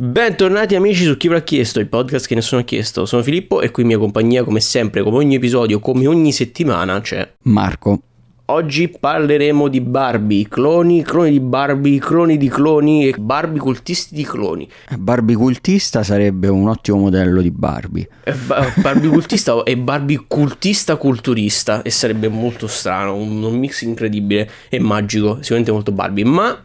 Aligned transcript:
Bentornati 0.00 0.76
amici 0.76 1.02
su 1.02 1.16
Chi 1.16 1.26
l'ha 1.26 1.42
chiesto, 1.42 1.80
il 1.80 1.88
podcast 1.88 2.28
che 2.28 2.36
nessuno 2.36 2.60
ha 2.60 2.64
chiesto. 2.64 3.04
Sono 3.04 3.20
Filippo 3.20 3.60
e 3.60 3.72
qui 3.72 3.82
in 3.82 3.88
mia 3.88 3.98
compagnia, 3.98 4.44
come 4.44 4.60
sempre, 4.60 5.02
come 5.02 5.16
ogni 5.16 5.34
episodio, 5.34 5.80
come 5.80 6.06
ogni 6.06 6.30
settimana, 6.30 7.00
c'è 7.00 7.28
Marco. 7.42 8.02
Oggi 8.44 8.86
parleremo 8.86 9.66
di 9.66 9.80
Barbie, 9.80 10.46
cloni, 10.46 11.02
cloni 11.02 11.32
di 11.32 11.40
Barbie, 11.40 11.98
cloni 11.98 12.36
di 12.36 12.48
cloni 12.48 13.08
e 13.08 13.14
Barbie 13.18 13.58
cultisti 13.58 14.14
di 14.14 14.22
cloni. 14.22 14.70
Barbie 14.96 15.34
cultista 15.34 16.04
sarebbe 16.04 16.46
un 16.46 16.68
ottimo 16.68 16.98
modello 16.98 17.42
di 17.42 17.50
Barbie. 17.50 18.08
Eh, 18.22 18.34
ba- 18.46 18.72
Barbie 18.76 19.08
cultista 19.08 19.64
e 19.64 19.76
Barbie 19.76 20.26
cultista 20.28 20.94
culturista 20.94 21.82
e 21.82 21.90
sarebbe 21.90 22.28
molto 22.28 22.68
strano, 22.68 23.16
un, 23.16 23.42
un 23.42 23.58
mix 23.58 23.80
incredibile 23.80 24.48
e 24.68 24.78
magico, 24.78 25.38
sicuramente 25.40 25.72
molto 25.72 25.90
Barbie, 25.90 26.24
ma... 26.24 26.62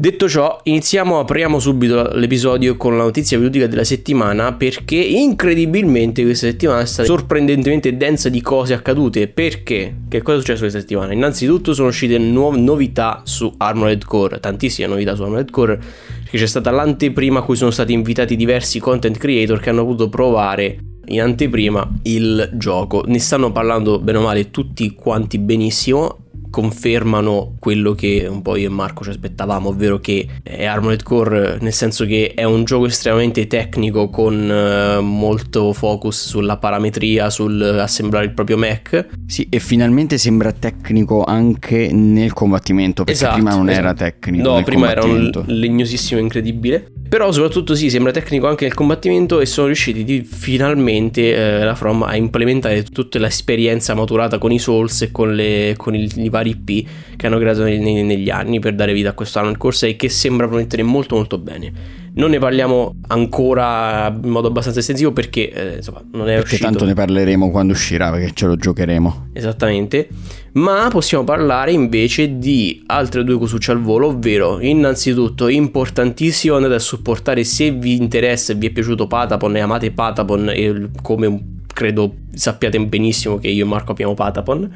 Detto 0.00 0.30
ciò, 0.30 0.58
iniziamo, 0.62 1.18
apriamo 1.18 1.58
subito 1.58 2.12
l'episodio 2.14 2.78
con 2.78 2.96
la 2.96 3.02
notizia 3.02 3.36
videoludica 3.36 3.70
della 3.70 3.84
settimana 3.84 4.54
perché 4.54 4.94
incredibilmente 4.94 6.22
questa 6.22 6.46
settimana 6.46 6.80
è 6.80 6.86
stata 6.86 7.06
sorprendentemente 7.06 7.94
densa 7.98 8.30
di 8.30 8.40
cose 8.40 8.72
accadute. 8.72 9.28
Perché? 9.28 9.94
Che 10.08 10.22
cosa 10.22 10.38
è 10.38 10.40
successo 10.40 10.60
questa 10.60 10.80
settimana? 10.80 11.12
Innanzitutto 11.12 11.74
sono 11.74 11.88
uscite 11.88 12.16
nuove 12.16 12.58
novità 12.58 13.20
su 13.26 13.52
Armored 13.58 14.02
Core, 14.06 14.40
tantissime 14.40 14.88
novità 14.88 15.14
su 15.14 15.22
Armored 15.22 15.50
Core, 15.50 15.76
perché 16.22 16.38
c'è 16.38 16.46
stata 16.46 16.70
l'anteprima 16.70 17.40
a 17.40 17.42
cui 17.42 17.56
sono 17.56 17.70
stati 17.70 17.92
invitati 17.92 18.36
diversi 18.36 18.80
content 18.80 19.18
creator 19.18 19.60
che 19.60 19.68
hanno 19.68 19.84
potuto 19.84 20.08
provare 20.08 20.78
in 21.08 21.20
anteprima 21.20 21.86
il 22.04 22.52
gioco. 22.54 23.04
Ne 23.06 23.18
stanno 23.18 23.52
parlando 23.52 23.98
bene 23.98 24.16
o 24.16 24.22
male 24.22 24.50
tutti 24.50 24.94
quanti 24.94 25.36
benissimo 25.36 26.29
confermano 26.50 27.54
quello 27.58 27.94
che 27.94 28.26
un 28.28 28.42
po' 28.42 28.56
io 28.56 28.68
e 28.68 28.72
Marco 28.72 29.04
ci 29.04 29.10
aspettavamo, 29.10 29.68
ovvero 29.68 29.98
che 29.98 30.26
è 30.42 30.64
Armored 30.64 31.02
Core 31.02 31.58
nel 31.60 31.72
senso 31.72 32.04
che 32.04 32.32
è 32.34 32.44
un 32.44 32.64
gioco 32.64 32.86
estremamente 32.86 33.46
tecnico 33.46 34.10
con 34.10 34.34
uh, 34.34 35.00
molto 35.02 35.72
focus 35.72 36.26
sulla 36.28 36.58
parametria, 36.58 37.30
sull'assemblare 37.30 38.26
il 38.26 38.32
proprio 38.32 38.56
mech. 38.56 39.08
Sì, 39.26 39.46
e 39.48 39.58
finalmente 39.60 40.18
sembra 40.18 40.52
tecnico 40.52 41.24
anche 41.24 41.90
nel 41.92 42.32
combattimento, 42.32 43.04
perché 43.04 43.20
esatto, 43.20 43.34
prima 43.34 43.54
non 43.54 43.68
esatto. 43.68 43.86
era 43.86 43.94
tecnico. 43.94 44.48
No, 44.48 44.62
prima 44.62 44.90
era 44.90 45.04
un 45.04 45.30
legnosissimo 45.46 46.20
incredibile. 46.20 46.92
Però 47.10 47.32
soprattutto 47.32 47.74
sì, 47.74 47.90
sembra 47.90 48.12
tecnico 48.12 48.46
anche 48.46 48.66
nel 48.66 48.74
combattimento 48.74 49.40
e 49.40 49.46
sono 49.46 49.66
riusciti 49.66 50.04
di, 50.04 50.22
finalmente 50.22 51.34
eh, 51.34 51.64
la 51.64 51.74
From 51.74 52.04
a 52.04 52.14
implementare 52.14 52.84
tutta 52.84 53.18
l'esperienza 53.18 53.94
maturata 53.94 54.38
con 54.38 54.52
i 54.52 54.60
Souls 54.60 55.02
e 55.02 55.10
con, 55.10 55.34
le, 55.34 55.74
con 55.76 55.96
il, 55.96 56.08
i 56.14 56.28
vari 56.28 56.50
IP 56.50 56.88
che 57.16 57.26
hanno 57.26 57.38
creato 57.38 57.64
negli, 57.64 58.04
negli 58.04 58.30
anni 58.30 58.60
per 58.60 58.76
dare 58.76 58.92
vita 58.92 59.08
a 59.08 59.12
questo 59.14 59.40
Core 59.58 59.74
6 59.74 59.96
che 59.96 60.08
sembra 60.08 60.46
promettere 60.46 60.84
molto 60.84 61.16
molto 61.16 61.36
bene. 61.36 61.99
Non 62.20 62.28
ne 62.28 62.38
parliamo 62.38 62.96
ancora 63.06 64.14
in 64.22 64.28
modo 64.28 64.48
abbastanza 64.48 64.80
estensivo 64.80 65.10
perché 65.12 65.50
eh, 65.50 65.76
insomma 65.76 66.02
non 66.12 66.28
è 66.28 66.34
perché 66.34 66.56
uscito. 66.56 66.64
tanto 66.64 66.84
ne 66.84 66.92
parleremo 66.92 67.50
quando 67.50 67.72
uscirà 67.72 68.10
perché 68.10 68.32
ce 68.34 68.44
lo 68.44 68.56
giocheremo. 68.56 69.28
Esattamente. 69.32 70.06
Ma 70.52 70.88
possiamo 70.90 71.24
parlare 71.24 71.72
invece 71.72 72.36
di 72.36 72.82
altre 72.86 73.24
due 73.24 73.38
cosucce 73.38 73.70
al 73.70 73.80
volo, 73.80 74.08
ovvero 74.08 74.60
innanzitutto 74.60 75.48
importantissimo 75.48 76.56
andate 76.56 76.74
a 76.74 76.78
supportare 76.78 77.42
se 77.42 77.70
vi 77.70 77.96
interessa 77.96 78.52
e 78.52 78.56
vi 78.56 78.66
è 78.66 78.70
piaciuto 78.70 79.06
Patapon 79.06 79.56
e 79.56 79.60
amate 79.60 79.90
Patapon 79.90 80.50
e 80.50 80.90
come 81.00 81.58
credo 81.72 82.16
sappiate 82.34 82.78
benissimo 82.84 83.38
che 83.38 83.48
io 83.48 83.64
e 83.64 83.66
Marco 83.66 83.92
abbiamo 83.92 84.12
Patapon 84.12 84.70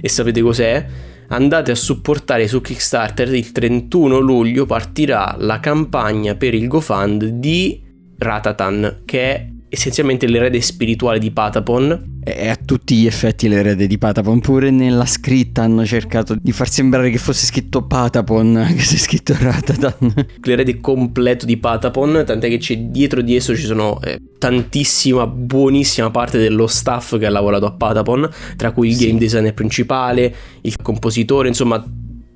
e 0.00 0.08
sapete 0.08 0.40
cos'è 0.40 0.86
andate 1.28 1.70
a 1.70 1.74
supportare 1.74 2.46
su 2.48 2.60
Kickstarter 2.60 3.34
il 3.34 3.52
31 3.52 4.18
luglio 4.18 4.66
partirà 4.66 5.34
la 5.38 5.60
campagna 5.60 6.34
per 6.34 6.54
il 6.54 6.68
GoFund 6.68 7.24
di 7.24 7.82
Ratatan 8.18 9.02
che 9.04 9.20
è 9.20 9.48
essenzialmente 9.68 10.26
l'erede 10.26 10.60
spirituale 10.60 11.18
di 11.18 11.30
Patapon. 11.30 12.15
È 12.26 12.48
a 12.48 12.56
tutti 12.56 12.96
gli 12.96 13.06
effetti 13.06 13.46
l'erede 13.46 13.86
di 13.86 13.98
Patapon. 13.98 14.40
Pure 14.40 14.72
nella 14.72 15.06
scritta 15.06 15.62
hanno 15.62 15.86
cercato 15.86 16.34
di 16.34 16.50
far 16.50 16.68
sembrare 16.68 17.08
che 17.10 17.18
fosse 17.18 17.46
scritto 17.46 17.82
Patapon, 17.86 18.66
che 18.74 18.82
sia 18.82 18.98
scritto 18.98 19.32
Ratatan. 19.38 20.12
L'erede 20.42 20.80
completo 20.80 21.46
di 21.46 21.56
Patapon, 21.56 22.24
tant'è 22.26 22.48
che 22.48 22.58
c'è 22.58 22.78
dietro 22.78 23.22
di 23.22 23.36
esso 23.36 23.54
ci 23.54 23.62
sono 23.62 24.00
eh, 24.02 24.20
tantissima, 24.38 25.24
buonissima 25.28 26.10
parte 26.10 26.38
dello 26.38 26.66
staff 26.66 27.16
che 27.16 27.26
ha 27.26 27.30
lavorato 27.30 27.66
a 27.66 27.70
Patapon, 27.70 28.28
tra 28.56 28.72
cui 28.72 28.88
il 28.88 28.96
sì. 28.96 29.06
game 29.06 29.20
designer 29.20 29.54
principale, 29.54 30.34
il 30.62 30.74
compositore, 30.82 31.46
insomma 31.46 31.84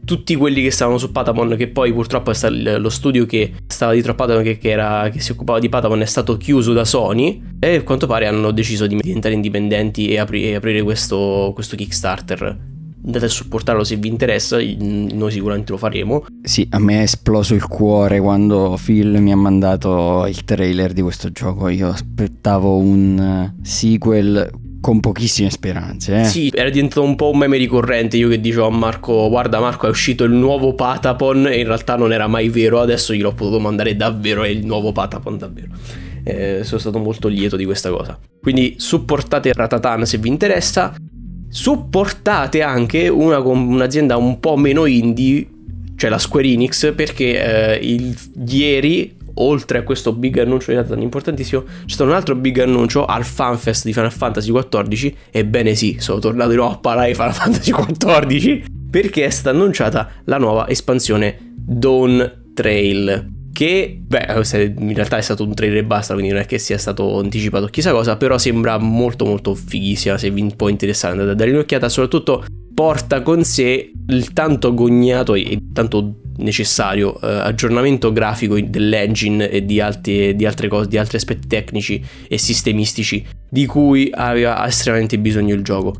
tutti 0.05 0.35
quelli 0.37 0.63
che 0.63 0.71
stavano 0.71 0.99
su 0.99 1.13
Patapon, 1.13 1.57
che 1.57 1.69
poi 1.69 1.93
purtroppo 1.93 2.33
lo 2.51 2.89
studio 2.89 3.27
che 3.27 3.53
stava 3.67 3.93
dietro 3.93 4.13
a 4.13 4.15
Patapon, 4.15 4.43
che, 4.43 4.59
che, 4.59 4.71
era, 4.71 5.09
che, 5.11 5.21
si 5.21 5.33
occupava 5.33 5.59
di 5.59 5.69
Patapon, 5.69 6.01
è 6.01 6.07
stato 6.07 6.37
chiuso 6.37 6.73
da 6.73 6.85
Sony 6.85 7.43
e 7.59 7.77
a 7.77 7.83
quanto 7.83 8.07
pare 8.07 8.27
hanno 8.27 8.51
deciso 8.51 8.87
di 8.87 8.97
diventare 8.97 9.35
indipendenti 9.35 10.09
e, 10.09 10.19
apri, 10.19 10.45
e 10.45 10.55
aprire 10.55 10.83
questo, 10.83 11.53
questo 11.55 11.77
Kickstarter 11.77 12.69
andate 13.05 13.25
a 13.25 13.29
supportarlo 13.29 13.83
se 13.85 13.97
vi 13.97 14.09
interessa, 14.09 14.59
noi 14.59 15.31
sicuramente 15.31 15.73
lo 15.73 15.79
faremo. 15.79 16.25
Sì, 16.43 16.67
a 16.71 16.79
me 16.79 17.01
è 17.01 17.03
esploso 17.03 17.55
il 17.55 17.67
cuore 17.67 18.21
quando 18.21 18.79
Phil 18.83 19.21
mi 19.21 19.33
ha 19.33 19.37
mandato 19.37 20.27
il 20.27 20.45
trailer 20.45 20.93
di 20.93 21.03
questo 21.03 21.31
gioco. 21.31 21.69
Io 21.69 21.89
aspettavo 21.89 22.77
un 22.77 23.55
sequel 23.63 24.51
con 24.81 25.01
pochissime 25.01 25.51
speranze. 25.51 26.21
Eh. 26.21 26.25
Sì, 26.25 26.51
era 26.53 26.71
diventato 26.71 27.03
un 27.03 27.15
po' 27.15 27.31
un 27.31 27.39
meme 27.39 27.57
ricorrente. 27.57 28.17
Io 28.17 28.29
che 28.29 28.41
dicevo 28.41 28.67
a 28.67 28.71
Marco: 28.71 29.29
Guarda, 29.29 29.61
Marco, 29.61 29.87
è 29.87 29.91
uscito 29.91 30.25
il 30.25 30.33
nuovo 30.33 30.75
Patapon. 30.75 31.49
E 31.49 31.61
in 31.61 31.67
realtà 31.67 31.97
non 31.97 32.13
era 32.13 32.27
mai 32.27 32.49
vero. 32.49 32.81
Adesso 32.81 33.13
gliel'ho 33.13 33.35
potuto 33.35 33.61
mandare 33.61 33.95
davvero. 33.97 34.43
È 34.43 34.49
il 34.49 34.65
nuovo 34.65 34.93
Patapon, 34.93 35.39
davvero. 35.39 35.69
Eh, 36.25 36.61
sono 36.65 36.81
stato 36.81 36.99
molto 36.99 37.29
lieto 37.29 37.57
di 37.57 37.65
questa 37.65 37.91
cosa. 37.91 38.19
Quindi 38.41 38.75
supportate 38.79 39.53
Ratatan 39.53 40.07
se 40.07 40.19
vi 40.19 40.29
interessa. 40.29 40.95
Supportate 41.49 42.63
anche 42.63 43.09
una, 43.09 43.39
un'azienda 43.41 44.17
un 44.17 44.39
po' 44.39 44.57
meno 44.57 44.87
indie, 44.87 45.49
cioè 45.97 46.09
la 46.09 46.19
Square 46.19 46.47
Enix, 46.47 46.95
perché 46.95 47.75
eh, 47.75 47.85
il, 47.85 48.17
ieri 48.47 49.17
oltre 49.35 49.79
a 49.79 49.83
questo 49.83 50.13
big 50.13 50.39
annuncio 50.39 50.71
di 50.71 50.77
Nathan 50.77 51.01
importantissimo, 51.01 51.63
c'è 51.63 51.95
stato 51.95 52.11
un 52.11 52.17
altro 52.17 52.35
big 52.35 52.59
annuncio 52.59 53.05
al 53.05 53.25
FanFest 53.25 53.85
di 53.85 53.93
Final 53.93 54.13
Fantasy 54.13 54.53
XIV. 54.53 55.13
Ebbene 55.31 55.75
sì, 55.75 55.97
sono 55.99 56.19
tornato 56.19 56.51
di 56.51 56.57
nuovo 56.57 56.79
a 56.83 57.05
Final 57.13 57.35
Fantasy 57.35 57.73
XIV 57.73 58.63
perché 58.91 59.25
è 59.25 59.31
stata 59.31 59.57
annunciata 59.57 60.11
la 60.25 60.39
nuova 60.39 60.69
espansione 60.69 61.55
Dawn 61.55 62.53
Trail. 62.55 63.39
Che, 63.53 64.01
beh, 64.01 64.43
in 64.79 64.95
realtà 64.95 65.19
è 65.19 65.21
stato 65.21 65.45
un 65.45 65.55
trailer 65.55 65.79
e 65.79 65.85
basta, 65.85 66.15
quindi 66.15 66.33
non 66.33 66.41
è 66.41 66.47
che 66.47 66.59
sia 66.59 66.79
stato 66.79 67.19
anticipato 67.19 67.67
chissà 67.67 67.91
cosa, 67.91 68.17
però 68.17 68.39
sembra 68.39 68.79
molto 68.79 69.27
molto 69.27 69.55
fighissima, 69.55 70.17
se 70.17 70.31
vi 70.31 70.53
può 70.57 70.69
interessare 70.69 71.13
andate 71.13 71.33
a 71.33 71.35
dare 71.35 71.51
un'occhiata, 71.51 71.89
soprattutto 71.89 72.45
porta 72.73 73.21
con 73.21 73.45
sé 73.45 73.93
il 74.09 74.33
tanto 74.33 74.69
agognato 74.69 75.35
e 75.35 75.59
tanto 75.73 76.15
necessario 76.41 77.21
eh, 77.21 77.27
aggiornamento 77.27 78.13
grafico 78.13 78.59
dell'engine 78.61 79.49
e 79.49 79.65
di, 79.65 79.81
alti, 79.81 80.35
di 80.35 80.47
altre 80.47 80.69
cose, 80.69 80.89
di 80.89 80.99
altri 80.99 81.17
aspetti 81.17 81.47
tecnici 81.47 82.03
e 82.29 82.39
sistemistici 82.39 83.25
di 83.49 83.67
cui 83.67 84.11
aveva 84.13 84.67
estremamente 84.67 85.19
bisogno 85.19 85.55
il 85.55 85.63
gioco. 85.63 85.95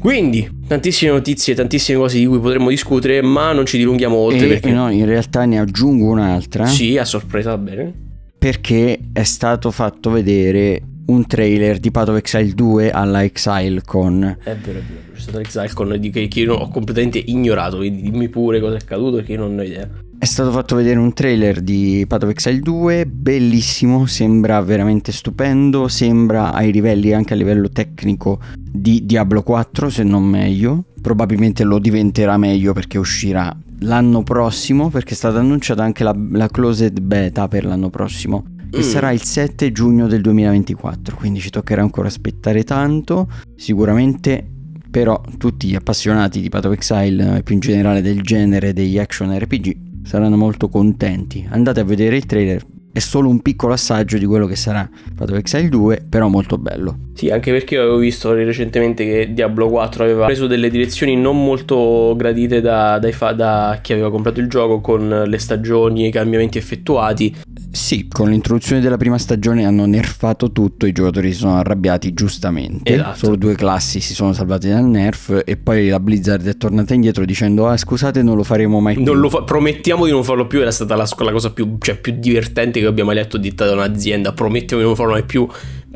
Quindi, 0.00 0.48
tantissime 0.66 1.12
notizie, 1.12 1.54
tantissime 1.54 1.98
cose 1.98 2.18
di 2.18 2.26
cui 2.26 2.38
potremmo 2.38 2.70
discutere, 2.70 3.20
ma 3.20 3.52
non 3.52 3.66
ci 3.66 3.76
dilunghiamo 3.76 4.16
oltre. 4.16 4.46
E, 4.46 4.48
perché... 4.48 4.72
No, 4.72 4.90
in 4.90 5.04
realtà 5.04 5.44
ne 5.44 5.58
aggiungo 5.58 6.06
un'altra. 6.06 6.64
Sì, 6.66 6.96
a 6.96 7.04
sorpresa, 7.04 7.50
va 7.50 7.58
bene. 7.58 7.92
Perché 8.40 8.98
è 9.12 9.22
stato 9.22 9.70
fatto 9.70 10.08
vedere 10.08 10.80
un 11.08 11.26
trailer 11.26 11.78
di 11.78 11.90
Path 11.90 12.08
of 12.08 12.16
Exile 12.16 12.54
2 12.54 12.90
alla 12.90 13.22
ExileCon. 13.22 14.38
È 14.42 14.56
vero, 14.56 14.78
è 14.78 14.82
vero, 14.82 15.12
c'è 15.12 15.20
stata 15.20 15.36
l'ExileCon 15.36 15.96
di 15.98 16.08
che, 16.08 16.26
che 16.26 16.40
io 16.40 16.54
ho 16.54 16.68
completamente 16.70 17.22
ignorato, 17.22 17.80
dimmi 17.80 18.30
pure 18.30 18.58
cosa 18.58 18.76
è 18.76 18.78
accaduto 18.80 19.16
perché 19.16 19.32
io 19.32 19.40
non 19.40 19.58
ho 19.58 19.62
idea. 19.62 19.86
È 20.18 20.24
stato 20.24 20.52
fatto 20.52 20.74
vedere 20.74 20.98
un 20.98 21.12
trailer 21.12 21.60
di 21.60 22.06
Path 22.08 22.22
of 22.22 22.30
Exile 22.30 22.60
2, 22.60 23.04
bellissimo, 23.04 24.06
sembra 24.06 24.58
veramente 24.62 25.12
stupendo, 25.12 25.86
sembra 25.88 26.54
ai 26.54 26.72
livelli, 26.72 27.12
anche 27.12 27.34
a 27.34 27.36
livello 27.36 27.68
tecnico, 27.68 28.40
di 28.56 29.04
Diablo 29.04 29.42
4, 29.42 29.90
se 29.90 30.02
non 30.02 30.24
meglio. 30.24 30.84
Probabilmente 31.02 31.62
lo 31.62 31.78
diventerà 31.78 32.38
meglio 32.38 32.72
perché 32.72 32.96
uscirà 32.96 33.54
l'anno 33.80 34.22
prossimo, 34.22 34.88
perché 34.88 35.12
è 35.12 35.16
stata 35.16 35.38
annunciata 35.38 35.82
anche 35.82 36.04
la, 36.04 36.14
la 36.32 36.48
closed 36.48 37.00
beta 37.00 37.48
per 37.48 37.64
l'anno 37.64 37.90
prossimo 37.90 38.44
che 38.70 38.78
mm. 38.78 38.82
sarà 38.82 39.10
il 39.10 39.22
7 39.22 39.72
giugno 39.72 40.06
del 40.06 40.20
2024, 40.20 41.16
quindi 41.16 41.40
ci 41.40 41.50
toccherà 41.50 41.82
ancora 41.82 42.06
aspettare 42.06 42.62
tanto, 42.62 43.28
sicuramente 43.56 44.46
però 44.90 45.20
tutti 45.38 45.68
gli 45.68 45.74
appassionati 45.74 46.40
di 46.40 46.48
Path 46.48 46.64
of 46.64 46.72
Exile 46.72 47.38
e 47.38 47.42
più 47.42 47.54
in 47.54 47.60
generale 47.60 48.00
del 48.00 48.22
genere 48.22 48.72
degli 48.72 48.98
action 48.98 49.36
RPG 49.36 50.04
saranno 50.04 50.36
molto 50.36 50.68
contenti. 50.68 51.46
Andate 51.48 51.80
a 51.80 51.84
vedere 51.84 52.16
il 52.16 52.26
trailer, 52.26 52.64
è 52.92 52.98
solo 52.98 53.28
un 53.28 53.40
piccolo 53.40 53.72
assaggio 53.72 54.18
di 54.18 54.26
quello 54.26 54.46
che 54.46 54.56
sarà 54.56 54.88
Path 55.14 55.30
of 55.30 55.36
Exile 55.36 55.68
2, 55.68 56.06
però 56.08 56.28
molto 56.28 56.58
bello. 56.58 57.08
Sì, 57.14 57.28
anche 57.28 57.52
perché 57.52 57.76
avevo 57.76 57.98
visto 57.98 58.32
recentemente 58.32 59.04
che 59.04 59.32
Diablo 59.32 59.68
4 59.68 60.04
aveva 60.04 60.24
preso 60.24 60.46
delle 60.46 60.70
direzioni 60.70 61.16
non 61.16 61.44
molto 61.44 62.14
gradite 62.16 62.60
da, 62.60 62.98
da, 62.98 63.32
da 63.32 63.78
chi 63.82 63.92
aveva 63.92 64.10
comprato 64.10 64.40
il 64.40 64.48
gioco 64.48 64.80
con 64.80 65.24
le 65.26 65.38
stagioni 65.38 66.04
e 66.04 66.08
i 66.08 66.10
cambiamenti 66.10 66.56
effettuati. 66.56 67.36
Sì, 67.72 68.08
con 68.08 68.30
l'introduzione 68.30 68.80
della 68.80 68.96
prima 68.96 69.18
stagione 69.18 69.64
hanno 69.64 69.86
nerfato 69.86 70.50
tutto, 70.50 70.86
i 70.86 70.92
giocatori 70.92 71.32
si 71.32 71.38
sono 71.38 71.56
arrabbiati 71.58 72.12
giustamente, 72.14 72.94
esatto. 72.94 73.16
solo 73.16 73.36
due 73.36 73.54
classi 73.54 74.00
si 74.00 74.12
sono 74.12 74.32
salvati 74.32 74.68
dal 74.68 74.84
nerf 74.84 75.42
e 75.44 75.56
poi 75.56 75.88
la 75.88 76.00
Blizzard 76.00 76.46
è 76.48 76.56
tornata 76.56 76.94
indietro 76.94 77.24
dicendo 77.24 77.68
ah 77.68 77.76
scusate 77.76 78.22
non 78.22 78.34
lo 78.34 78.42
faremo 78.42 78.80
mai 78.80 78.96
più. 78.96 79.28
Fa- 79.28 79.42
promettiamo 79.42 80.06
di 80.06 80.10
non 80.10 80.24
farlo 80.24 80.46
più, 80.46 80.60
era 80.60 80.72
stata 80.72 80.96
la, 80.96 81.08
la 81.18 81.32
cosa 81.32 81.52
più, 81.52 81.76
cioè, 81.78 81.96
più 81.96 82.14
divertente 82.18 82.79
che 82.80 82.86
abbiamo 82.86 83.12
letto 83.12 83.38
detta 83.38 83.66
da 83.66 83.72
un'azienda, 83.72 84.32
promettiamo 84.32 84.82
di 84.82 84.88
non 84.88 84.96
farlo 84.96 85.12
mai 85.12 85.24
più 85.24 85.48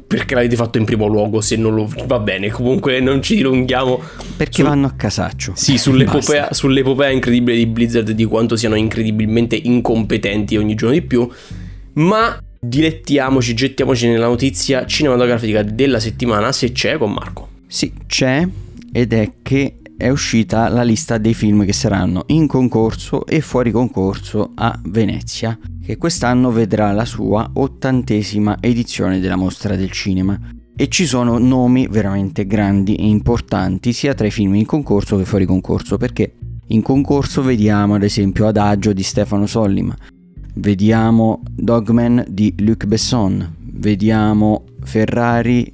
perché 0.06 0.34
l'avete 0.34 0.54
fatto 0.54 0.78
in 0.78 0.84
primo 0.84 1.06
luogo 1.06 1.40
se 1.40 1.56
non 1.56 1.74
lo 1.74 1.90
va 2.06 2.18
bene 2.18 2.50
comunque 2.50 3.00
non 3.00 3.22
ci 3.22 3.36
dilunghiamo 3.36 4.00
perché 4.36 4.62
su... 4.62 4.68
vanno 4.68 4.86
a 4.86 4.92
casaccio. 4.92 5.52
Sì 5.56 5.78
sull'epopea, 5.78 6.52
sull'epopea 6.52 7.10
incredibile 7.10 7.56
di 7.56 7.66
Blizzard 7.66 8.10
di 8.10 8.24
quanto 8.24 8.56
siano 8.56 8.74
incredibilmente 8.74 9.56
incompetenti 9.56 10.56
ogni 10.56 10.74
giorno 10.74 10.94
di 10.94 11.02
più 11.02 11.28
ma 11.94 12.38
dilettiamoci 12.60 13.54
gettiamoci 13.54 14.08
nella 14.08 14.26
notizia 14.26 14.86
cinematografica 14.86 15.62
della 15.62 16.00
settimana 16.00 16.52
se 16.52 16.72
c'è 16.72 16.98
con 16.98 17.12
Marco. 17.12 17.48
Sì 17.66 17.92
c'è 18.06 18.46
ed 18.92 19.12
è 19.12 19.30
che 19.42 19.76
è 20.04 20.10
uscita 20.10 20.68
la 20.68 20.82
lista 20.82 21.16
dei 21.16 21.32
film 21.32 21.64
che 21.64 21.72
saranno 21.72 22.24
in 22.26 22.46
concorso 22.46 23.24
e 23.24 23.40
fuori 23.40 23.70
concorso 23.70 24.50
a 24.54 24.78
Venezia, 24.84 25.58
che 25.82 25.96
quest'anno 25.96 26.50
vedrà 26.50 26.92
la 26.92 27.06
sua 27.06 27.48
ottantesima 27.54 28.58
edizione 28.60 29.18
della 29.18 29.36
mostra 29.36 29.76
del 29.76 29.90
cinema. 29.90 30.38
E 30.76 30.88
ci 30.88 31.06
sono 31.06 31.38
nomi 31.38 31.86
veramente 31.88 32.46
grandi 32.46 32.96
e 32.96 33.06
importanti 33.06 33.94
sia 33.94 34.12
tra 34.12 34.26
i 34.26 34.30
film 34.30 34.54
in 34.56 34.66
concorso 34.66 35.16
che 35.16 35.24
fuori 35.24 35.46
concorso, 35.46 35.96
perché 35.96 36.34
in 36.66 36.82
concorso 36.82 37.40
vediamo 37.40 37.94
ad 37.94 38.02
esempio 38.02 38.46
Adagio 38.46 38.92
di 38.92 39.02
Stefano 39.02 39.46
Sollima, 39.46 39.96
vediamo 40.56 41.40
Dogman 41.50 42.26
di 42.28 42.54
Luc 42.58 42.84
Besson, 42.84 43.56
vediamo 43.58 44.64
Ferrari 44.82 45.72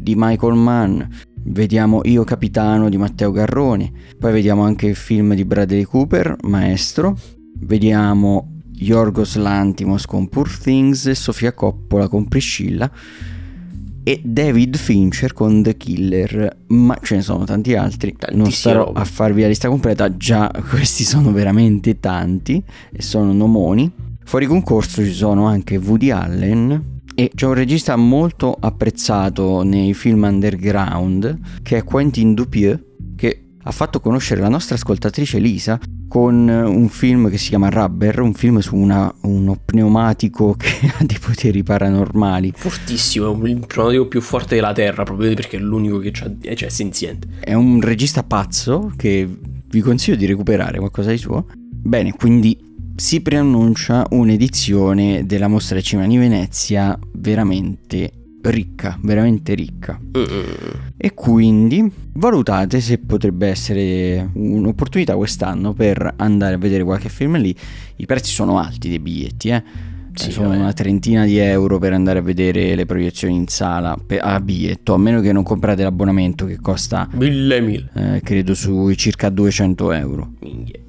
di 0.00 0.14
Michael 0.14 0.56
Mann, 0.56 1.00
Vediamo 1.42 2.00
Io 2.04 2.24
Capitano 2.24 2.88
di 2.88 2.96
Matteo 2.96 3.30
Garroni, 3.30 3.92
poi 4.18 4.32
vediamo 4.32 4.62
anche 4.62 4.86
il 4.86 4.94
film 4.94 5.34
di 5.34 5.44
Bradley 5.44 5.84
Cooper, 5.84 6.36
Maestro, 6.42 7.16
vediamo 7.60 8.60
Yorgos 8.76 9.36
Lantimos 9.36 10.06
con 10.06 10.28
Poor 10.28 10.48
Things 10.48 11.06
e 11.06 11.14
Sofia 11.14 11.52
Coppola 11.52 12.08
con 12.08 12.28
Priscilla 12.28 12.90
e 14.02 14.20
David 14.24 14.76
Fincher 14.76 15.32
con 15.32 15.62
The 15.62 15.76
Killer, 15.76 16.64
ma 16.68 16.98
ce 17.02 17.16
ne 17.16 17.22
sono 17.22 17.44
tanti 17.44 17.74
altri. 17.74 18.16
Non 18.32 18.50
starò 18.50 18.92
a 18.92 19.04
farvi 19.04 19.42
la 19.42 19.48
lista 19.48 19.68
completa, 19.68 20.16
già 20.16 20.50
questi 20.68 21.04
sono 21.04 21.32
veramente 21.32 22.00
tanti 22.00 22.62
e 22.92 23.02
sono 23.02 23.32
nomoni. 23.32 23.90
Fuori 24.24 24.46
concorso 24.46 25.04
ci 25.04 25.12
sono 25.12 25.46
anche 25.46 25.76
Woody 25.76 26.10
Allen, 26.10 26.99
e 27.20 27.30
c'è 27.34 27.44
un 27.44 27.52
regista 27.52 27.96
molto 27.96 28.56
apprezzato 28.58 29.62
nei 29.62 29.92
film 29.92 30.22
underground 30.22 31.38
che 31.62 31.76
è 31.76 31.84
Quentin 31.84 32.32
Dupieux 32.32 32.80
che 33.14 33.42
ha 33.62 33.70
fatto 33.72 34.00
conoscere 34.00 34.40
la 34.40 34.48
nostra 34.48 34.76
ascoltatrice 34.76 35.38
Lisa 35.38 35.78
con 36.08 36.48
un 36.48 36.88
film 36.88 37.28
che 37.28 37.36
si 37.36 37.50
chiama 37.50 37.68
Rubber, 37.68 38.20
un 38.20 38.32
film 38.32 38.60
su 38.60 38.74
una, 38.74 39.14
uno 39.24 39.54
pneumatico 39.62 40.54
che 40.58 40.90
ha 40.98 41.04
dei 41.04 41.18
poteri 41.18 41.62
paranormali. 41.62 42.54
Fortissimo, 42.56 43.26
è 43.44 43.48
il 43.50 43.66
pneumatico 43.66 44.06
più 44.06 44.22
forte 44.22 44.54
della 44.54 44.72
Terra, 44.72 45.02
proprio 45.02 45.34
perché 45.34 45.58
è 45.58 45.60
l'unico 45.60 45.98
che 45.98 46.12
c'ha, 46.12 46.32
cioè, 46.40 46.68
è 46.68 46.70
senziente. 46.70 47.28
È 47.38 47.52
un 47.52 47.82
regista 47.82 48.22
pazzo 48.22 48.94
che 48.96 49.28
vi 49.68 49.80
consiglio 49.82 50.16
di 50.16 50.24
recuperare 50.24 50.78
qualcosa 50.78 51.10
di 51.10 51.18
suo. 51.18 51.44
Bene, 51.52 52.14
quindi 52.14 52.69
si 53.00 53.22
preannuncia 53.22 54.06
un'edizione 54.10 55.24
della 55.24 55.48
Mostra 55.48 55.76
del 55.76 55.84
Cinema 55.84 56.06
di 56.06 56.18
Venezia 56.18 56.96
veramente 57.14 58.12
ricca, 58.42 58.98
veramente 59.00 59.54
ricca. 59.54 59.98
Mm. 59.98 60.24
E 60.98 61.14
quindi 61.14 61.90
valutate 62.12 62.78
se 62.82 62.98
potrebbe 62.98 63.48
essere 63.48 64.28
un'opportunità 64.34 65.16
quest'anno 65.16 65.72
per 65.72 66.12
andare 66.16 66.56
a 66.56 66.58
vedere 66.58 66.84
qualche 66.84 67.08
film 67.08 67.38
lì. 67.38 67.56
I 67.96 68.04
prezzi 68.04 68.32
sono 68.32 68.58
alti 68.58 68.90
dei 68.90 68.98
biglietti, 68.98 69.48
eh. 69.48 69.62
Sì, 70.12 70.30
sono 70.32 70.50
una 70.50 70.72
trentina 70.74 71.24
di 71.24 71.38
euro 71.38 71.78
per 71.78 71.94
andare 71.94 72.18
a 72.18 72.22
vedere 72.22 72.74
le 72.74 72.84
proiezioni 72.84 73.34
in 73.34 73.46
sala 73.46 73.96
a 74.18 74.40
biglietto, 74.40 74.92
a 74.92 74.98
meno 74.98 75.22
che 75.22 75.32
non 75.32 75.42
comprate 75.42 75.84
l'abbonamento 75.84 76.44
che 76.44 76.58
costa 76.60 77.08
mille 77.12 77.60
mille. 77.62 77.90
Eh, 77.94 78.20
credo 78.20 78.52
sui 78.52 78.94
circa 78.98 79.30
200 79.30 79.92
euro. 79.92 80.32
Minchia. 80.40 80.88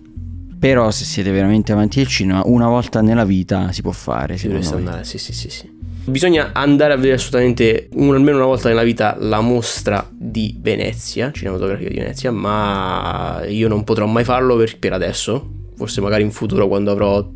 Però 0.61 0.91
se 0.91 1.05
siete 1.05 1.31
veramente 1.31 1.71
avanti 1.71 2.01
al 2.01 2.05
cinema, 2.05 2.43
una 2.45 2.67
volta 2.67 3.01
nella 3.01 3.25
vita 3.25 3.71
si 3.71 3.81
può 3.81 3.91
fare. 3.91 4.37
Si 4.37 4.45
dovreste 4.45 4.75
andare, 4.75 5.03
sì, 5.05 5.17
sì, 5.17 5.33
sì, 5.33 5.49
sì. 5.49 5.67
Bisogna 6.05 6.51
andare 6.53 6.93
a 6.93 6.97
vedere 6.97 7.15
assolutamente 7.15 7.89
un, 7.93 8.13
almeno 8.13 8.37
una 8.37 8.45
volta 8.45 8.69
nella 8.69 8.83
vita 8.83 9.15
la 9.19 9.41
mostra 9.41 10.07
di 10.15 10.55
Venezia, 10.61 11.31
cinematografica 11.31 11.89
di 11.89 11.95
Venezia, 11.95 12.29
ma 12.29 13.41
io 13.47 13.67
non 13.67 13.83
potrò 13.83 14.05
mai 14.05 14.23
farlo 14.23 14.55
per, 14.55 14.77
per 14.77 14.93
adesso, 14.93 15.49
forse 15.75 15.99
magari 15.99 16.21
in 16.21 16.31
futuro 16.31 16.67
quando 16.67 16.91
avrò 16.91 17.27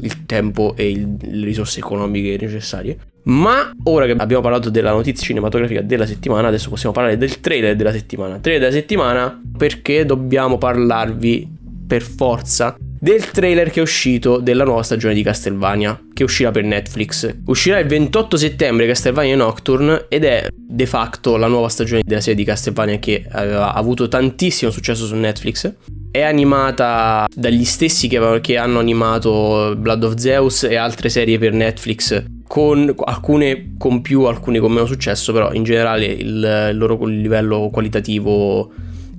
il 0.00 0.24
tempo 0.24 0.72
e 0.74 0.88
il, 0.88 1.16
le 1.20 1.44
risorse 1.44 1.80
economiche 1.80 2.38
necessarie. 2.40 2.96
Ma 3.24 3.74
ora 3.82 4.06
che 4.06 4.12
abbiamo 4.12 4.42
parlato 4.42 4.70
della 4.70 4.92
notizia 4.92 5.26
cinematografica 5.26 5.82
della 5.82 6.06
settimana, 6.06 6.48
adesso 6.48 6.70
possiamo 6.70 6.94
parlare 6.94 7.18
del 7.18 7.40
trailer 7.40 7.76
della 7.76 7.92
settimana. 7.92 8.38
Trailer 8.38 8.62
della 8.62 8.80
settimana 8.80 9.38
perché 9.58 10.06
dobbiamo 10.06 10.56
parlarvi 10.56 11.58
per 11.90 12.02
forza 12.02 12.76
del 12.78 13.32
trailer 13.32 13.68
che 13.68 13.80
è 13.80 13.82
uscito 13.82 14.38
della 14.38 14.62
nuova 14.62 14.84
stagione 14.84 15.12
di 15.12 15.24
Castlevania, 15.24 16.00
che 16.14 16.22
uscirà 16.22 16.52
per 16.52 16.62
Netflix. 16.62 17.38
Uscirà 17.46 17.80
il 17.80 17.88
28 17.88 18.36
settembre 18.36 18.86
Castlevania 18.86 19.34
Nocturne 19.34 20.04
ed 20.08 20.22
è 20.22 20.46
de 20.54 20.86
facto 20.86 21.36
la 21.36 21.48
nuova 21.48 21.68
stagione 21.68 22.02
della 22.04 22.20
serie 22.20 22.36
di 22.36 22.44
Castlevania 22.44 23.00
che 23.00 23.26
aveva 23.28 23.74
avuto 23.74 24.06
tantissimo 24.06 24.70
successo 24.70 25.04
su 25.04 25.16
Netflix. 25.16 25.74
È 26.12 26.22
animata 26.22 27.26
dagli 27.34 27.64
stessi 27.64 28.06
che, 28.06 28.38
che 28.40 28.56
hanno 28.56 28.78
animato 28.78 29.74
Blood 29.76 30.04
of 30.04 30.14
Zeus 30.14 30.62
e 30.62 30.76
altre 30.76 31.08
serie 31.08 31.38
per 31.38 31.52
Netflix, 31.52 32.22
con 32.46 32.94
alcune 33.04 33.72
con 33.78 34.00
più, 34.00 34.22
alcune 34.26 34.60
con 34.60 34.70
meno 34.70 34.86
successo, 34.86 35.32
però 35.32 35.52
in 35.52 35.64
generale 35.64 36.06
il, 36.06 36.68
il 36.70 36.76
loro 36.76 37.04
livello 37.04 37.68
qualitativo 37.72 38.70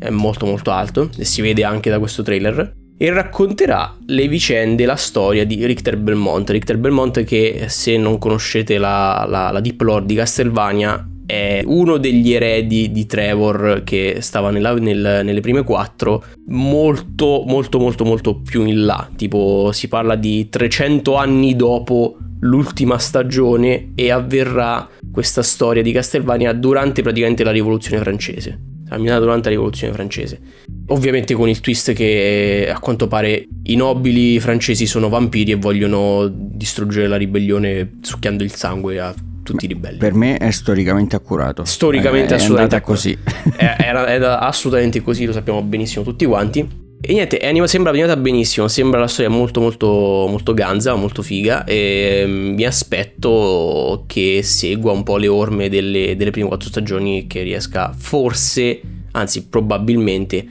è 0.01 0.09
molto 0.09 0.47
molto 0.47 0.71
alto 0.71 1.09
e 1.15 1.25
si 1.25 1.41
vede 1.41 1.63
anche 1.63 1.91
da 1.91 1.99
questo 1.99 2.23
trailer 2.23 2.73
e 2.97 3.11
racconterà 3.11 3.95
le 4.07 4.27
vicende, 4.27 4.85
la 4.85 4.95
storia 4.95 5.45
di 5.45 5.63
Richter 5.65 5.97
Belmont. 5.97 6.49
Richter 6.49 6.77
Belmont 6.77 7.23
che 7.23 7.65
se 7.67 7.97
non 7.97 8.17
conoscete 8.17 8.77
la, 8.77 9.25
la, 9.27 9.51
la 9.51 9.59
Deep 9.59 9.81
Lore 9.81 10.05
di 10.05 10.15
Castlevania 10.15 11.07
è 11.25 11.61
uno 11.65 11.97
degli 11.97 12.33
eredi 12.33 12.91
di 12.91 13.05
Trevor 13.05 13.83
che 13.83 14.17
stava 14.19 14.49
nella, 14.49 14.73
nel, 14.75 15.21
nelle 15.23 15.39
prime 15.39 15.63
quattro 15.63 16.23
molto 16.47 17.43
molto 17.47 17.79
molto 17.79 18.03
molto 18.03 18.41
più 18.41 18.65
in 18.65 18.85
là 18.85 19.09
tipo 19.15 19.71
si 19.71 19.87
parla 19.87 20.15
di 20.15 20.49
300 20.49 21.15
anni 21.15 21.55
dopo 21.55 22.17
l'ultima 22.41 22.97
stagione 22.97 23.91
e 23.95 24.11
avverrà 24.11 24.89
questa 25.11 25.41
storia 25.41 25.81
di 25.81 25.91
Castlevania 25.91 26.53
durante 26.53 27.01
praticamente 27.01 27.43
la 27.43 27.51
rivoluzione 27.51 28.01
francese 28.01 28.70
camminata 28.91 29.21
durante 29.21 29.49
la 29.49 29.55
rivoluzione 29.55 29.93
francese. 29.93 30.39
Ovviamente 30.87 31.33
con 31.33 31.47
il 31.47 31.61
twist 31.61 31.93
che 31.93 32.69
a 32.73 32.77
quanto 32.79 33.07
pare 33.07 33.47
i 33.63 33.75
nobili 33.75 34.39
francesi 34.39 34.85
sono 34.85 35.07
vampiri 35.07 35.51
e 35.51 35.55
vogliono 35.55 36.29
distruggere 36.29 37.07
la 37.07 37.15
ribellione 37.15 37.99
succhiando 38.01 38.43
il 38.43 38.53
sangue 38.53 38.99
a 38.99 39.13
tutti 39.43 39.65
i 39.65 39.67
ribelli. 39.69 39.97
Per 39.97 40.13
me 40.13 40.37
è 40.37 40.51
storicamente 40.51 41.15
accurato. 41.15 41.63
Storicamente 41.63 42.33
è, 42.33 42.37
assolutamente 42.37 42.75
è 42.75 42.81
così. 42.81 43.17
è, 43.55 43.75
era, 43.79 44.07
era 44.09 44.39
assolutamente 44.39 45.01
così, 45.01 45.25
lo 45.25 45.31
sappiamo 45.31 45.61
benissimo 45.61 46.03
tutti 46.03 46.25
quanti. 46.25 46.89
E 47.03 47.13
niente, 47.13 47.39
anima, 47.39 47.65
sembra 47.65 47.91
animata 47.91 48.15
benissimo, 48.15 48.67
sembra 48.67 48.99
la 48.99 49.07
storia 49.07 49.31
molto 49.31 49.59
molto 49.59 49.87
molto 50.29 50.53
ganza, 50.53 50.93
molto 50.93 51.23
figa 51.23 51.63
e 51.63 52.23
mm, 52.27 52.53
mi 52.53 52.63
aspetto 52.63 54.03
che 54.05 54.41
segua 54.43 54.91
un 54.91 55.01
po' 55.01 55.17
le 55.17 55.27
orme 55.27 55.67
delle, 55.67 56.15
delle 56.15 56.29
prime 56.29 56.47
quattro 56.47 56.69
stagioni 56.69 57.25
che 57.25 57.41
riesca 57.41 57.91
forse, 57.97 58.81
anzi 59.13 59.47
probabilmente, 59.47 60.47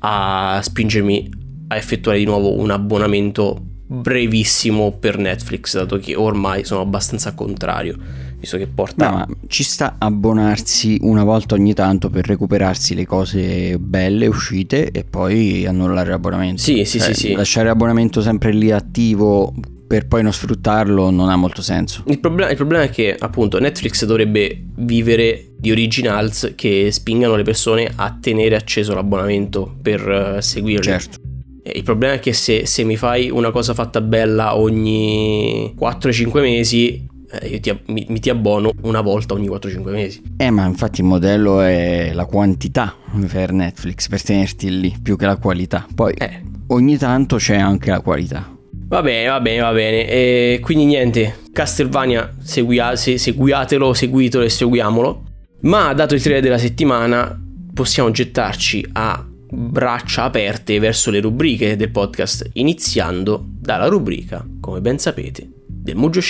a 0.00 0.58
spingermi 0.60 1.30
a 1.68 1.76
effettuare 1.76 2.18
di 2.18 2.24
nuovo 2.24 2.58
un 2.58 2.72
abbonamento 2.72 3.56
brevissimo 3.86 4.90
per 4.98 5.18
Netflix, 5.18 5.76
dato 5.76 5.98
che 5.98 6.16
ormai 6.16 6.64
sono 6.64 6.80
abbastanza 6.80 7.32
contrario 7.34 7.96
visto 8.42 8.58
che 8.58 8.66
porta... 8.66 9.08
No, 9.08 9.16
ma 9.18 9.28
ci 9.46 9.62
sta 9.62 9.94
abbonarsi 9.98 10.98
una 11.02 11.22
volta 11.22 11.54
ogni 11.54 11.74
tanto 11.74 12.10
per 12.10 12.26
recuperarsi 12.26 12.96
le 12.96 13.06
cose 13.06 13.78
belle 13.78 14.26
uscite 14.26 14.90
e 14.90 15.04
poi 15.04 15.64
annullare 15.64 16.10
l'abbonamento. 16.10 16.60
Sì, 16.60 16.84
sì, 16.84 16.98
cioè, 16.98 17.14
sì, 17.14 17.28
sì. 17.28 17.32
Lasciare 17.34 17.68
l'abbonamento 17.68 18.20
sempre 18.20 18.52
lì 18.52 18.72
attivo 18.72 19.54
per 19.86 20.08
poi 20.08 20.22
non 20.22 20.32
sfruttarlo 20.32 21.10
non 21.10 21.28
ha 21.28 21.36
molto 21.36 21.62
senso. 21.62 22.02
Il 22.06 22.18
problema, 22.18 22.50
il 22.50 22.56
problema, 22.56 22.82
è 22.82 22.90
che 22.90 23.14
appunto 23.16 23.60
Netflix 23.60 24.04
dovrebbe 24.04 24.64
vivere 24.76 25.50
di 25.56 25.70
originals 25.70 26.54
che 26.56 26.90
spingano 26.90 27.36
le 27.36 27.44
persone 27.44 27.92
a 27.94 28.18
tenere 28.20 28.56
acceso 28.56 28.94
l'abbonamento 28.94 29.76
per 29.80 30.36
uh, 30.36 30.40
seguirli. 30.40 30.82
Certo. 30.82 31.18
Il 31.62 31.84
problema 31.84 32.14
è 32.14 32.18
che 32.18 32.32
se, 32.32 32.66
se, 32.66 32.82
mi 32.82 32.96
fai 32.96 33.30
una 33.30 33.52
cosa 33.52 33.72
fatta 33.72 34.00
bella 34.00 34.56
ogni 34.56 35.72
4-5 35.78 36.40
mesi, 36.40 37.06
eh, 37.40 37.48
io 37.48 37.60
ti, 37.60 37.76
mi, 37.86 38.04
mi, 38.08 38.20
ti 38.20 38.28
abbono 38.28 38.72
una 38.82 39.00
volta 39.00 39.34
ogni 39.34 39.48
4-5 39.48 39.90
mesi. 39.90 40.22
Eh, 40.36 40.50
ma 40.50 40.66
infatti 40.66 41.00
il 41.00 41.06
modello 41.06 41.60
è 41.60 42.12
la 42.12 42.26
quantità 42.26 42.94
per 43.30 43.52
Netflix, 43.52 44.08
per 44.08 44.22
tenerti 44.22 44.80
lì, 44.80 44.94
più 45.02 45.16
che 45.16 45.26
la 45.26 45.36
qualità. 45.36 45.86
Poi 45.94 46.12
eh. 46.14 46.42
ogni 46.68 46.98
tanto 46.98 47.36
c'è 47.36 47.56
anche 47.56 47.90
la 47.90 48.00
qualità. 48.00 48.54
Va 48.70 49.00
bene, 49.00 49.28
va 49.28 49.40
bene, 49.40 49.60
va 49.60 49.72
bene. 49.72 50.06
E 50.06 50.60
quindi 50.62 50.84
niente, 50.84 51.38
Castlevania, 51.52 52.34
seguia, 52.42 52.94
se, 52.96 53.16
seguiatelo, 53.16 53.94
seguitelo 53.94 54.44
e 54.44 54.50
seguiamolo. 54.50 55.22
Ma 55.62 55.94
dato 55.94 56.14
il 56.14 56.20
trailer 56.20 56.42
della 56.42 56.58
settimana, 56.58 57.40
possiamo 57.72 58.10
gettarci 58.10 58.86
a 58.92 59.26
braccia 59.54 60.24
aperte 60.24 60.78
verso 60.78 61.10
le 61.10 61.20
rubriche 61.20 61.76
del 61.76 61.90
podcast, 61.90 62.50
iniziando 62.54 63.42
dalla 63.46 63.86
rubrica, 63.86 64.46
come 64.60 64.80
ben 64.80 64.98
sapete, 64.98 65.48
del 65.66 65.96
Mugio 65.96 66.20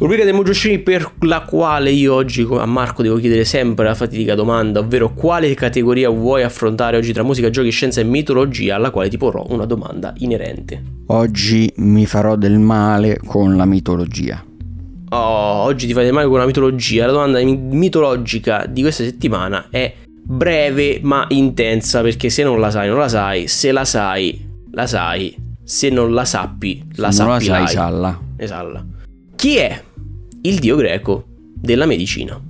Rubrica 0.00 0.24
dei 0.24 0.32
Mugioshimi 0.32 0.78
per 0.78 1.12
la 1.20 1.42
quale 1.42 1.90
io 1.90 2.14
oggi 2.14 2.48
a 2.50 2.64
Marco 2.64 3.02
devo 3.02 3.16
chiedere 3.16 3.44
sempre 3.44 3.84
la 3.84 3.94
fatidica 3.94 4.34
domanda, 4.34 4.80
ovvero 4.80 5.12
quale 5.12 5.52
categoria 5.52 6.08
vuoi 6.08 6.42
affrontare 6.42 6.96
oggi 6.96 7.12
tra 7.12 7.22
musica, 7.22 7.50
giochi, 7.50 7.68
scienza 7.68 8.00
e 8.00 8.04
mitologia, 8.04 8.76
alla 8.76 8.90
quale 8.90 9.10
ti 9.10 9.18
porrò 9.18 9.44
una 9.50 9.66
domanda 9.66 10.14
inerente. 10.16 10.82
Oggi 11.08 11.70
mi 11.76 12.06
farò 12.06 12.36
del 12.36 12.58
male 12.58 13.18
con 13.26 13.58
la 13.58 13.66
mitologia. 13.66 14.42
Oh, 15.10 15.18
oggi 15.64 15.86
ti 15.86 15.92
fai 15.92 16.04
del 16.04 16.14
male 16.14 16.28
con 16.28 16.38
la 16.38 16.46
mitologia. 16.46 17.04
La 17.04 17.12
domanda 17.12 17.38
mitologica 17.42 18.64
di 18.66 18.80
questa 18.80 19.04
settimana 19.04 19.66
è 19.68 19.92
breve 20.24 21.00
ma 21.02 21.26
intensa 21.28 22.00
perché 22.00 22.30
se 22.30 22.42
non 22.42 22.58
la 22.58 22.70
sai 22.70 22.88
non 22.88 22.96
la 22.96 23.08
sai, 23.08 23.48
se 23.48 23.70
la 23.70 23.84
sai 23.84 24.48
la 24.70 24.86
sai, 24.86 25.36
se 25.62 25.90
non 25.90 26.14
la 26.14 26.24
sappi 26.24 26.86
la 26.94 27.10
sappi. 27.10 27.28
Non 27.28 27.56
la 27.56 27.66
sai, 27.66 27.68
salla. 27.68 28.18
Esalla. 28.38 28.86
Chi 29.36 29.56
è 29.56 29.88
il 30.42 30.58
dio 30.58 30.76
greco 30.76 31.24
della 31.54 31.84
medicina. 31.84 32.40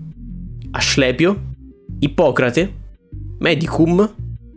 Asclepio, 0.72 1.54
Ippocrate, 1.98 2.74
Medicum 3.38 4.14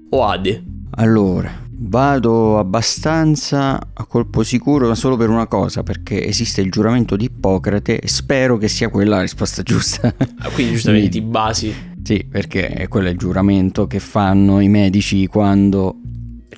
o 0.09 0.25
Ade? 0.25 0.63
Allora, 0.91 1.51
vado 1.71 2.59
abbastanza 2.59 3.79
a 3.91 4.05
colpo 4.05 4.43
sicuro 4.43 4.87
ma 4.87 4.95
solo 4.95 5.17
per 5.17 5.29
una 5.29 5.47
cosa, 5.47 5.81
perché 5.81 6.25
esiste 6.25 6.61
il 6.61 6.69
giuramento 6.69 7.15
di 7.15 7.25
Ippocrate 7.25 7.99
e 7.99 8.07
spero 8.07 8.57
che 8.57 8.67
sia 8.67 8.89
quella 8.89 9.15
la 9.15 9.21
risposta 9.21 9.63
giusta. 9.63 10.13
Ah, 10.37 10.49
quindi 10.49 10.73
giustamente 10.73 11.09
ti 11.09 11.21
basi. 11.21 11.73
Sì, 12.03 12.25
perché 12.29 12.67
è 12.67 12.87
quello 12.87 13.09
il 13.09 13.17
giuramento 13.17 13.87
che 13.87 13.99
fanno 13.99 14.59
i 14.59 14.67
medici 14.67 15.25
quando 15.25 15.95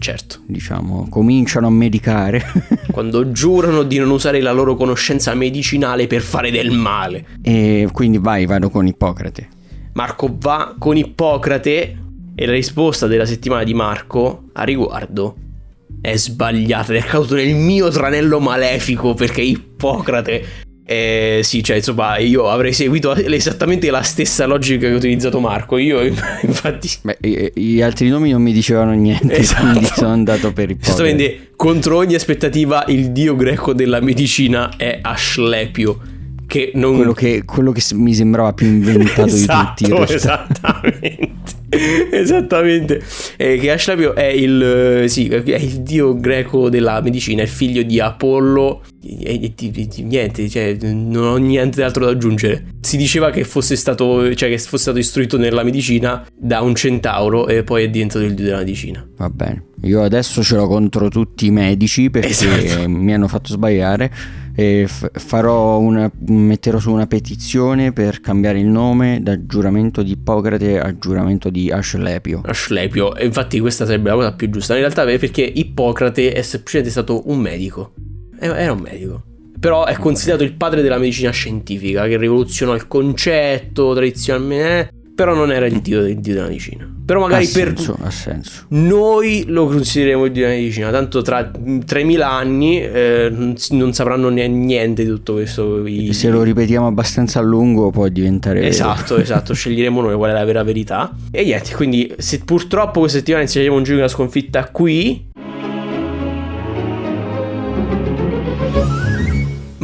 Certo. 0.06 0.42
Diciamo, 0.46 1.08
cominciano 1.10 1.66
a 1.66 1.72
medicare. 1.72 2.44
Quando 2.92 3.32
giurano 3.32 3.82
di 3.82 3.98
non 3.98 4.12
usare 4.12 4.40
la 4.40 4.52
loro 4.52 4.76
conoscenza 4.76 5.34
medicinale 5.34 6.06
per 6.06 6.22
fare 6.22 6.52
del 6.52 6.70
male. 6.70 7.26
E 7.42 7.90
quindi 7.92 8.20
vai, 8.20 8.46
vado 8.46 8.70
con 8.70 8.86
Ippocrate. 8.86 9.48
Marco 9.94 10.32
va 10.38 10.76
con 10.78 10.96
Ippocrate 10.96 11.98
e 12.36 12.46
la 12.46 12.52
risposta 12.52 13.08
della 13.08 13.26
settimana 13.26 13.64
di 13.64 13.74
Marco 13.74 14.50
a 14.54 14.64
riguardo 14.64 15.38
è 16.02 16.16
sbagliata. 16.16 16.94
È 16.94 17.02
caduto 17.02 17.34
nel 17.34 17.56
mio 17.56 17.90
tranello 17.90 18.40
malefico 18.40 19.16
perché 19.16 19.42
Ippocrate 19.42 20.46
eh, 20.88 21.39
sì, 21.42 21.63
cioè, 21.63 21.77
insomma, 21.77 22.20
io 22.20 22.48
avrei 22.48 22.72
seguito 22.72 23.15
esattamente 23.15 23.89
la 23.89 24.04
stessa 24.04 24.46
logica 24.46 24.88
che 24.88 24.94
ha 24.94 24.96
utilizzato 24.96 25.39
Marco. 25.39 25.77
Io, 25.77 26.00
infatti. 26.06 26.92
Beh, 27.01 27.51
gli 27.56 27.82
altri 27.82 28.10
nomi 28.10 28.30
non 28.30 28.42
mi 28.44 28.54
dicevano 28.54 28.92
niente, 28.94 29.36
esatto. 29.36 29.63
quindi 29.63 29.86
sono 29.88 30.12
andato 30.12 30.54
per 30.54 30.70
i 30.70 30.77
Esattamente, 30.80 31.50
contro 31.56 31.98
ogni 31.98 32.13
aspettativa, 32.13 32.86
il 32.88 33.12
dio 33.12 33.36
greco 33.36 33.74
della 33.74 34.00
medicina 34.00 34.75
è 34.77 35.00
Asclepio. 35.01 36.00
Che 36.46 36.72
non... 36.75 36.96
quello, 36.96 37.13
che, 37.13 37.44
quello 37.44 37.72
che 37.72 37.82
mi 37.94 38.13
sembrava 38.13 38.54
più 38.54 38.68
inventato 38.68 39.25
esatto, 39.25 39.84
di 39.84 39.89
tutti. 39.89 40.13
Esattamente. 40.13 41.55
Esattamente. 42.12 43.02
Eh, 43.38 43.58
che 43.58 43.72
Asclepio 43.72 44.16
è 44.16 44.26
il, 44.26 44.62
eh, 45.04 45.08
sì, 45.08 45.28
è 45.28 45.56
il 45.56 45.82
dio 45.82 46.18
greco 46.20 46.70
della 46.70 47.02
medicina, 47.02 47.44
è 47.44 47.46
figlio 47.46 47.84
di 47.84 48.00
Apollo. 48.00 48.82
E, 49.04 49.40
e, 49.44 49.54
e, 49.58 49.90
niente, 50.04 50.50
cioè, 50.50 50.78
non 50.82 51.24
ho 51.24 51.38
niente 51.38 51.84
altro 51.84 52.06
da 52.06 52.12
aggiungere. 52.12 52.66
Si 52.82 52.98
diceva 52.98 53.30
che 53.30 53.44
fosse 53.44 53.76
stato, 53.76 54.34
cioè, 54.36 54.50
che 54.50 54.58
fosse 54.58 54.84
stato 54.84 55.00
istruito 55.00 55.38
nella 55.38 55.64
medicina 55.64 56.26
da 56.36 56.62
un 56.62 56.76
centauro 56.76 57.48
e 57.48 57.64
poi 57.64 57.84
è 57.84 57.90
diventato 57.90 58.26
il 58.26 58.34
dio 58.34 58.46
della 58.46 58.58
medicina. 58.58 59.08
Va 59.18 59.30
bene. 59.30 59.64
Io 59.82 60.02
adesso 60.02 60.42
ce 60.42 60.56
l'ho 60.56 60.68
contro 60.68 61.10
tutti 61.10 61.46
i 61.46 61.52
medici 61.52 62.10
perché 62.10 62.30
esatto. 62.30 62.90
mi 62.90 63.14
hanno 63.14 63.28
fatto 63.28 63.54
sbagliare 63.54 64.12
una, 65.78 66.12
metterò 66.28 66.80
su 66.80 66.92
una 66.92 67.08
petizione 67.08 67.92
per 67.92 68.22
cambiare 68.22 68.60
il 68.60 68.68
nome 68.68 69.20
da 69.22 69.46
giuramento 69.46 70.02
di 70.02 70.12
Ippocrate 70.12 70.80
a 70.80 70.98
giuramento 70.98 71.50
di 71.50 71.72
Asclepio. 71.72 72.42
Asclepio, 72.46 73.16
e 73.16 73.26
infatti 73.26 73.60
questa 73.60 73.86
sarebbe 73.86 74.10
la 74.10 74.16
cosa 74.16 74.34
più 74.34 74.50
giusta. 74.50 74.74
In 74.74 74.80
realtà 74.80 75.04
perché 75.04 75.42
Ippocrate 75.42 76.34
è 76.34 76.42
semplicemente 76.42 76.92
stato 76.92 77.30
un 77.30 77.40
medico. 77.40 77.94
Era 78.40 78.72
un 78.72 78.80
medico. 78.80 79.24
Però 79.60 79.86
è 79.86 79.96
considerato 79.96 80.44
il 80.44 80.54
padre 80.54 80.82
della 80.82 80.98
medicina 80.98 81.32
scientifica 81.32 82.08
che 82.08 82.18
rivoluzionò 82.18 82.76
il 82.76 82.88
concetto 82.88 83.94
tradizionalmente. 83.94 84.92
Però 85.16 85.34
non 85.34 85.52
era 85.52 85.66
il 85.66 85.80
dio, 85.80 86.06
il 86.06 86.20
dio 86.20 86.34
della 86.34 86.48
medicina. 86.48 86.86
Però 87.06 87.22
magari 87.22 87.46
ha 87.46 87.48
senso, 87.48 87.94
per 87.94 88.08
ha 88.08 88.10
senso. 88.10 88.66
noi 88.70 89.46
lo 89.48 89.68
considereremo 89.68 90.26
il 90.26 90.32
dio 90.34 90.44
della 90.44 90.56
medicina. 90.56 90.92
Tanto 90.92 91.22
tra 91.22 91.50
3000 91.86 92.30
anni 92.30 92.82
eh, 92.82 93.56
non 93.72 93.94
sapranno 93.94 94.28
niente 94.28 95.04
di 95.04 95.10
tutto 95.10 95.34
questo. 95.34 95.86
I... 95.86 96.12
Se 96.14 96.30
lo 96.30 96.44
ripetiamo 96.44 96.86
abbastanza 96.86 97.40
a 97.40 97.44
lungo 97.44 97.92
può 97.92 98.08
diventare. 98.10 98.68
Esatto, 98.68 99.16
esatto. 99.22 99.54
sceglieremo 99.54 100.02
noi 100.02 100.16
qual 100.16 100.32
è 100.32 100.34
la 100.34 100.44
vera 100.44 100.64
verità. 100.64 101.16
E 101.32 101.44
niente, 101.46 101.74
quindi 101.76 102.14
se 102.18 102.40
purtroppo 102.40 103.00
questa 103.00 103.20
settimana 103.20 103.44
inizieremo 103.44 103.76
un 103.76 103.84
giro 103.84 103.96
di 103.96 104.02
una 104.02 104.12
sconfitta 104.12 104.70
qui, 104.70 105.32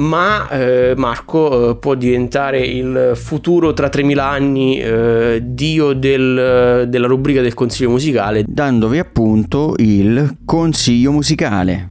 ma 0.02 0.50
eh, 0.50 0.94
Marco 0.98 1.70
eh, 1.70 1.76
può 1.76 1.94
diventare 1.94 2.60
il 2.60 3.12
futuro 3.16 3.74
tra 3.74 3.88
3000 3.88 4.28
anni 4.28 4.80
eh, 4.80 5.40
dio 5.44 5.94
del, 5.94 6.88
della 6.90 7.08
rubrica 7.08 7.42
del 7.42 7.54
consiglio 7.54 7.92
musicale 7.92 8.44
dandovi 8.48 8.98
appunto 8.98 9.76
il 9.78 10.38
consiglio 10.44 11.12
musicale 11.12 11.88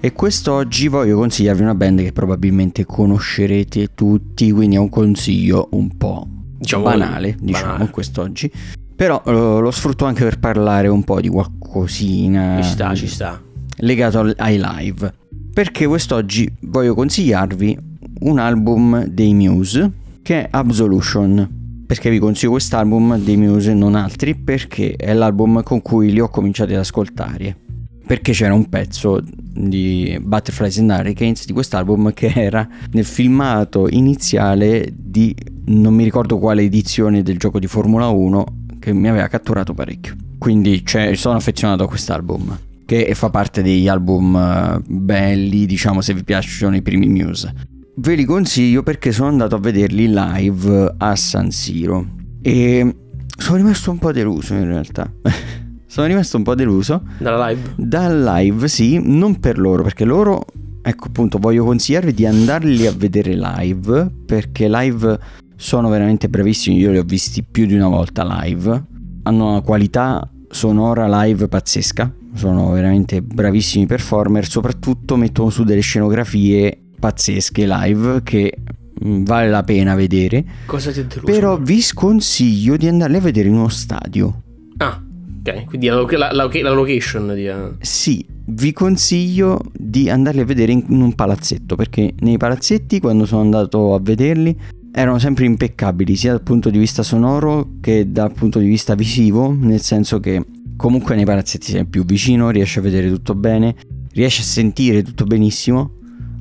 E 0.00 0.12
quest'oggi 0.12 0.86
voglio 0.86 1.16
consigliarvi 1.16 1.60
una 1.60 1.74
band 1.74 2.00
che 2.00 2.12
probabilmente 2.12 2.86
conoscerete 2.86 3.94
tutti, 3.94 4.52
quindi 4.52 4.76
è 4.76 4.78
un 4.78 4.88
consiglio 4.88 5.68
un 5.72 5.96
po' 5.96 6.24
diciamo 6.56 6.84
banale, 6.84 7.36
diciamo, 7.40 7.72
banale. 7.72 7.90
quest'oggi. 7.90 8.50
Però 8.98 9.22
lo, 9.26 9.60
lo 9.60 9.70
sfrutto 9.70 10.06
anche 10.06 10.24
per 10.24 10.40
parlare 10.40 10.88
un 10.88 11.04
po' 11.04 11.20
di 11.20 11.28
qualcosina. 11.28 12.60
Ci 12.60 12.68
sta, 12.68 12.94
ci 12.96 13.06
sta. 13.06 13.40
Legato 13.76 14.34
ai 14.38 14.60
live. 14.60 15.14
Perché 15.54 15.86
quest'oggi 15.86 16.52
voglio 16.62 16.96
consigliarvi 16.96 17.78
un 18.22 18.40
album 18.40 19.04
dei 19.04 19.34
Muse 19.34 19.88
che 20.20 20.42
è 20.42 20.48
Absolution. 20.50 21.84
Perché 21.86 22.10
vi 22.10 22.18
consiglio 22.18 22.50
quest'album 22.50 23.18
dei 23.18 23.36
Muse 23.36 23.70
e 23.70 23.74
non 23.74 23.94
altri? 23.94 24.34
Perché 24.34 24.96
è 24.96 25.14
l'album 25.14 25.62
con 25.62 25.80
cui 25.80 26.10
li 26.10 26.18
ho 26.18 26.28
cominciati 26.28 26.72
ad 26.74 26.80
ascoltare. 26.80 27.56
Perché 28.04 28.32
c'era 28.32 28.52
un 28.52 28.68
pezzo 28.68 29.22
di 29.22 30.18
Butterflies 30.20 30.78
and 30.78 30.90
Hurricanes 30.90 31.46
di 31.46 31.52
quest'album 31.52 32.12
che 32.12 32.32
era 32.34 32.66
nel 32.90 33.04
filmato 33.04 33.86
iniziale 33.88 34.92
di 34.92 35.32
non 35.66 35.94
mi 35.94 36.02
ricordo 36.02 36.38
quale 36.38 36.62
edizione 36.62 37.22
del 37.22 37.38
gioco 37.38 37.60
di 37.60 37.68
Formula 37.68 38.08
1 38.08 38.57
che 38.78 38.92
mi 38.92 39.08
aveva 39.08 39.26
catturato 39.28 39.74
parecchio. 39.74 40.16
Quindi 40.38 40.84
cioè, 40.84 41.14
sono 41.14 41.36
affezionato 41.36 41.84
a 41.84 41.88
quest'album, 41.88 42.58
che 42.86 43.14
fa 43.14 43.30
parte 43.30 43.62
degli 43.62 43.88
album 43.88 44.36
eh, 44.36 44.80
belli, 44.86 45.66
diciamo, 45.66 46.00
se 46.00 46.14
vi 46.14 46.24
piacciono 46.24 46.76
i 46.76 46.82
primi 46.82 47.08
Muse. 47.08 47.52
Ve 47.96 48.14
li 48.14 48.24
consiglio 48.24 48.82
perché 48.82 49.10
sono 49.10 49.28
andato 49.28 49.56
a 49.56 49.58
vederli 49.58 50.08
live 50.08 50.94
a 50.98 51.16
San 51.16 51.50
Siro 51.50 52.06
e 52.40 52.94
sono 53.36 53.56
rimasto 53.56 53.90
un 53.90 53.98
po' 53.98 54.12
deluso 54.12 54.54
in 54.54 54.66
realtà. 54.66 55.10
Sono 55.90 56.06
rimasto 56.06 56.36
un 56.36 56.42
po' 56.42 56.54
deluso. 56.54 57.02
Dalla 57.16 57.48
live? 57.48 57.72
Dal 57.76 58.22
live, 58.22 58.68
sì, 58.68 59.00
non 59.02 59.40
per 59.40 59.58
loro, 59.58 59.82
perché 59.82 60.04
loro, 60.04 60.44
ecco 60.82 61.06
appunto, 61.06 61.38
voglio 61.38 61.64
consigliarvi 61.64 62.12
di 62.12 62.26
andarli 62.26 62.86
a 62.86 62.92
vedere 62.92 63.34
live, 63.34 64.12
perché 64.26 64.68
live 64.68 65.18
sono 65.60 65.88
veramente 65.88 66.28
bravissimi, 66.28 66.78
io 66.78 66.92
li 66.92 66.98
ho 66.98 67.02
visti 67.02 67.42
più 67.42 67.66
di 67.66 67.74
una 67.74 67.88
volta 67.88 68.24
live, 68.42 68.84
hanno 69.24 69.50
una 69.50 69.60
qualità 69.60 70.30
sonora 70.48 71.24
live 71.24 71.48
pazzesca, 71.48 72.14
sono 72.34 72.70
veramente 72.70 73.20
bravissimi 73.20 73.84
performer, 73.84 74.46
soprattutto 74.46 75.16
mettono 75.16 75.50
su 75.50 75.64
delle 75.64 75.80
scenografie 75.80 76.80
pazzesche 77.00 77.66
live 77.66 78.22
che 78.22 78.56
mm, 79.04 79.24
vale 79.24 79.50
la 79.50 79.64
pena 79.64 79.96
vedere. 79.96 80.44
Cosa 80.66 80.92
ti 80.92 81.00
è 81.00 81.04
deluso? 81.04 81.26
Però 81.26 81.58
vi 81.58 81.82
sconsiglio 81.82 82.76
di 82.76 82.86
andarli 82.86 83.16
a 83.16 83.20
vedere 83.20 83.48
in 83.48 83.54
uno 83.54 83.68
stadio. 83.68 84.42
Ah, 84.76 85.02
ok, 85.40 85.64
quindi 85.64 85.88
la, 85.88 86.06
la, 86.08 86.32
la, 86.32 86.48
la 86.52 86.72
location 86.72 87.34
di... 87.34 87.50
Sì, 87.80 88.24
vi 88.50 88.72
consiglio 88.72 89.60
di 89.72 90.08
andarli 90.08 90.40
a 90.40 90.44
vedere 90.44 90.70
in 90.70 90.84
un 90.88 91.14
palazzetto, 91.16 91.74
perché 91.74 92.14
nei 92.20 92.36
palazzetti 92.36 93.00
quando 93.00 93.26
sono 93.26 93.40
andato 93.40 93.94
a 93.94 93.98
vederli 94.00 94.56
erano 94.92 95.18
sempre 95.18 95.44
impeccabili, 95.44 96.16
sia 96.16 96.32
dal 96.32 96.42
punto 96.42 96.70
di 96.70 96.78
vista 96.78 97.02
sonoro 97.02 97.74
che 97.80 98.10
dal 98.10 98.32
punto 98.32 98.58
di 98.58 98.66
vista 98.66 98.94
visivo, 98.94 99.52
nel 99.52 99.80
senso 99.80 100.20
che 100.20 100.44
comunque 100.76 101.14
nei 101.14 101.24
palazzetti 101.24 101.72
sei 101.72 101.86
più 101.86 102.04
vicino, 102.04 102.50
riesci 102.50 102.78
a 102.78 102.82
vedere 102.82 103.08
tutto 103.08 103.34
bene, 103.34 103.74
riesci 104.12 104.40
a 104.40 104.44
sentire 104.44 105.02
tutto 105.02 105.24
benissimo. 105.24 105.94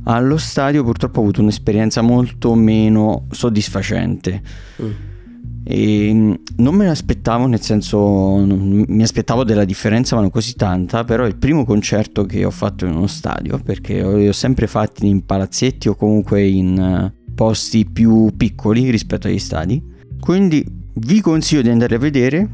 Allo 0.03 0.37
stadio 0.37 0.83
purtroppo 0.83 1.19
ho 1.19 1.23
avuto 1.23 1.41
un'esperienza 1.41 2.01
molto 2.01 2.53
meno 2.55 3.27
soddisfacente. 3.31 4.41
Mm. 4.81 4.91
E 5.69 6.13
mm, 6.13 6.33
non 6.57 6.75
me 6.75 6.85
l'aspettavo, 6.85 7.45
nel 7.45 7.59
senso 7.59 8.45
mi 8.47 9.03
aspettavo 9.03 9.43
della 9.43 9.65
differenza, 9.65 10.15
ma 10.15 10.21
non 10.21 10.29
così 10.29 10.55
tanta, 10.55 11.03
però 11.03 11.25
è 11.25 11.27
il 11.27 11.35
primo 11.35 11.65
concerto 11.65 12.23
che 12.23 12.45
ho 12.45 12.51
fatto 12.51 12.85
in 12.85 12.95
uno 12.95 13.07
stadio, 13.07 13.59
perché 13.59 14.01
li 14.01 14.29
ho 14.29 14.33
sempre 14.33 14.67
fatti 14.67 15.07
in 15.07 15.25
palazzetti 15.25 15.89
o 15.89 15.95
comunque 15.95 16.47
in 16.47 16.79
eh, 16.79 17.16
posti 17.37 17.85
più 17.85 18.33
piccoli 18.35 18.89
rispetto 18.89 19.27
agli 19.27 19.37
stadi. 19.37 19.79
Quindi 20.19 20.65
vi 20.95 21.21
consiglio 21.21 21.61
di 21.61 21.69
andare 21.69 21.93
a 21.93 21.99
vedere, 21.99 22.49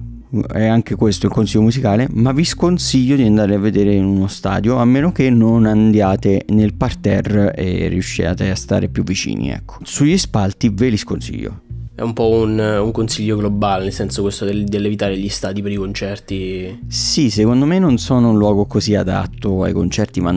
è 0.51 0.65
anche 0.65 0.95
questo 0.95 1.27
il 1.27 1.31
consiglio 1.31 1.61
musicale, 1.61 2.09
ma 2.11 2.33
vi 2.33 2.43
sconsiglio 2.43 3.15
di 3.15 3.23
andare 3.23 3.55
a 3.55 3.59
vedere 3.59 3.93
in 3.93 4.03
uno 4.03 4.27
stadio 4.27 4.75
a 4.75 4.83
meno 4.83 5.13
che 5.13 5.29
non 5.29 5.65
andiate 5.65 6.43
nel 6.49 6.73
parterre 6.73 7.55
e 7.55 7.87
riusciate 7.87 8.49
a 8.49 8.55
stare 8.55 8.89
più 8.89 9.03
vicini, 9.03 9.51
ecco. 9.51 9.77
Sugli 9.83 10.17
spalti 10.17 10.69
ve 10.69 10.89
li 10.89 10.97
sconsiglio. 10.97 11.61
È 11.95 12.01
un 12.01 12.13
po' 12.13 12.29
un, 12.29 12.57
un 12.57 12.91
consiglio 12.91 13.37
globale, 13.37 13.83
nel 13.83 13.93
senso 13.93 14.23
questo 14.23 14.45
del, 14.45 14.63
dell'evitare 14.63 15.15
gli 15.15 15.29
stadi 15.29 15.61
per 15.61 15.71
i 15.71 15.75
concerti. 15.75 16.85
Sì, 16.87 17.29
secondo 17.29 17.65
me 17.65 17.77
non 17.77 17.99
sono 17.99 18.31
un 18.31 18.37
luogo 18.37 18.65
così 18.65 18.95
adatto 18.95 19.61
ai 19.61 19.73
concerti, 19.73 20.19
ma 20.19 20.35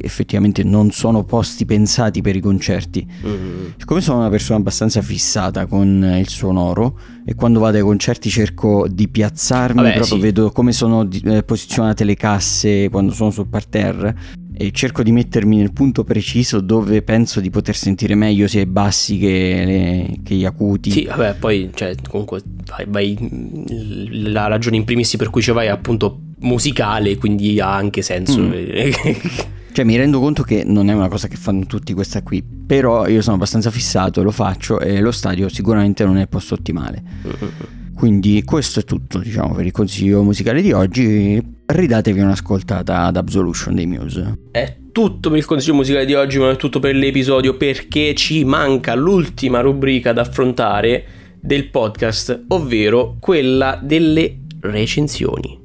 effettivamente 0.00 0.64
non 0.64 0.90
sono 0.90 1.22
posti 1.22 1.64
pensati 1.64 2.22
per 2.22 2.34
i 2.34 2.40
concerti. 2.40 3.06
Mm-hmm. 3.24 3.66
Siccome 3.76 4.00
sono 4.00 4.18
una 4.18 4.30
persona 4.30 4.58
abbastanza 4.58 5.00
fissata 5.00 5.66
con 5.66 6.16
il 6.18 6.28
sonoro 6.28 6.98
e 7.24 7.36
quando 7.36 7.60
vado 7.60 7.76
ai 7.76 7.84
concerti 7.84 8.28
cerco 8.28 8.88
di 8.88 9.06
piazzarmi, 9.06 9.82
Vabbè, 9.82 9.94
proprio 9.94 10.16
sì. 10.16 10.20
vedo 10.20 10.50
come 10.50 10.72
sono 10.72 11.08
eh, 11.08 11.44
posizionate 11.44 12.02
le 12.02 12.16
casse 12.16 12.88
quando 12.88 13.12
sono 13.12 13.30
sul 13.30 13.46
parterre 13.46 14.44
e 14.58 14.70
cerco 14.72 15.02
di 15.02 15.12
mettermi 15.12 15.58
nel 15.58 15.72
punto 15.72 16.02
preciso 16.02 16.60
dove 16.60 17.02
penso 17.02 17.40
di 17.40 17.50
poter 17.50 17.76
sentire 17.76 18.14
meglio 18.14 18.48
sia 18.48 18.62
i 18.62 18.66
bassi 18.66 19.18
che, 19.18 19.62
le, 19.66 20.16
che 20.22 20.34
gli 20.34 20.46
acuti. 20.46 20.90
Sì, 20.90 21.04
vabbè, 21.04 21.34
poi 21.34 21.70
cioè, 21.74 21.94
comunque 22.08 22.40
vai, 22.64 22.86
vai, 22.88 24.22
la 24.22 24.46
ragione 24.46 24.76
in 24.76 24.84
primis 24.84 25.16
per 25.16 25.28
cui 25.28 25.42
ci 25.42 25.50
vai 25.50 25.66
è 25.66 25.70
appunto 25.70 26.20
musicale, 26.40 27.18
quindi 27.18 27.60
ha 27.60 27.74
anche 27.74 28.00
senso. 28.00 28.40
Mm. 28.40 28.52
cioè 29.72 29.84
mi 29.84 29.96
rendo 29.96 30.20
conto 30.20 30.42
che 30.42 30.64
non 30.64 30.88
è 30.88 30.94
una 30.94 31.08
cosa 31.08 31.28
che 31.28 31.36
fanno 31.36 31.66
tutti 31.66 31.92
questa 31.92 32.22
qui, 32.22 32.42
però 32.42 33.06
io 33.08 33.20
sono 33.20 33.36
abbastanza 33.36 33.70
fissato 33.70 34.22
lo 34.22 34.30
faccio 34.30 34.80
e 34.80 35.00
lo 35.00 35.12
stadio 35.12 35.50
sicuramente 35.50 36.02
non 36.06 36.16
è 36.16 36.22
il 36.22 36.28
posto 36.28 36.54
ottimale. 36.54 37.02
Mm-hmm. 37.26 37.84
Quindi 37.96 38.44
questo 38.44 38.80
è 38.80 38.84
tutto, 38.84 39.18
diciamo, 39.18 39.54
per 39.54 39.64
il 39.64 39.72
consiglio 39.72 40.22
musicale 40.22 40.60
di 40.60 40.70
oggi. 40.70 41.42
Ridatevi 41.64 42.20
un'ascoltata 42.20 43.04
ad 43.04 43.16
Absolution 43.16 43.74
dei 43.74 43.86
Muse. 43.86 44.38
È 44.50 44.76
tutto 44.92 45.30
per 45.30 45.38
il 45.38 45.46
consiglio 45.46 45.74
musicale 45.74 46.04
di 46.04 46.12
oggi, 46.12 46.38
ma 46.38 46.50
è 46.50 46.56
tutto 46.56 46.78
per 46.78 46.94
l'episodio 46.94 47.56
perché 47.56 48.14
ci 48.14 48.44
manca 48.44 48.94
l'ultima 48.94 49.60
rubrica 49.60 50.12
da 50.12 50.20
affrontare 50.20 51.04
del 51.40 51.70
podcast, 51.70 52.44
ovvero 52.48 53.16
quella 53.18 53.80
delle 53.82 54.40
recensioni. 54.60 55.64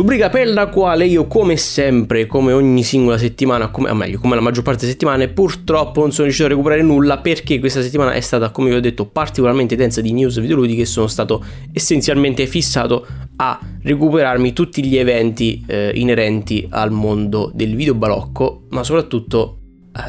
Rubrica 0.00 0.30
per 0.30 0.48
la 0.48 0.68
quale 0.68 1.04
io 1.04 1.26
come 1.26 1.58
sempre, 1.58 2.24
come 2.24 2.52
ogni 2.52 2.82
singola 2.82 3.18
settimana, 3.18 3.68
come, 3.68 3.90
o 3.90 3.94
meglio, 3.94 4.18
come 4.18 4.34
la 4.34 4.40
maggior 4.40 4.62
parte 4.62 4.80
delle 4.80 4.92
settimane, 4.92 5.28
purtroppo 5.28 6.00
non 6.00 6.10
sono 6.10 6.24
riuscito 6.24 6.46
a 6.46 6.50
recuperare 6.50 6.80
nulla 6.80 7.18
perché 7.18 7.58
questa 7.58 7.82
settimana 7.82 8.12
è 8.12 8.20
stata, 8.20 8.50
come 8.50 8.70
vi 8.70 8.76
ho 8.76 8.80
detto, 8.80 9.04
particolarmente 9.04 9.76
densa 9.76 10.00
di 10.00 10.14
news 10.14 10.40
videoludiche 10.40 10.82
e 10.82 10.86
sono 10.86 11.06
stato 11.06 11.44
essenzialmente 11.74 12.46
fissato 12.46 13.06
a 13.36 13.60
recuperarmi 13.82 14.54
tutti 14.54 14.82
gli 14.82 14.96
eventi 14.96 15.62
eh, 15.66 15.92
inerenti 15.94 16.66
al 16.70 16.90
mondo 16.90 17.50
del 17.52 17.76
videobalocco, 17.76 18.68
ma 18.70 18.82
soprattutto 18.82 19.58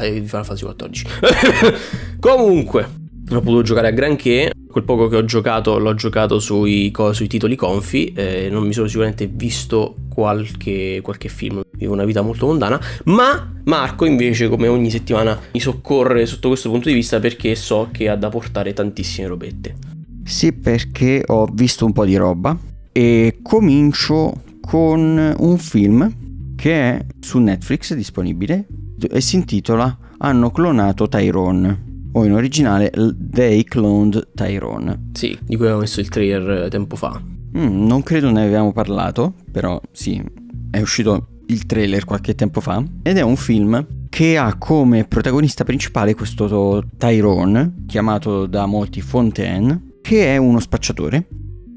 eh, 0.00 0.20
di 0.20 0.26
Final 0.26 0.46
Fantasy 0.46 0.74
XIV. 0.74 2.16
Comunque, 2.18 3.01
non 3.32 3.40
ho 3.40 3.44
potuto 3.44 3.62
giocare 3.62 3.88
a 3.88 3.90
granché, 3.90 4.52
quel 4.70 4.84
poco 4.84 5.08
che 5.08 5.16
ho 5.16 5.24
giocato 5.24 5.78
l'ho 5.78 5.94
giocato 5.94 6.38
sui, 6.38 6.92
sui 7.12 7.26
titoli 7.26 7.56
confi, 7.56 8.12
eh, 8.14 8.48
non 8.50 8.66
mi 8.66 8.72
sono 8.72 8.86
sicuramente 8.86 9.26
visto 9.26 9.96
qualche, 10.08 11.00
qualche 11.02 11.28
film, 11.28 11.62
vivo 11.72 11.94
una 11.94 12.04
vita 12.04 12.20
molto 12.20 12.46
mondana, 12.46 12.80
ma 13.04 13.52
Marco 13.64 14.04
invece 14.04 14.48
come 14.48 14.68
ogni 14.68 14.90
settimana 14.90 15.38
mi 15.52 15.60
soccorre 15.60 16.26
sotto 16.26 16.48
questo 16.48 16.70
punto 16.70 16.88
di 16.88 16.94
vista 16.94 17.20
perché 17.20 17.54
so 17.54 17.88
che 17.90 18.08
ha 18.08 18.16
da 18.16 18.28
portare 18.28 18.72
tantissime 18.74 19.26
robette. 19.26 19.76
Sì, 20.24 20.52
perché 20.52 21.22
ho 21.26 21.48
visto 21.52 21.84
un 21.84 21.92
po' 21.92 22.04
di 22.04 22.16
roba 22.16 22.56
e 22.92 23.38
comincio 23.42 24.42
con 24.60 25.34
un 25.38 25.58
film 25.58 26.20
che 26.54 26.72
è 26.72 27.04
su 27.20 27.38
Netflix 27.38 27.94
disponibile 27.94 28.66
e 29.10 29.20
si 29.20 29.36
intitola 29.36 29.98
Hanno 30.18 30.50
clonato 30.52 31.08
Tyrone 31.08 31.91
o 32.12 32.24
in 32.24 32.32
originale 32.32 32.90
They 33.30 33.64
Cloned 33.64 34.28
Tyrone. 34.34 35.10
Sì, 35.12 35.36
di 35.42 35.56
cui 35.56 35.66
avevo 35.66 35.80
messo 35.80 36.00
il 36.00 36.08
trailer 36.08 36.68
tempo 36.68 36.96
fa. 36.96 37.20
Mm, 37.56 37.86
non 37.86 38.02
credo 38.02 38.30
ne 38.30 38.42
avevamo 38.42 38.72
parlato, 38.72 39.34
però 39.50 39.80
sì, 39.90 40.22
è 40.70 40.80
uscito 40.80 41.28
il 41.46 41.66
trailer 41.66 42.04
qualche 42.04 42.34
tempo 42.34 42.60
fa 42.60 42.82
ed 43.02 43.18
è 43.18 43.22
un 43.22 43.36
film 43.36 43.86
che 44.08 44.36
ha 44.36 44.56
come 44.56 45.04
protagonista 45.04 45.64
principale 45.64 46.14
questo 46.14 46.84
Tyrone, 46.96 47.84
chiamato 47.86 48.46
da 48.46 48.66
molti 48.66 49.00
Fontaine, 49.00 49.92
che 50.02 50.34
è 50.34 50.36
uno 50.36 50.60
spacciatore 50.60 51.26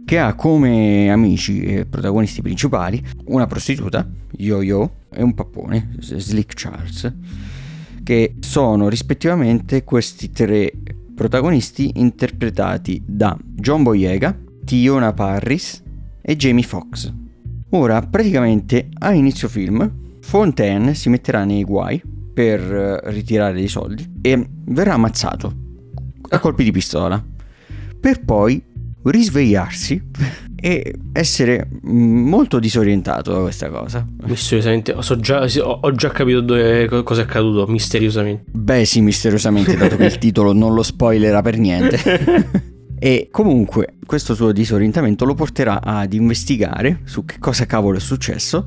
che 0.05 0.19
ha 0.19 0.35
come 0.35 1.09
amici 1.09 1.63
e 1.63 1.85
protagonisti 1.85 2.43
principali 2.43 3.03
una 3.25 3.47
prostituta, 3.47 4.07
Yo-Yo, 4.37 4.91
e 5.11 5.23
un 5.23 5.33
pappone, 5.33 5.95
Slick 5.99 6.53
Charles 6.53 7.11
che 8.05 8.35
sono 8.39 8.87
rispettivamente 8.87 9.83
questi 9.83 10.29
tre 10.29 10.71
protagonisti 11.15 11.93
interpretati 11.95 13.01
da 13.03 13.35
John 13.41 13.81
Boyega, 13.81 14.37
Tiona 14.63 15.11
Parris 15.11 15.81
e 16.21 16.35
Jamie 16.35 16.63
Foxx. 16.63 17.11
Ora, 17.69 17.99
praticamente 18.03 18.89
a 18.99 19.11
inizio 19.11 19.47
film, 19.47 20.19
Fontaine 20.21 20.93
si 20.93 21.09
metterà 21.09 21.45
nei 21.45 21.63
guai 21.63 21.99
per 22.31 22.61
eh, 22.61 22.99
ritirare 23.11 23.53
dei 23.53 23.67
soldi 23.67 24.07
e 24.21 24.49
verrà 24.65 24.93
ammazzato 24.93 25.53
a 26.29 26.39
colpi 26.39 26.63
di 26.63 26.71
pistola, 26.71 27.23
per 27.99 28.23
poi 28.23 28.63
risvegliarsi 29.01 30.11
e 30.65 30.95
essere 31.13 31.67
molto 31.83 32.57
disorientato 32.57 33.31
da 33.31 33.39
questa 33.41 33.69
cosa. 33.69 34.03
Misteriosamente, 34.23 34.95
so 35.01 35.19
già, 35.19 35.47
ho 35.63 35.91
già 35.91 36.09
capito 36.09 36.41
dove, 36.41 36.87
cosa 37.03 37.21
è 37.21 37.23
accaduto, 37.25 37.67
misteriosamente. 37.67 38.45
Beh 38.49 38.83
sì, 38.83 39.01
misteriosamente, 39.01 39.77
dato 39.77 39.95
che 39.95 40.05
il 40.05 40.17
titolo 40.17 40.53
non 40.53 40.73
lo 40.73 40.81
spoilerà 40.81 41.43
per 41.43 41.59
niente. 41.59 42.73
E 42.97 43.27
comunque 43.29 43.97
questo 44.05 44.33
suo 44.33 44.53
disorientamento 44.53 45.25
lo 45.25 45.35
porterà 45.35 45.81
ad 45.81 46.13
investigare 46.13 47.01
su 47.03 47.25
che 47.25 47.35
cosa 47.39 47.65
cavolo 47.65 47.97
è 47.97 47.99
successo 47.99 48.65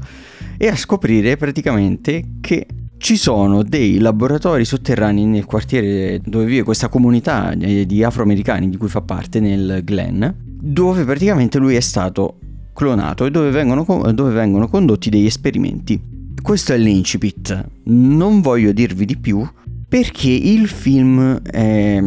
e 0.59 0.69
a 0.69 0.77
scoprire 0.77 1.39
praticamente 1.39 2.23
che 2.41 2.67
ci 2.99 3.17
sono 3.17 3.63
dei 3.63 3.99
laboratori 3.99 4.67
sotterranei 4.67 5.25
nel 5.25 5.47
quartiere 5.47 6.21
dove 6.23 6.45
vive 6.45 6.63
questa 6.63 6.89
comunità 6.89 7.55
di 7.55 8.05
afroamericani 8.05 8.69
di 8.69 8.77
cui 8.77 8.89
fa 8.89 9.01
parte 9.01 9.41
nel 9.41 9.81
Glen 9.83 10.48
dove 10.61 11.05
praticamente 11.05 11.59
lui 11.59 11.75
è 11.75 11.81
stato 11.81 12.39
clonato 12.75 13.25
e 13.25 13.31
dove 13.31 13.51
vengono, 13.51 13.85
dove 14.13 14.33
vengono 14.33 14.69
condotti 14.69 15.11
degli 15.11 15.27
esperimenti. 15.27 16.01
Questo 16.41 16.73
è 16.73 16.79
l'incipit, 16.79 17.69
non 17.85 18.41
voglio 18.41 18.73
dirvi 18.73 19.05
di 19.05 19.19
più 19.19 19.47
Perché 19.89 20.29
il 20.29 20.69
film 20.69 21.41
è 21.41 21.99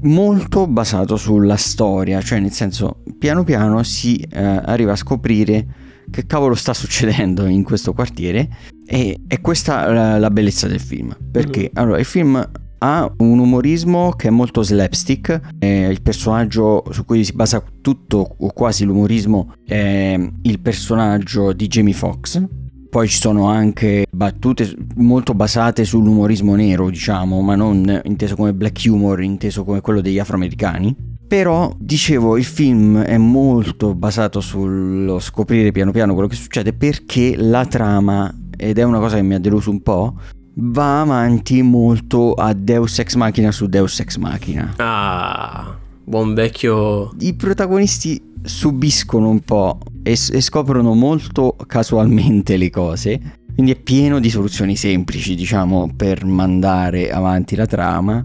molto 0.00 0.66
basato 0.66 1.16
sulla 1.16 1.56
storia, 1.56 2.22
cioè 2.22 2.40
nel 2.40 2.52
senso 2.52 3.02
piano 3.18 3.44
piano 3.44 3.82
si 3.82 4.16
eh, 4.16 4.40
arriva 4.40 4.92
a 4.92 4.96
scoprire 4.96 5.66
che 6.10 6.24
cavolo 6.24 6.54
sta 6.54 6.72
succedendo 6.72 7.44
in 7.44 7.64
questo 7.64 7.92
quartiere 7.92 8.48
e 8.86 9.20
è 9.26 9.42
questa 9.42 9.92
la, 9.92 10.18
la 10.18 10.30
bellezza 10.30 10.68
del 10.68 10.80
film. 10.80 11.14
Perché 11.30 11.60
mm-hmm. 11.60 11.70
allora 11.74 11.98
il 11.98 12.06
film 12.06 12.50
ha 12.78 13.12
un 13.18 13.38
umorismo 13.38 14.10
che 14.10 14.28
è 14.28 14.30
molto 14.30 14.62
slapstick, 14.62 15.40
eh, 15.58 15.88
il 15.88 16.02
personaggio 16.02 16.84
su 16.90 17.04
cui 17.04 17.24
si 17.24 17.32
basa 17.32 17.62
tutto 17.80 18.36
o 18.38 18.52
quasi 18.52 18.84
l'umorismo 18.84 19.54
è 19.64 20.18
il 20.42 20.60
personaggio 20.60 21.52
di 21.52 21.66
Jamie 21.66 21.94
Foxx. 21.94 22.42
Poi 22.90 23.06
ci 23.06 23.18
sono 23.18 23.48
anche 23.48 24.06
battute 24.10 24.74
molto 24.96 25.34
basate 25.34 25.84
sull'umorismo 25.84 26.54
nero, 26.54 26.88
diciamo, 26.88 27.42
ma 27.42 27.54
non 27.54 28.00
inteso 28.04 28.34
come 28.34 28.54
black 28.54 28.82
humor, 28.86 29.22
inteso 29.22 29.62
come 29.62 29.82
quello 29.82 30.00
degli 30.00 30.18
afroamericani. 30.18 30.96
Però, 31.28 31.70
dicevo, 31.78 32.38
il 32.38 32.44
film 32.44 33.02
è 33.02 33.18
molto 33.18 33.94
basato 33.94 34.40
sullo 34.40 35.18
scoprire 35.18 35.70
piano 35.70 35.90
piano 35.90 36.14
quello 36.14 36.28
che 36.28 36.36
succede 36.36 36.72
perché 36.72 37.36
la 37.36 37.66
trama, 37.66 38.34
ed 38.56 38.78
è 38.78 38.82
una 38.84 38.98
cosa 38.98 39.16
che 39.16 39.22
mi 39.22 39.34
ha 39.34 39.38
deluso 39.38 39.70
un 39.70 39.82
po', 39.82 40.14
va 40.60 41.00
avanti 41.02 41.62
molto 41.62 42.34
a 42.34 42.52
Deus 42.52 42.98
Ex 42.98 43.14
Machina 43.14 43.52
su 43.52 43.66
Deus 43.66 44.00
Ex 44.00 44.16
Machina. 44.16 44.74
Ah, 44.76 45.76
buon 46.02 46.34
vecchio. 46.34 47.12
I 47.20 47.34
protagonisti 47.34 48.20
subiscono 48.42 49.28
un 49.28 49.40
po' 49.40 49.78
e, 50.02 50.12
e 50.12 50.40
scoprono 50.40 50.94
molto 50.94 51.56
casualmente 51.66 52.56
le 52.56 52.70
cose. 52.70 53.20
Quindi 53.54 53.72
è 53.72 53.80
pieno 53.80 54.20
di 54.20 54.30
soluzioni 54.30 54.76
semplici, 54.76 55.34
diciamo, 55.34 55.92
per 55.96 56.24
mandare 56.24 57.10
avanti 57.10 57.56
la 57.56 57.66
trama. 57.66 58.24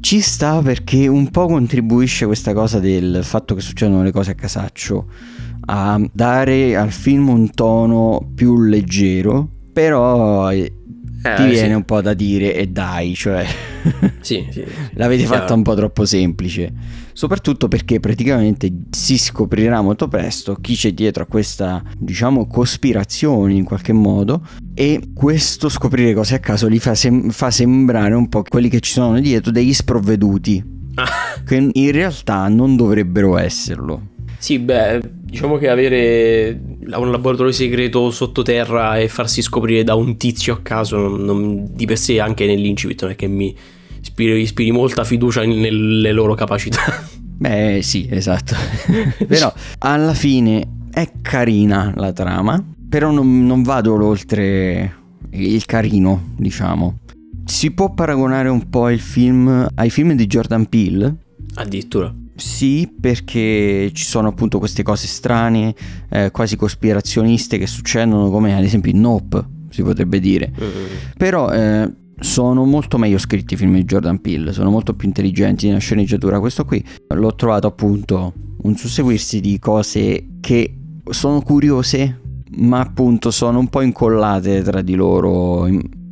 Ci 0.00 0.20
sta 0.20 0.62
perché 0.62 1.08
un 1.08 1.28
po' 1.30 1.46
contribuisce 1.46 2.26
questa 2.26 2.54
cosa 2.54 2.78
del 2.78 3.20
fatto 3.22 3.54
che 3.54 3.60
succedono 3.60 4.02
le 4.02 4.12
cose 4.12 4.30
a 4.30 4.34
casaccio 4.34 5.06
a 5.66 6.00
dare 6.12 6.74
al 6.74 6.90
film 6.90 7.28
un 7.28 7.50
tono 7.50 8.30
più 8.34 8.60
leggero, 8.62 9.46
però 9.72 10.50
eh, 11.22 11.34
ti 11.36 11.44
viene 11.48 11.68
sì. 11.68 11.74
un 11.74 11.84
po' 11.84 12.00
da 12.00 12.14
dire 12.14 12.54
e 12.54 12.66
dai, 12.68 13.14
cioè 13.14 13.46
sì, 14.20 14.46
sì, 14.50 14.64
l'avete 14.94 15.24
chiaro. 15.24 15.40
fatta 15.40 15.54
un 15.54 15.62
po' 15.62 15.74
troppo 15.74 16.04
semplice, 16.04 16.72
soprattutto 17.12 17.68
perché 17.68 18.00
praticamente 18.00 18.72
si 18.90 19.18
scoprirà 19.18 19.82
molto 19.82 20.08
presto 20.08 20.54
chi 20.54 20.74
c'è 20.74 20.92
dietro 20.92 21.24
a 21.24 21.26
questa, 21.26 21.82
diciamo, 21.96 22.46
cospirazione 22.46 23.52
in 23.52 23.64
qualche 23.64 23.92
modo 23.92 24.46
e 24.74 25.10
questo 25.14 25.68
scoprire 25.68 26.14
cose 26.14 26.36
a 26.36 26.38
caso 26.38 26.68
li 26.68 26.78
fa, 26.78 26.94
sem- 26.94 27.30
fa 27.30 27.50
sembrare 27.50 28.14
un 28.14 28.28
po' 28.28 28.42
quelli 28.42 28.68
che 28.68 28.80
ci 28.80 28.92
sono 28.92 29.20
dietro 29.20 29.50
degli 29.50 29.74
sprovveduti, 29.74 30.64
ah. 30.94 31.42
che 31.44 31.68
in 31.70 31.92
realtà 31.92 32.48
non 32.48 32.76
dovrebbero 32.76 33.36
esserlo. 33.36 34.08
Sì, 34.38 34.58
beh, 34.58 35.00
diciamo 35.30 35.56
che 35.56 35.68
avere 35.68 36.60
un 36.92 37.10
laboratorio 37.10 37.52
segreto 37.52 38.10
sottoterra 38.10 38.98
e 38.98 39.08
farsi 39.08 39.42
scoprire 39.42 39.84
da 39.84 39.94
un 39.94 40.16
tizio 40.16 40.54
a 40.54 40.60
caso 40.60 40.96
non, 40.96 41.24
non, 41.24 41.68
di 41.72 41.86
per 41.86 41.98
sé 41.98 42.18
anche 42.18 42.46
nell'incipit 42.46 43.02
non 43.02 43.12
è 43.12 43.16
che 43.16 43.28
mi 43.28 43.54
ispiri, 44.00 44.40
ispiri 44.40 44.72
molta 44.72 45.04
fiducia 45.04 45.44
nelle 45.44 46.12
loro 46.12 46.34
capacità. 46.34 46.82
Beh, 47.40 47.80
sì, 47.82 48.06
esatto. 48.10 48.54
però 49.26 49.52
alla 49.78 50.14
fine 50.14 50.66
è 50.90 51.08
carina 51.22 51.92
la 51.96 52.12
trama, 52.12 52.62
però 52.88 53.10
non, 53.10 53.46
non 53.46 53.62
vado 53.62 53.94
oltre 54.04 54.96
il 55.30 55.64
carino, 55.64 56.32
diciamo. 56.36 56.98
Si 57.44 57.70
può 57.70 57.92
paragonare 57.94 58.48
un 58.48 58.68
po' 58.68 58.90
il 58.90 59.00
film 59.00 59.66
ai 59.74 59.90
film 59.90 60.12
di 60.12 60.26
Jordan 60.26 60.66
Peele? 60.66 61.16
Addirittura. 61.54 62.12
Sì, 62.34 62.90
perché 62.98 63.90
ci 63.92 64.04
sono 64.04 64.28
appunto 64.28 64.58
queste 64.58 64.82
cose 64.82 65.06
strane, 65.06 65.74
eh, 66.08 66.30
quasi 66.30 66.56
cospirazioniste 66.56 67.58
che 67.58 67.66
succedono, 67.66 68.30
come 68.30 68.56
ad 68.56 68.64
esempio 68.64 68.90
in 68.90 69.00
Nope, 69.00 69.44
si 69.70 69.82
potrebbe 69.82 70.20
dire. 70.20 70.52
Mm-hmm. 70.58 70.86
Però 71.16 71.50
eh, 71.50 71.90
sono 72.18 72.64
molto 72.64 72.98
meglio 72.98 73.18
scritti 73.18 73.54
i 73.54 73.56
film 73.56 73.74
di 73.74 73.84
Jordan 73.84 74.20
Peele, 74.20 74.52
sono 74.52 74.70
molto 74.70 74.94
più 74.94 75.08
intelligenti 75.08 75.66
nella 75.66 75.78
sceneggiatura. 75.78 76.38
Questo 76.38 76.64
qui 76.64 76.84
l'ho 77.08 77.34
trovato 77.34 77.66
appunto 77.66 78.32
un 78.62 78.76
susseguirsi 78.76 79.40
di 79.40 79.58
cose 79.58 80.26
che 80.40 80.74
sono 81.08 81.40
curiose, 81.40 82.20
ma 82.56 82.80
appunto 82.80 83.30
sono 83.30 83.58
un 83.58 83.68
po' 83.68 83.80
incollate 83.80 84.62
tra 84.62 84.82
di 84.82 84.94
loro, 84.94 85.66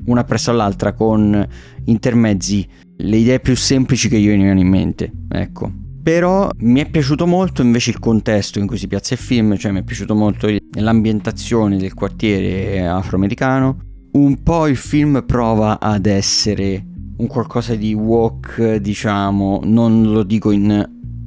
una 0.07 0.25
presso 0.25 0.53
l'altra, 0.53 0.93
con 0.93 1.47
intermezzi, 1.85 2.67
le 2.97 3.17
idee 3.17 3.41
più 3.41 3.55
semplici 3.55 4.09
che 4.09 4.19
gli 4.19 4.27
venivano 4.27 4.61
in 4.61 4.69
mente. 4.69 5.13
Ecco. 5.29 5.87
Però 6.09 6.49
mi 6.61 6.81
è 6.81 6.89
piaciuto 6.89 7.27
molto 7.27 7.61
invece 7.61 7.91
il 7.91 7.99
contesto 7.99 8.59
in 8.59 8.67
cui 8.67 8.79
si 8.79 8.89
piazza 8.89 9.13
il 9.13 9.21
film, 9.21 9.59
cioè 9.59 9.73
mi 9.73 9.81
è 9.81 9.83
piaciuto 9.83 10.15
molto 10.15 10.49
l'ambientazione 10.79 11.77
del 11.77 11.93
quartiere 11.93 12.89
afroamericano. 12.89 13.81
Un 14.13 14.43
po' 14.43 14.69
il 14.69 14.79
film 14.79 15.23
prova 15.27 15.79
ad 15.79 16.07
essere 16.07 16.83
un 17.19 17.27
qualcosa 17.27 17.75
di 17.75 17.93
walk, 17.93 18.77
diciamo, 18.77 19.61
non 19.65 20.11
lo 20.11 20.23
dico 20.23 20.51
in, 20.51 20.83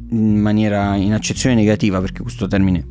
in 0.09 0.39
maniera 0.39 0.95
in 0.95 1.13
accezione 1.13 1.53
negativa 1.53 2.01
perché 2.01 2.23
questo 2.23 2.47
termine 2.47 2.83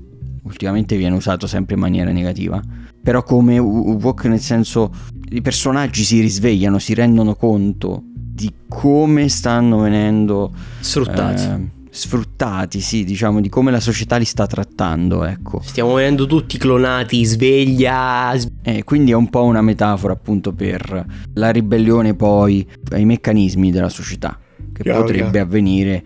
ultimamente 0.44 0.96
viene 0.96 1.16
usato 1.16 1.48
sempre 1.48 1.74
in 1.74 1.80
maniera 1.80 2.12
negativa, 2.12 2.62
però 3.02 3.24
come 3.24 3.58
walk 3.58 4.26
nel 4.26 4.38
senso 4.38 4.92
i 5.30 5.40
personaggi 5.42 6.04
si 6.04 6.20
risvegliano, 6.20 6.78
si 6.78 6.94
rendono 6.94 7.34
conto 7.34 8.04
di 8.04 8.48
come 8.68 9.28
stanno 9.28 9.80
venendo 9.80 10.52
sfruttati. 10.78 11.42
Eh, 11.42 11.78
sfruttati, 11.90 12.80
sì, 12.80 13.04
diciamo, 13.04 13.40
di 13.40 13.48
come 13.48 13.70
la 13.70 13.80
società 13.80 14.16
li 14.16 14.24
sta 14.24 14.46
trattando, 14.46 15.24
ecco. 15.24 15.60
Stiamo 15.62 15.94
venendo 15.94 16.26
tutti 16.26 16.56
clonati, 16.56 17.24
sveglia. 17.24 18.32
Eh, 18.62 18.84
quindi 18.84 19.10
è 19.10 19.14
un 19.14 19.28
po' 19.28 19.42
una 19.42 19.60
metafora 19.60 20.12
appunto 20.12 20.52
per 20.52 21.04
la 21.34 21.50
ribellione 21.50 22.14
poi 22.14 22.66
ai 22.92 23.04
meccanismi 23.04 23.70
della 23.70 23.88
società, 23.88 24.38
che 24.72 24.82
chiaro, 24.82 25.00
potrebbe 25.00 25.30
chiaro. 25.30 25.46
avvenire 25.46 26.02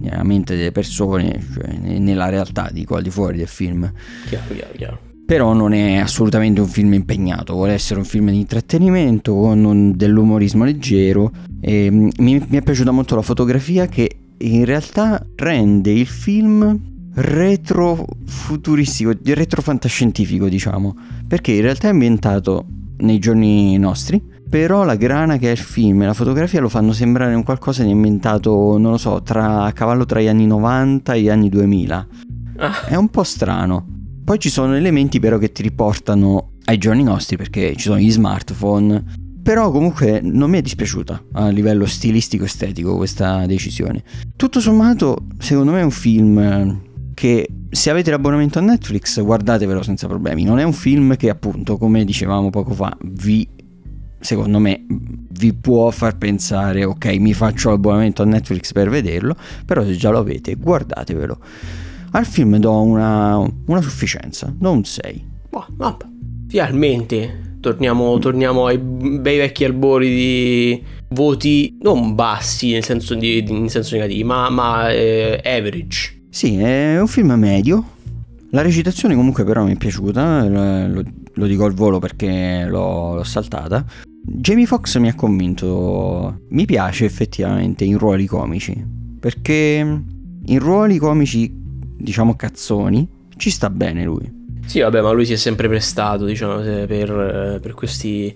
nella 0.00 0.22
mente 0.22 0.56
delle 0.56 0.72
persone, 0.72 1.44
cioè 1.54 1.98
nella 1.98 2.28
realtà, 2.28 2.70
dico 2.72 2.96
al 2.96 3.02
di 3.02 3.10
fuori 3.10 3.38
del 3.38 3.48
film. 3.48 3.90
Chiaro, 4.28 4.54
chiaro, 4.54 4.72
chiaro. 4.76 5.00
Però 5.24 5.52
non 5.52 5.74
è 5.74 5.96
assolutamente 5.96 6.60
un 6.60 6.68
film 6.68 6.94
impegnato, 6.94 7.52
vuole 7.52 7.74
essere 7.74 8.00
un 8.00 8.06
film 8.06 8.30
di 8.30 8.38
intrattenimento 8.38 9.34
con 9.34 9.92
dell'umorismo 9.94 10.64
leggero. 10.64 11.30
E, 11.60 11.90
mi, 11.90 12.12
mi 12.16 12.56
è 12.56 12.62
piaciuta 12.62 12.90
molto 12.92 13.14
la 13.14 13.20
fotografia 13.20 13.86
che 13.86 14.16
in 14.38 14.64
realtà 14.64 15.24
rende 15.36 15.90
il 15.90 16.06
film 16.06 16.80
retrofuturistico, 17.14 19.12
retrofantascientifico 19.22 20.48
diciamo, 20.48 20.96
perché 21.26 21.52
in 21.52 21.62
realtà 21.62 21.88
è 21.88 21.90
ambientato 21.90 22.66
nei 22.98 23.18
giorni 23.18 23.76
nostri, 23.78 24.22
però 24.48 24.84
la 24.84 24.94
grana 24.94 25.36
che 25.36 25.48
è 25.48 25.50
il 25.52 25.58
film 25.58 26.02
e 26.02 26.06
la 26.06 26.14
fotografia 26.14 26.60
lo 26.60 26.68
fanno 26.68 26.92
sembrare 26.92 27.34
un 27.34 27.42
qualcosa 27.42 27.82
di 27.82 27.90
ambientato, 27.90 28.78
non 28.78 28.92
lo 28.92 28.98
so, 28.98 29.22
tra, 29.22 29.64
a 29.64 29.72
cavallo 29.72 30.06
tra 30.06 30.20
gli 30.20 30.28
anni 30.28 30.46
90 30.46 31.12
e 31.14 31.22
gli 31.22 31.28
anni 31.28 31.48
2000. 31.48 32.06
Ah. 32.58 32.84
È 32.86 32.94
un 32.94 33.08
po' 33.08 33.24
strano. 33.24 33.86
Poi 34.24 34.38
ci 34.38 34.50
sono 34.50 34.74
elementi 34.74 35.20
però 35.20 35.38
che 35.38 35.52
ti 35.52 35.62
riportano 35.62 36.52
ai 36.64 36.78
giorni 36.78 37.02
nostri 37.02 37.36
perché 37.36 37.74
ci 37.76 37.84
sono 37.84 37.98
gli 37.98 38.10
smartphone, 38.10 39.02
però 39.48 39.70
comunque 39.70 40.20
non 40.22 40.50
mi 40.50 40.58
è 40.58 40.60
dispiaciuta 40.60 41.22
a 41.32 41.48
livello 41.48 41.86
stilistico 41.86 42.44
estetico 42.44 42.96
questa 42.96 43.46
decisione. 43.46 44.02
Tutto 44.36 44.60
sommato, 44.60 45.24
secondo 45.38 45.72
me 45.72 45.80
è 45.80 45.84
un 45.84 45.90
film 45.90 46.80
che 47.14 47.48
se 47.70 47.88
avete 47.88 48.10
l'abbonamento 48.10 48.58
a 48.58 48.60
Netflix 48.60 49.18
guardatevelo 49.22 49.82
senza 49.82 50.06
problemi. 50.06 50.44
Non 50.44 50.58
è 50.58 50.64
un 50.64 50.74
film 50.74 51.16
che 51.16 51.30
appunto, 51.30 51.78
come 51.78 52.04
dicevamo 52.04 52.50
poco 52.50 52.74
fa, 52.74 52.94
vi 53.02 53.48
secondo 54.20 54.58
me 54.58 54.84
vi 54.86 55.54
può 55.54 55.90
far 55.92 56.18
pensare 56.18 56.84
ok 56.84 57.06
mi 57.18 57.32
faccio 57.32 57.70
l'abbonamento 57.70 58.20
a 58.22 58.24
Netflix 58.26 58.72
per 58.72 58.90
vederlo 58.90 59.36
però 59.64 59.84
se 59.84 59.94
già 59.94 60.10
lo 60.10 60.18
avete 60.18 60.56
guardatevelo 60.56 61.38
al 62.10 62.26
film 62.26 62.56
do 62.56 62.80
una, 62.80 63.38
una 63.66 63.80
sufficienza 63.80 64.52
do 64.52 64.72
un 64.72 64.84
6 64.84 65.26
oh, 65.50 65.66
vabbè. 65.70 66.04
finalmente 66.48 67.47
torniamo, 67.60 68.18
torniamo 68.18 68.66
ai 68.66 68.78
bei 68.78 69.38
vecchi 69.38 69.64
albori 69.64 70.08
di 70.08 70.82
voti 71.10 71.76
non 71.80 72.14
bassi 72.14 72.72
nel 72.72 72.84
senso, 72.84 73.14
di, 73.14 73.44
in 73.48 73.68
senso 73.68 73.94
negativo, 73.94 74.26
ma, 74.26 74.50
ma 74.50 74.90
eh, 74.90 75.40
average. 75.44 76.26
Sì, 76.30 76.56
è 76.58 77.00
un 77.00 77.06
film 77.06 77.32
medio. 77.32 77.96
La 78.50 78.62
recitazione 78.62 79.14
comunque 79.14 79.44
però 79.44 79.64
mi 79.64 79.72
è 79.72 79.76
piaciuta, 79.76 80.46
lo, 80.46 81.02
lo 81.34 81.46
dico 81.46 81.64
al 81.64 81.74
volo 81.74 81.98
perché 81.98 82.64
l'ho, 82.66 83.14
l'ho 83.14 83.24
saltata. 83.24 83.84
Jamie 84.22 84.66
Foxx 84.66 84.98
mi 84.98 85.08
ha 85.08 85.14
convinto, 85.14 86.40
mi 86.48 86.64
piace 86.64 87.04
effettivamente 87.04 87.84
in 87.84 87.98
ruoli 87.98 88.26
comici, 88.26 88.84
perché 89.18 90.02
in 90.44 90.58
ruoli 90.58 90.98
comici, 90.98 91.50
diciamo 91.54 92.36
cazzoni, 92.36 93.08
ci 93.36 93.50
sta 93.50 93.70
bene 93.70 94.04
lui. 94.04 94.37
Sì, 94.68 94.80
vabbè, 94.80 95.00
ma 95.00 95.12
lui 95.12 95.24
si 95.24 95.32
è 95.32 95.36
sempre 95.36 95.66
prestato, 95.66 96.26
diciamo, 96.26 96.60
per, 96.60 97.58
per 97.60 97.72
questi... 97.72 98.34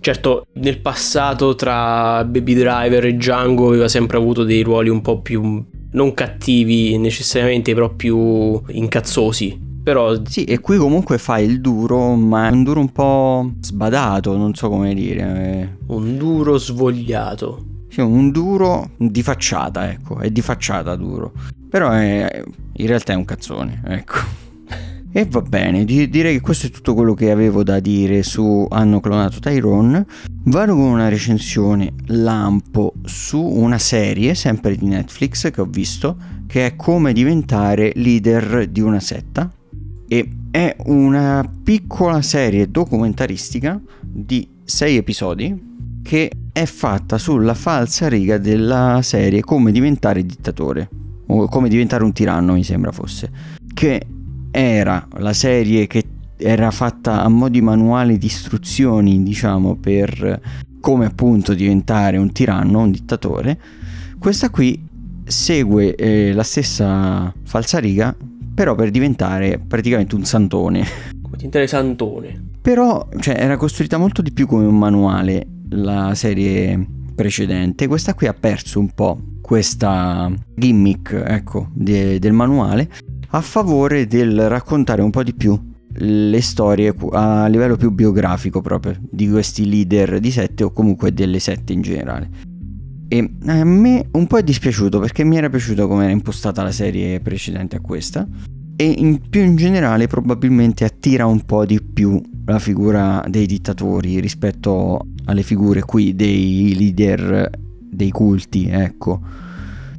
Certo, 0.00 0.46
nel 0.54 0.80
passato 0.80 1.54
tra 1.54 2.24
Baby 2.24 2.54
Driver 2.54 3.04
e 3.04 3.12
Django 3.14 3.66
aveva 3.68 3.86
sempre 3.86 4.16
avuto 4.16 4.44
dei 4.44 4.62
ruoli 4.62 4.88
un 4.88 5.02
po' 5.02 5.20
più 5.20 5.62
non 5.92 6.14
cattivi 6.14 6.96
necessariamente, 6.96 7.74
però 7.74 7.90
più 7.90 8.62
incazzosi. 8.68 9.60
Però 9.82 10.14
Sì, 10.24 10.44
e 10.44 10.60
qui 10.60 10.78
comunque 10.78 11.18
fa 11.18 11.38
il 11.38 11.60
duro, 11.60 12.14
ma 12.14 12.48
è 12.48 12.50
un 12.50 12.62
duro 12.62 12.80
un 12.80 12.90
po' 12.90 13.52
sbadato, 13.60 14.36
non 14.38 14.54
so 14.54 14.70
come 14.70 14.94
dire. 14.94 15.76
un 15.88 16.16
duro 16.16 16.56
svogliato. 16.56 17.64
Sì, 17.90 18.00
un 18.00 18.30
duro 18.30 18.90
di 18.96 19.22
facciata, 19.22 19.90
ecco, 19.90 20.18
è 20.20 20.30
di 20.30 20.40
facciata 20.40 20.94
duro. 20.96 21.32
Però 21.68 21.90
è- 21.90 22.42
in 22.72 22.86
realtà 22.86 23.12
è 23.12 23.16
un 23.16 23.26
cazzone, 23.26 23.82
ecco. 23.84 24.46
E 25.10 25.24
va 25.24 25.40
bene, 25.40 25.84
di- 25.84 26.08
direi 26.10 26.34
che 26.34 26.40
questo 26.40 26.66
è 26.66 26.70
tutto 26.70 26.92
quello 26.94 27.14
che 27.14 27.30
avevo 27.30 27.62
da 27.62 27.80
dire 27.80 28.22
su 28.22 28.66
Hanno 28.68 29.00
clonato 29.00 29.40
Tyrone. 29.40 30.04
Vado 30.44 30.74
con 30.74 30.84
una 30.84 31.08
recensione 31.08 31.94
lampo 32.06 32.92
su 33.04 33.40
una 33.40 33.78
serie, 33.78 34.34
sempre 34.34 34.76
di 34.76 34.86
Netflix, 34.86 35.50
che 35.50 35.60
ho 35.62 35.66
visto, 35.66 36.16
che 36.46 36.66
è 36.66 36.76
Come 36.76 37.14
diventare 37.14 37.92
leader 37.94 38.68
di 38.68 38.80
una 38.80 39.00
setta. 39.00 39.50
E 40.06 40.28
è 40.50 40.76
una 40.86 41.48
piccola 41.62 42.20
serie 42.20 42.70
documentaristica 42.70 43.80
di 44.00 44.46
6 44.64 44.96
episodi 44.96 45.66
che 46.02 46.30
è 46.52 46.64
fatta 46.64 47.18
sulla 47.18 47.54
falsa 47.54 48.08
riga 48.08 48.38
della 48.38 49.00
serie 49.02 49.42
Come 49.42 49.70
diventare 49.70 50.24
dittatore 50.24 50.88
o 51.26 51.46
Come 51.48 51.68
diventare 51.68 52.02
un 52.02 52.12
tiranno 52.12 52.54
mi 52.54 52.64
sembra 52.64 52.92
fosse 52.92 53.30
che 53.74 54.04
era 54.50 55.06
la 55.18 55.32
serie 55.32 55.86
che 55.86 56.04
era 56.36 56.70
fatta 56.70 57.22
a 57.22 57.28
mo' 57.28 57.48
di 57.48 57.60
manuale 57.60 58.16
di 58.16 58.26
istruzioni 58.26 59.22
diciamo 59.22 59.76
per 59.76 60.40
come 60.80 61.06
appunto 61.06 61.54
diventare 61.54 62.16
un 62.16 62.30
tiranno, 62.32 62.80
un 62.80 62.90
dittatore 62.90 63.58
questa 64.18 64.50
qui 64.50 64.86
segue 65.24 65.94
eh, 65.94 66.32
la 66.32 66.42
stessa 66.44 67.32
falsariga 67.44 68.14
però 68.54 68.74
per 68.74 68.90
diventare 68.90 69.58
praticamente 69.58 70.14
un 70.14 70.24
santone 70.24 70.84
Come 71.22 71.36
ti 71.36 71.44
interessantone. 71.44 72.50
però 72.62 73.08
cioè, 73.20 73.36
era 73.38 73.56
costruita 73.56 73.98
molto 73.98 74.22
di 74.22 74.32
più 74.32 74.46
come 74.46 74.64
un 74.64 74.78
manuale 74.78 75.46
la 75.70 76.14
serie 76.14 76.96
precedente. 77.14 77.88
Questa 77.88 78.14
qui 78.14 78.26
ha 78.26 78.32
perso 78.32 78.78
un 78.78 78.90
po' 78.94 79.18
questa 79.40 80.30
gimmick 80.54 81.12
ecco, 81.26 81.68
de- 81.72 82.18
del 82.18 82.32
manuale 82.32 82.88
a 83.30 83.40
favore 83.40 84.06
del 84.06 84.48
raccontare 84.48 85.02
un 85.02 85.10
po' 85.10 85.22
di 85.22 85.34
più 85.34 85.58
le 86.00 86.40
storie 86.40 86.94
a 87.12 87.46
livello 87.48 87.76
più 87.76 87.90
biografico 87.90 88.60
proprio 88.60 88.96
di 89.10 89.28
questi 89.28 89.68
leader 89.68 90.20
di 90.20 90.30
sette 90.30 90.64
o 90.64 90.70
comunque 90.70 91.12
delle 91.12 91.38
sette 91.38 91.72
in 91.72 91.80
generale. 91.80 92.30
E 93.08 93.36
a 93.46 93.64
me 93.64 94.06
un 94.12 94.26
po' 94.26 94.38
è 94.38 94.42
dispiaciuto 94.42 95.00
perché 95.00 95.24
mi 95.24 95.36
era 95.36 95.48
piaciuto 95.48 95.88
come 95.88 96.04
era 96.04 96.12
impostata 96.12 96.62
la 96.62 96.70
serie 96.70 97.20
precedente 97.20 97.76
a 97.76 97.80
questa 97.80 98.26
e 98.76 98.84
in 98.84 99.28
più 99.28 99.42
in 99.42 99.56
generale 99.56 100.06
probabilmente 100.06 100.84
attira 100.84 101.26
un 101.26 101.44
po' 101.44 101.64
di 101.64 101.82
più 101.82 102.20
la 102.44 102.58
figura 102.58 103.24
dei 103.26 103.46
dittatori 103.46 104.20
rispetto 104.20 105.06
alle 105.24 105.42
figure 105.42 105.82
qui 105.82 106.14
dei 106.14 106.74
leader 106.76 107.50
dei 107.90 108.10
culti, 108.10 108.68
ecco. 108.68 109.20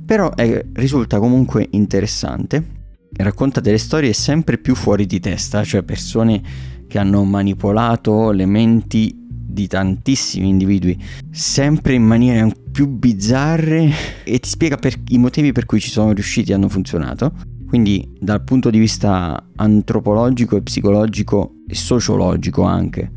Però 0.05 0.31
eh, 0.35 0.67
risulta 0.73 1.19
comunque 1.19 1.67
interessante. 1.71 2.77
Racconta 3.21 3.59
delle 3.59 3.77
storie 3.77 4.13
sempre 4.13 4.57
più 4.57 4.75
fuori 4.75 5.05
di 5.05 5.19
testa, 5.19 5.65
cioè 5.65 5.83
persone 5.83 6.41
che 6.87 6.97
hanno 6.97 7.25
manipolato 7.25 8.31
le 8.31 8.45
menti 8.45 9.13
di 9.13 9.67
tantissimi 9.67 10.47
individui, 10.47 10.97
sempre 11.29 11.95
in 11.95 12.03
maniere 12.03 12.49
più 12.71 12.87
bizzarre 12.87 13.91
e 14.23 14.39
ti 14.39 14.47
spiega 14.47 14.77
per 14.77 14.95
i 15.09 15.17
motivi 15.17 15.51
per 15.51 15.65
cui 15.65 15.81
ci 15.81 15.89
sono 15.89 16.13
riusciti 16.13 16.51
e 16.51 16.53
hanno 16.53 16.69
funzionato. 16.69 17.33
Quindi 17.67 18.09
dal 18.17 18.41
punto 18.41 18.69
di 18.69 18.79
vista 18.79 19.49
antropologico 19.57 20.55
e 20.55 20.61
psicologico 20.61 21.55
e 21.67 21.75
sociologico 21.75 22.63
anche 22.63 23.11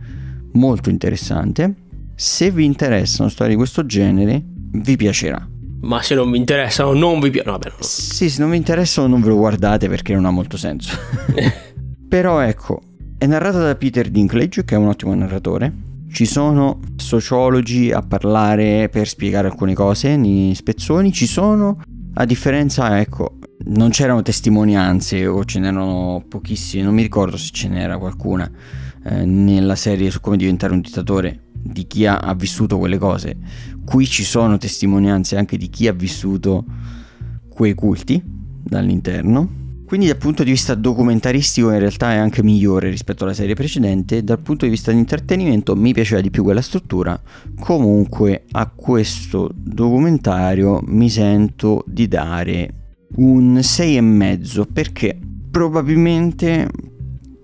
molto 0.55 0.91
interessante. 0.91 1.77
Se 2.17 2.51
vi 2.51 2.65
interessano 2.65 3.29
storie 3.29 3.53
di 3.53 3.59
questo 3.59 3.87
genere, 3.87 4.43
vi 4.73 4.97
piacerà. 4.97 5.52
Ma 5.83 6.01
se 6.03 6.15
non 6.15 6.31
vi 6.31 6.39
interessano, 6.39 6.93
non 6.93 7.21
vi 7.21 7.31
piace. 7.31 7.49
No, 7.49 7.59
no. 7.63 7.73
Sì, 7.81 8.31
se 8.31 8.41
non 8.41 8.51
vi 8.51 8.57
interessano 8.57 9.09
non 9.09 9.21
ve 9.21 9.29
lo 9.29 9.37
guardate 9.37 9.89
perché 9.89 10.15
non 10.15 10.25
ha 10.25 10.31
molto 10.31 10.57
senso. 10.57 10.97
Però 12.09 12.41
ecco, 12.41 12.81
è 13.19 13.27
narrata 13.27 13.59
da 13.59 13.75
Peter 13.75 14.09
Dinklage, 14.09 14.65
che 14.65 14.75
è 14.75 14.79
un 14.79 14.89
ottimo 14.89 15.15
narratore. 15.15 15.73
Ci 16.11 16.27
sono 16.27 16.81
sociologi 16.97 17.91
a 17.91 18.03
parlare 18.03 18.89
per 18.91 19.09
spiegare 19.09 19.49
alcune 19.49 19.75
cose 19.75 20.17
nei 20.17 20.55
spezzoni. 20.55 21.13
Ci 21.13 21.27
sono, 21.27 21.81
a 22.15 22.25
differenza, 22.27 23.01
ecco, 23.01 23.39
non 23.67 23.91
c'erano 23.91 24.23
testimonianze 24.23 25.27
o 25.27 25.45
ce 25.45 25.59
n'erano 25.59 26.25
pochissime, 26.29 26.85
non 26.85 26.95
mi 26.95 27.03
ricordo 27.03 27.37
se 27.37 27.51
ce 27.53 27.69
n'era 27.69 27.99
qualcuna 27.99 28.51
eh, 29.05 29.25
nella 29.25 29.77
serie 29.77 30.11
su 30.11 30.21
come 30.21 30.37
diventare 30.37 30.73
un 30.73 30.81
dittatore 30.81 31.41
di 31.63 31.87
chi 31.87 32.07
ha, 32.07 32.19
ha 32.19 32.35
vissuto 32.35 32.79
quelle 32.79 32.99
cose. 32.99 33.37
Qui 33.85 34.07
ci 34.07 34.25
sono 34.25 34.59
testimonianze 34.59 35.37
anche 35.37 35.57
di 35.57 35.69
chi 35.69 35.87
ha 35.89 35.93
vissuto 35.93 36.65
quei 37.49 37.75
culti 37.75 38.23
dall'interno. 38.25 39.61
Quindi 39.93 40.09
dal 40.09 40.17
punto 40.17 40.43
di 40.43 40.53
vista 40.53 40.75
documentaristico 40.75 41.71
in 41.71 41.79
realtà 41.79 42.13
è 42.13 42.17
anche 42.17 42.43
migliore 42.43 42.89
rispetto 42.89 43.25
alla 43.25 43.35
serie 43.35 43.55
precedente, 43.55 44.25
dal 44.25 44.41
punto 44.41 44.65
di 44.65 44.71
vista 44.71 44.91
di 44.91 44.97
intrattenimento 44.97 45.77
mi 45.77 45.93
piaceva 45.93 46.23
di 46.23 46.31
più 46.31 46.43
quella 46.45 46.63
struttura, 46.63 47.21
comunque 47.61 48.45
a 48.53 48.71
questo 48.75 49.51
documentario 49.53 50.81
mi 50.87 51.11
sento 51.11 51.85
di 51.87 52.09
dare 52.09 52.97
un 53.17 53.57
6,5 53.57 54.67
perché 54.73 55.19
probabilmente, 55.51 56.71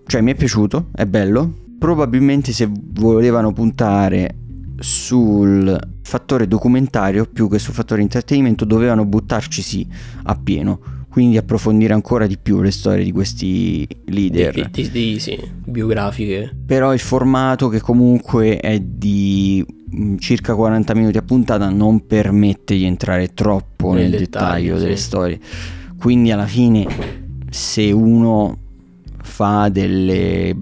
cioè 0.06 0.22
mi 0.22 0.32
è 0.32 0.34
piaciuto, 0.34 0.88
è 0.94 1.04
bello, 1.04 1.66
probabilmente 1.78 2.52
se 2.52 2.68
volevano 2.70 3.52
puntare 3.52 4.34
sul 4.78 5.78
fattore 6.02 6.46
documentario 6.46 7.26
più 7.26 7.48
che 7.48 7.58
sul 7.58 7.74
fattore 7.74 8.00
intrattenimento 8.02 8.64
dovevano 8.64 9.04
buttarcisi 9.04 9.86
a 10.24 10.34
pieno 10.36 10.80
quindi 11.08 11.36
approfondire 11.36 11.94
ancora 11.94 12.26
di 12.26 12.38
più 12.38 12.60
le 12.60 12.70
storie 12.70 13.02
di 13.02 13.10
questi 13.12 13.86
leader 14.06 14.68
Di, 14.70 14.82
di- 14.82 14.90
di- 14.90 15.18
sì, 15.18 15.38
biografiche. 15.64 16.54
però 16.64 16.92
il 16.92 17.00
formato 17.00 17.68
che 17.68 17.80
comunque 17.80 18.58
è 18.58 18.78
di 18.78 19.64
mm, 19.96 20.16
circa 20.18 20.54
40 20.54 20.94
minuti 20.94 21.18
a 21.18 21.22
puntata 21.22 21.68
non 21.70 22.06
permette 22.06 22.76
di 22.76 22.84
entrare 22.84 23.32
troppo 23.34 23.92
Nel 23.92 24.10
nel, 24.10 24.18
dettaglio, 24.20 24.44
dettaglio, 24.74 24.78
delle 24.78 24.96
sì. 24.96 25.02
storie 25.02 25.40
quindi 25.98 26.30
alla 26.30 26.46
fine 26.46 26.86
se 27.50 27.90
uno 27.90 28.56
fa 29.28 29.68
delle 29.68 30.56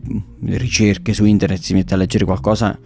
ricerche 0.44 1.12
su 1.14 1.24
internet 1.24 1.60
si 1.60 1.72
mette 1.74 1.94
a 1.94 1.96
leggere 1.96 2.24
qualcosa 2.24 2.78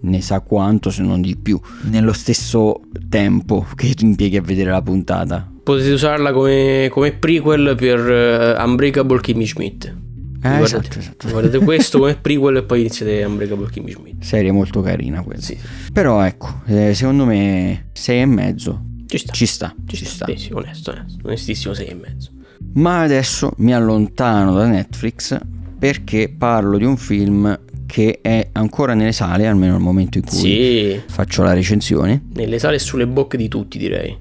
ne 0.00 0.20
sa 0.20 0.40
quanto 0.40 0.90
se 0.90 1.02
non 1.02 1.20
di 1.20 1.36
più 1.36 1.58
nello 1.90 2.12
stesso 2.12 2.82
tempo 3.08 3.66
che 3.74 3.94
tu 3.94 4.04
impieghi 4.04 4.36
a 4.36 4.42
vedere 4.42 4.70
la 4.70 4.82
puntata 4.82 5.50
Potete 5.68 5.90
usarla 5.90 6.32
come, 6.32 6.88
come 6.90 7.12
prequel 7.12 7.74
per 7.76 7.98
eh, 8.10 8.62
Unbreakable 8.62 9.20
Kimmy 9.20 9.44
Schmidt. 9.44 9.84
eh, 9.84 9.92
Guardate, 10.40 10.64
esatto, 10.64 10.98
esatto. 10.98 11.28
guardate 11.28 11.58
questo 11.64 11.98
come 11.98 12.14
prequel 12.14 12.56
e 12.56 12.62
poi 12.62 12.80
iniziate 12.80 13.22
Unbreakable 13.24 13.68
Kimmy 13.70 13.90
Schmidt. 13.90 14.22
serie 14.22 14.50
molto 14.52 14.80
carina 14.80 15.20
quella 15.22 15.42
Sì, 15.42 15.58
però 15.92 16.22
ecco 16.22 16.62
eh, 16.66 16.94
secondo 16.94 17.26
me 17.26 17.88
6 17.92 18.20
e 18.20 18.24
mezzo 18.24 18.82
ci 19.06 19.18
sta. 19.18 19.32
ci 19.32 19.44
sta 19.46 19.74
Ci 19.86 19.96
ci 19.96 20.04
sta. 20.06 20.24
sta 20.26 20.36
sì, 20.38 20.52
onesto, 20.52 20.90
onesto. 20.92 21.26
Onestissimo 21.26 21.74
6 21.74 21.86
e 21.86 21.94
mezzo. 21.94 22.30
Ma 22.78 23.00
adesso 23.02 23.52
mi 23.58 23.74
allontano 23.74 24.54
da 24.54 24.66
Netflix 24.66 25.36
perché 25.78 26.32
parlo 26.36 26.78
di 26.78 26.84
un 26.84 26.96
film 26.96 27.58
che 27.86 28.18
è 28.22 28.48
ancora 28.52 28.94
nelle 28.94 29.12
sale, 29.12 29.46
almeno 29.46 29.74
al 29.74 29.80
momento 29.80 30.18
in 30.18 30.24
cui 30.24 30.36
Sì, 30.36 31.00
faccio 31.08 31.42
la 31.42 31.54
recensione. 31.54 32.22
nelle 32.34 32.58
sale 32.58 32.76
e 32.76 32.78
sulle 32.78 33.06
bocche 33.06 33.36
di 33.36 33.48
tutti 33.48 33.78
direi. 33.78 34.16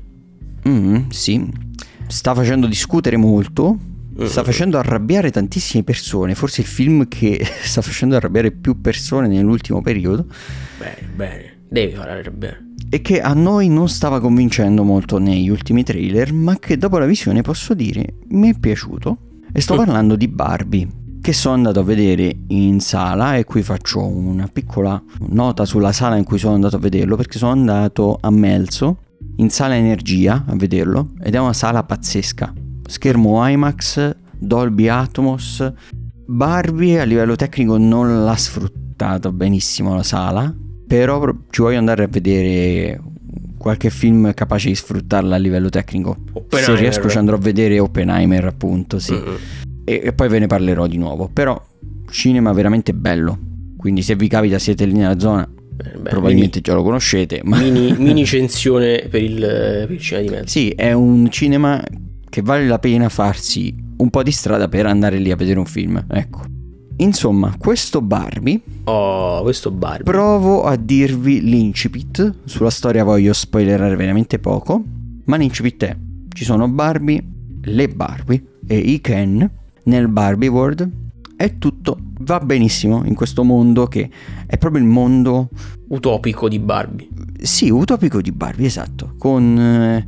Mm, 0.67 1.09
sì, 1.09 1.45
sta 2.07 2.33
facendo 2.33 2.65
discutere 2.67 3.17
molto, 3.17 3.77
sta 4.25 4.41
Mm. 4.41 4.45
facendo 4.45 4.77
arrabbiare 4.79 5.29
tantissime 5.31 5.83
persone, 5.83 6.33
forse 6.33 6.61
il 6.61 6.67
film 6.67 7.07
che 7.07 7.39
sta 7.61 7.81
facendo 7.81 8.15
arrabbiare 8.15 8.51
più 8.51 8.79
persone 8.81 9.27
nell'ultimo 9.27 9.81
periodo 9.81 10.25
Bene, 10.79 11.07
bene. 11.15 11.56
Devi 11.69 11.93
fare 11.93 12.31
bene. 12.31 12.65
e 12.89 13.01
che 13.01 13.19
a 13.19 13.33
noi 13.33 13.67
non 13.67 13.89
stava 13.89 14.21
convincendo 14.21 14.83
molto 14.83 15.17
negli 15.17 15.49
ultimi 15.49 15.83
trailer, 15.83 16.31
ma 16.31 16.57
che 16.57 16.77
dopo 16.77 16.97
la 16.99 17.05
visione 17.05 17.41
posso 17.41 17.73
dire 17.73 18.15
mi 18.29 18.49
è 18.53 18.57
piaciuto. 18.57 19.17
E 19.51 19.59
sto 19.59 19.73
Mm. 19.73 19.77
parlando 19.77 20.15
di 20.15 20.27
Barbie, 20.29 20.87
che 21.21 21.33
sono 21.33 21.55
andato 21.55 21.81
a 21.81 21.83
vedere 21.83 22.33
in 22.47 22.79
sala 22.79 23.35
e 23.35 23.43
qui 23.43 23.61
faccio 23.61 24.05
una 24.05 24.47
piccola 24.47 25.01
nota 25.29 25.65
sulla 25.65 25.91
sala 25.91 26.15
in 26.15 26.23
cui 26.23 26.37
sono 26.37 26.53
andato 26.53 26.77
a 26.77 26.79
vederlo 26.79 27.17
perché 27.17 27.37
sono 27.37 27.51
andato 27.51 28.17
a 28.21 28.29
Melzo 28.29 28.99
in 29.37 29.49
sala 29.49 29.75
Energia 29.75 30.45
a 30.47 30.55
vederlo 30.55 31.09
ed 31.21 31.35
è 31.35 31.39
una 31.39 31.53
sala 31.53 31.83
pazzesca. 31.83 32.53
Schermo 32.87 33.45
IMAX, 33.45 34.15
Dolby 34.39 34.87
Atmos. 34.87 35.73
Barbie 36.25 36.99
a 37.01 37.03
livello 37.03 37.35
tecnico 37.35 37.77
non 37.77 38.23
l'ha 38.23 38.35
sfruttato 38.37 39.31
benissimo 39.33 39.93
la 39.95 40.03
sala 40.03 40.53
però 40.87 41.29
ci 41.49 41.61
voglio 41.61 41.77
andare 41.77 42.03
a 42.03 42.07
vedere 42.07 42.99
qualche 43.57 43.89
film 43.89 44.33
capace 44.33 44.69
di 44.69 44.75
sfruttarla 44.75 45.35
a 45.35 45.37
livello 45.37 45.69
tecnico. 45.69 46.15
Se 46.49 46.75
riesco 46.75 47.09
ci 47.09 47.17
andrò 47.17 47.35
a 47.35 47.39
vedere 47.39 47.79
Oppenheimer, 47.79 48.45
appunto, 48.45 48.97
sì. 48.99 49.13
Mm-hmm. 49.13 49.35
E, 49.83 50.01
e, 50.05 50.13
poi 50.13 50.29
ve 50.29 50.39
ne 50.39 50.47
parlerò 50.47 50.87
di 50.87 50.97
nuovo. 50.97 51.29
Però 51.31 51.61
cinema 52.09 52.53
veramente 52.53 52.93
bello. 52.93 53.37
Quindi 53.77 54.01
se 54.01 54.15
vi 54.15 54.27
capita 54.27 54.57
siete 54.59 54.85
lì 54.85 54.93
nella 54.93 55.19
zona, 55.19 55.43
eh, 55.43 55.97
beh, 55.97 56.09
probabilmente 56.09 56.59
mini, 56.59 56.61
già 56.61 56.73
lo 56.73 56.83
conoscete. 56.83 57.41
Ma... 57.43 57.59
Mini, 57.59 57.93
mini 57.99 58.25
censione 58.25 59.07
per 59.09 59.21
il, 59.21 59.39
per 59.39 59.91
il 59.91 59.99
cinema 59.99 60.25
di 60.25 60.33
mezzo. 60.33 60.47
Sì, 60.47 60.69
è 60.69 60.93
un 60.93 61.29
cinema 61.29 61.83
che 62.29 62.41
vale 62.41 62.67
la 62.67 62.79
pena 62.79 63.09
farsi 63.09 63.75
un 63.97 64.09
po' 64.09 64.23
di 64.23 64.31
strada 64.31 64.67
per 64.67 64.85
andare 64.85 65.17
lì 65.17 65.31
a 65.31 65.35
vedere 65.35 65.59
un 65.59 65.65
film. 65.65 66.05
Ecco. 66.09 66.41
Insomma, 66.97 67.55
questo 67.59 68.01
Barbie. 68.01 68.59
Oh, 68.85 69.41
questo 69.43 69.69
Barbie. 69.69 70.03
Provo 70.03 70.63
a 70.63 70.75
dirvi 70.75 71.41
l'incipit. 71.41 72.39
Sulla 72.45 72.71
storia 72.71 73.03
voglio 73.03 73.33
spoilerare 73.33 73.95
veramente 73.95 74.39
poco. 74.39 74.83
Ma 75.25 75.35
l'incipit 75.35 75.83
è: 75.83 75.95
ci 76.33 76.43
sono 76.43 76.67
Barbie, 76.67 77.23
le 77.63 77.87
Barbie 77.89 78.43
e 78.65 78.77
i 78.77 78.99
Ken 78.99 79.47
nel 79.83 80.07
Barbie 80.07 80.49
World. 80.49 80.91
E 81.37 81.59
tutto 81.59 81.97
va 82.21 82.39
benissimo 82.39 83.03
in 83.05 83.13
questo 83.13 83.43
mondo 83.43 83.85
che 83.85 84.09
è 84.47 84.57
proprio 84.57 84.81
il 84.81 84.87
mondo 84.87 85.49
utopico 85.89 86.49
di 86.49 86.57
Barbie. 86.57 87.07
Sì, 87.39 87.69
utopico 87.69 88.21
di 88.21 88.31
Barbie, 88.31 88.65
esatto. 88.65 89.13
Con. 89.17 89.59
Eh, 89.59 90.05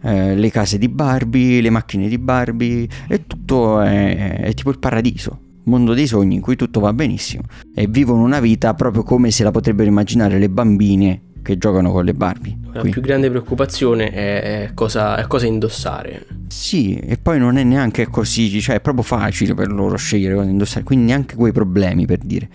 eh, 0.00 0.36
le 0.36 0.50
case 0.50 0.78
di 0.78 0.88
Barbie, 0.88 1.60
le 1.60 1.70
macchine 1.70 2.06
di 2.06 2.18
Barbie 2.18 2.86
e 3.08 3.26
tutto 3.26 3.80
è, 3.80 4.42
è 4.42 4.54
tipo 4.54 4.70
il 4.70 4.78
paradiso 4.78 5.46
mondo 5.68 5.94
dei 5.94 6.06
sogni 6.06 6.36
in 6.36 6.40
cui 6.40 6.56
tutto 6.56 6.80
va 6.80 6.92
benissimo 6.92 7.42
e 7.74 7.86
vivono 7.86 8.22
una 8.22 8.40
vita 8.40 8.74
proprio 8.74 9.02
come 9.02 9.30
se 9.30 9.44
la 9.44 9.50
potrebbero 9.50 9.88
immaginare 9.88 10.38
le 10.38 10.48
bambine 10.48 11.22
che 11.42 11.56
giocano 11.56 11.90
con 11.90 12.04
le 12.04 12.14
Barbie. 12.14 12.58
La 12.72 12.80
Qui. 12.80 12.90
più 12.90 13.00
grande 13.00 13.30
preoccupazione 13.30 14.10
è, 14.10 14.70
cosa, 14.74 15.16
è, 15.16 15.26
cosa, 15.26 15.46
indossare. 15.46 16.26
Sì, 16.48 16.96
e 16.96 17.16
poi 17.16 17.38
non 17.38 17.56
è 17.56 17.62
neanche 17.62 18.06
così, 18.08 18.60
cioè 18.60 18.76
è 18.76 18.80
proprio 18.80 19.02
facile 19.02 19.54
per 19.54 19.70
loro 19.72 19.96
scegliere 19.96 20.34
cosa 20.34 20.50
indossare, 20.50 20.84
quindi 20.84 21.06
neanche 21.06 21.36
quei 21.36 21.52
problemi 21.52 22.04
per 22.04 22.18
dire. 22.18 22.48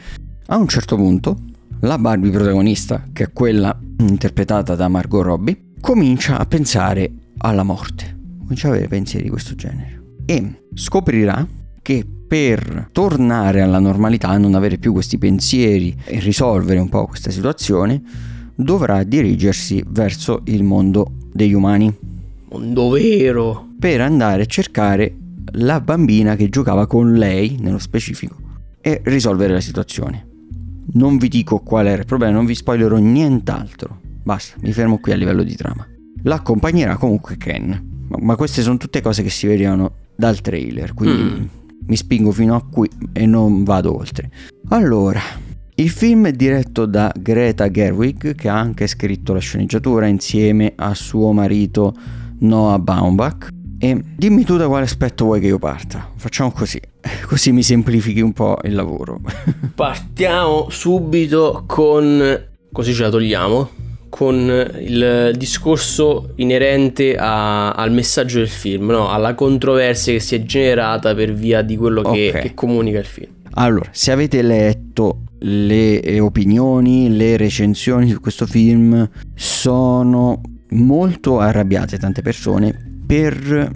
A 0.47 0.58
un 0.58 0.67
certo 0.67 0.95
punto, 0.95 1.38
la 1.82 1.97
Barbie 1.97 2.32
protagonista, 2.32 3.06
che 3.12 3.23
è 3.23 3.32
quella 3.32 3.76
interpretata 3.99 4.76
da 4.76 4.88
Margot 4.88 5.23
Robbie, 5.23 5.71
comincia 5.82 6.38
a 6.38 6.45
pensare 6.45 7.12
alla 7.39 7.63
morte, 7.63 8.15
comincia 8.39 8.67
a 8.67 8.71
avere 8.71 8.88
pensieri 8.88 9.23
di 9.23 9.32
questo 9.32 9.56
genere 9.56 10.02
e 10.26 10.65
scoprirà 10.73 11.45
che 11.84 12.04
per 12.34 12.89
tornare 12.91 13.62
alla 13.62 13.78
normalità, 13.78 14.36
non 14.39 14.56
avere 14.56 14.80
più 14.80 14.91
questi 14.91 15.19
pensieri 15.19 15.96
e 16.06 16.19
risolvere 16.19 16.80
un 16.80 16.89
po' 16.89 17.06
questa 17.06 17.30
situazione, 17.30 18.02
dovrà 18.56 19.04
dirigersi 19.04 19.84
verso 19.88 20.41
il 20.46 20.63
mondo 20.63 21.12
degli 21.32 21.54
umani. 21.54 21.93
Mondo 22.50 22.89
vero! 22.89 23.67
Per 23.78 24.02
andare 24.02 24.43
a 24.43 24.46
cercare 24.46 25.15
la 25.58 25.80
bambina 25.82 26.36
che 26.36 26.50
giocava 26.50 26.88
con 26.88 27.13
lei, 27.13 27.58
nello 27.60 27.78
specifico, 27.78 28.36
e 28.82 29.02
risolvere 29.04 29.54
la 29.54 29.62
situazione. 29.62 30.28
Non 30.93 31.17
vi 31.17 31.28
dico 31.28 31.60
qual 31.60 31.86
era 31.86 32.02
il 32.02 32.08
problema, 32.08 32.34
non 32.34 32.46
vi 32.46 32.56
spoilerò 32.56 32.98
nient'altro. 32.98 34.00
Basta, 34.24 34.56
mi 34.62 34.72
fermo 34.72 35.00
qui 35.00 35.12
a 35.12 35.15
livello 35.15 35.43
di 35.43 35.56
trama. 35.56 35.86
L'accompagnerà 36.24 36.96
comunque 36.98 37.38
Ken. 37.38 38.06
Ma, 38.08 38.17
ma 38.19 38.36
queste 38.36 38.62
sono 38.62 38.78
tutte 38.78 39.02
cose 39.02 39.22
che 39.22 39.30
si 39.30 39.48
vedevano 39.48 39.91
dal 40.15 40.39
trailer, 40.41 40.93
quindi 40.93 41.22
mm 41.22 41.62
mi 41.86 41.96
spingo 41.96 42.32
fino 42.32 42.56
a 42.56 42.63
qui 42.63 42.89
e 43.12 43.26
non 43.26 43.63
vado 43.63 43.96
oltre. 43.96 44.30
Allora, 44.69 45.22
il 45.76 45.89
film 45.89 46.28
è 46.28 46.32
diretto 46.32 46.86
da 46.86 47.12
Greta 47.17 47.69
Gerwig, 47.69 48.36
che 48.36 48.50
ha 48.50 48.58
anche 48.58 48.88
scritto 48.88 49.34
la 49.34 49.39
sceneggiatura 49.39 50.06
insieme 50.08 50.74
a 50.76 50.93
suo 50.93 51.32
marito 51.32 51.93
Noah 52.39 52.80
Baumbach. 52.80 53.50
E 53.80 54.02
dimmi 54.15 54.46
tu 54.46 54.56
da 54.56 54.67
quale 54.67 54.86
aspetto 54.86 55.26
vuoi 55.26 55.39
che 55.39 55.48
io 55.48 55.60
parta. 55.60 56.10
Facciamo 56.15 56.52
così, 56.52 56.80
così 57.28 57.52
mi 57.52 57.63
semplifichi 57.63 58.22
un 58.22 58.34
po' 58.34 58.58
il 58.63 58.76
lavoro. 58.76 59.19
Partiamo 59.76 60.67
subito 60.69 61.63
con... 61.65 62.48
così 62.72 62.93
ce 62.93 63.02
la 63.02 63.10
togliamo 63.10 63.83
con 64.15 64.36
il 64.78 65.34
discorso 65.36 66.34
inerente 66.36 67.15
a, 67.15 67.71
al 67.71 67.91
messaggio 67.91 68.38
del 68.38 68.47
film, 68.47 68.91
no? 68.91 69.10
alla 69.10 69.34
controversia 69.34 70.13
che 70.13 70.19
si 70.19 70.36
è 70.36 70.43
generata 70.43 71.15
per 71.15 71.34
via 71.34 71.63
di 71.63 71.76
quello 71.76 72.04
che, 72.04 72.28
okay. 72.30 72.41
che 72.43 72.54
comunica 72.54 72.99
il 72.99 73.06
film. 73.06 73.32
Allora, 73.56 73.89
se 73.91 74.12
avete 74.12 74.43
letto 74.43 75.23
le 75.39 76.19
opinioni, 76.19 77.17
le 77.17 77.38
recensioni 77.38 78.08
su 78.12 78.19
questo 78.19 78.45
film, 78.45 79.10
sono 79.34 80.41
molto 80.69 81.39
arrabbiate 81.39 81.97
tante 81.97 82.21
persone 82.21 83.02
per 83.08 83.71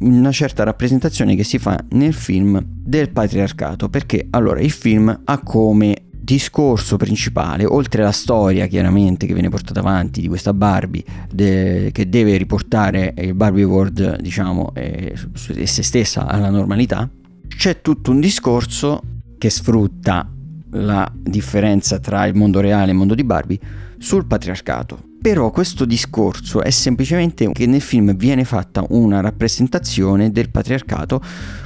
una 0.00 0.30
certa 0.30 0.62
rappresentazione 0.62 1.34
che 1.34 1.44
si 1.44 1.56
fa 1.56 1.82
nel 1.92 2.12
film 2.12 2.62
del 2.66 3.08
patriarcato 3.12 3.88
perché 3.88 4.26
allora 4.28 4.60
il 4.60 4.72
film 4.72 5.22
ha 5.24 5.42
come 5.42 6.09
discorso 6.34 6.96
principale, 6.96 7.64
oltre 7.64 8.02
alla 8.02 8.12
storia 8.12 8.68
chiaramente 8.68 9.26
che 9.26 9.32
viene 9.32 9.48
portata 9.48 9.80
avanti 9.80 10.20
di 10.20 10.28
questa 10.28 10.54
Barbie 10.54 11.02
de- 11.28 11.90
che 11.92 12.08
deve 12.08 12.36
riportare 12.36 13.14
il 13.16 13.34
Barbie 13.34 13.64
World, 13.64 14.20
diciamo, 14.20 14.70
eh, 14.74 15.14
se 15.34 15.82
stessa 15.82 16.26
alla 16.26 16.50
normalità, 16.50 17.08
c'è 17.48 17.80
tutto 17.80 18.12
un 18.12 18.20
discorso 18.20 19.02
che 19.38 19.50
sfrutta 19.50 20.30
la 20.72 21.10
differenza 21.12 21.98
tra 21.98 22.24
il 22.26 22.36
mondo 22.36 22.60
reale 22.60 22.86
e 22.86 22.90
il 22.90 22.96
mondo 22.96 23.16
di 23.16 23.24
Barbie 23.24 23.58
sul 23.98 24.26
patriarcato. 24.26 25.08
Però 25.20 25.50
questo 25.50 25.84
discorso 25.84 26.62
è 26.62 26.70
semplicemente 26.70 27.50
che 27.50 27.66
nel 27.66 27.80
film 27.80 28.14
viene 28.14 28.44
fatta 28.44 28.84
una 28.90 29.20
rappresentazione 29.20 30.30
del 30.30 30.48
patriarcato 30.50 31.20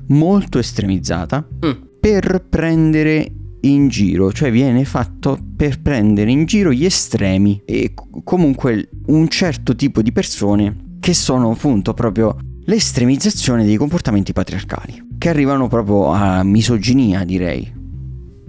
molto 0.08 0.58
estremizzata 0.58 1.46
mm. 1.64 1.70
per 2.00 2.46
prendere 2.48 3.30
in 3.64 3.88
giro, 3.88 4.32
cioè 4.32 4.50
viene 4.50 4.84
fatto 4.84 5.38
per 5.56 5.80
prendere 5.80 6.30
in 6.30 6.44
giro 6.44 6.72
gli 6.72 6.84
estremi 6.84 7.62
e 7.64 7.94
comunque 8.22 8.88
un 9.06 9.28
certo 9.28 9.74
tipo 9.74 10.02
di 10.02 10.12
persone 10.12 10.96
che 11.00 11.14
sono 11.14 11.50
appunto 11.50 11.94
proprio 11.94 12.36
l'estremizzazione 12.66 13.64
dei 13.64 13.76
comportamenti 13.76 14.32
patriarcali, 14.32 15.08
che 15.18 15.28
arrivano 15.28 15.68
proprio 15.68 16.12
a 16.12 16.42
misoginia 16.42 17.24
direi. 17.24 17.72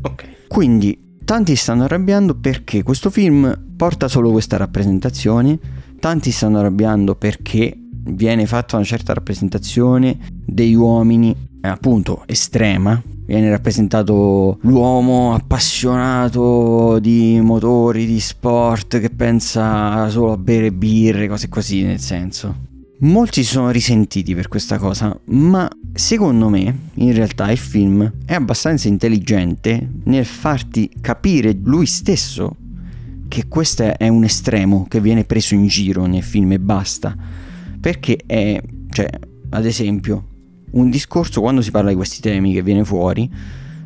Ok. 0.01 0.47
Quindi 0.47 1.17
tanti 1.25 1.55
stanno 1.55 1.83
arrabbiando 1.83 2.35
perché 2.35 2.83
questo 2.83 3.09
film 3.09 3.73
porta 3.75 4.07
solo 4.07 4.31
questa 4.31 4.57
rappresentazione, 4.57 5.59
tanti 5.99 6.31
stanno 6.31 6.59
arrabbiando 6.59 7.15
perché 7.15 7.77
viene 8.07 8.45
fatta 8.45 8.75
una 8.75 8.85
certa 8.85 9.13
rappresentazione 9.13 10.17
degli 10.45 10.75
uomini 10.75 11.35
appunto 11.67 12.23
estrema 12.25 13.01
viene 13.25 13.49
rappresentato 13.49 14.59
l'uomo 14.61 15.33
appassionato 15.33 16.99
di 16.99 17.39
motori, 17.41 18.05
di 18.05 18.19
sport, 18.19 18.99
che 18.99 19.09
pensa 19.09 20.07
solo 20.09 20.33
a 20.33 20.37
bere 20.37 20.71
birre, 20.71 21.27
cose 21.27 21.49
così 21.49 21.83
nel 21.83 21.99
senso. 21.99 22.63
Molti 22.99 23.43
sono 23.43 23.71
risentiti 23.71 24.33
per 24.33 24.47
questa 24.47 24.77
cosa, 24.77 25.17
ma 25.25 25.69
secondo 25.93 26.49
me 26.49 26.89
in 26.93 27.13
realtà 27.13 27.51
il 27.51 27.57
film 27.57 28.09
è 28.25 28.33
abbastanza 28.33 28.87
intelligente 28.87 29.89
nel 30.05 30.25
farti 30.25 30.89
capire 31.01 31.57
lui 31.61 31.85
stesso 31.87 32.55
che 33.27 33.47
questo 33.49 33.97
è 33.97 34.07
un 34.07 34.23
estremo 34.23 34.85
che 34.87 35.01
viene 35.01 35.25
preso 35.25 35.55
in 35.55 35.67
giro 35.67 36.05
nel 36.05 36.23
film 36.23 36.53
e 36.53 36.59
basta. 36.59 37.15
Perché 37.81 38.17
è, 38.25 38.61
cioè, 38.91 39.09
ad 39.49 39.65
esempio, 39.65 40.23
un 40.75 40.89
discorso 40.89 41.41
quando 41.41 41.61
si 41.61 41.71
parla 41.71 41.89
di 41.89 41.95
questi 41.95 42.21
temi 42.21 42.53
che 42.53 42.61
viene 42.61 42.83
fuori 42.83 43.29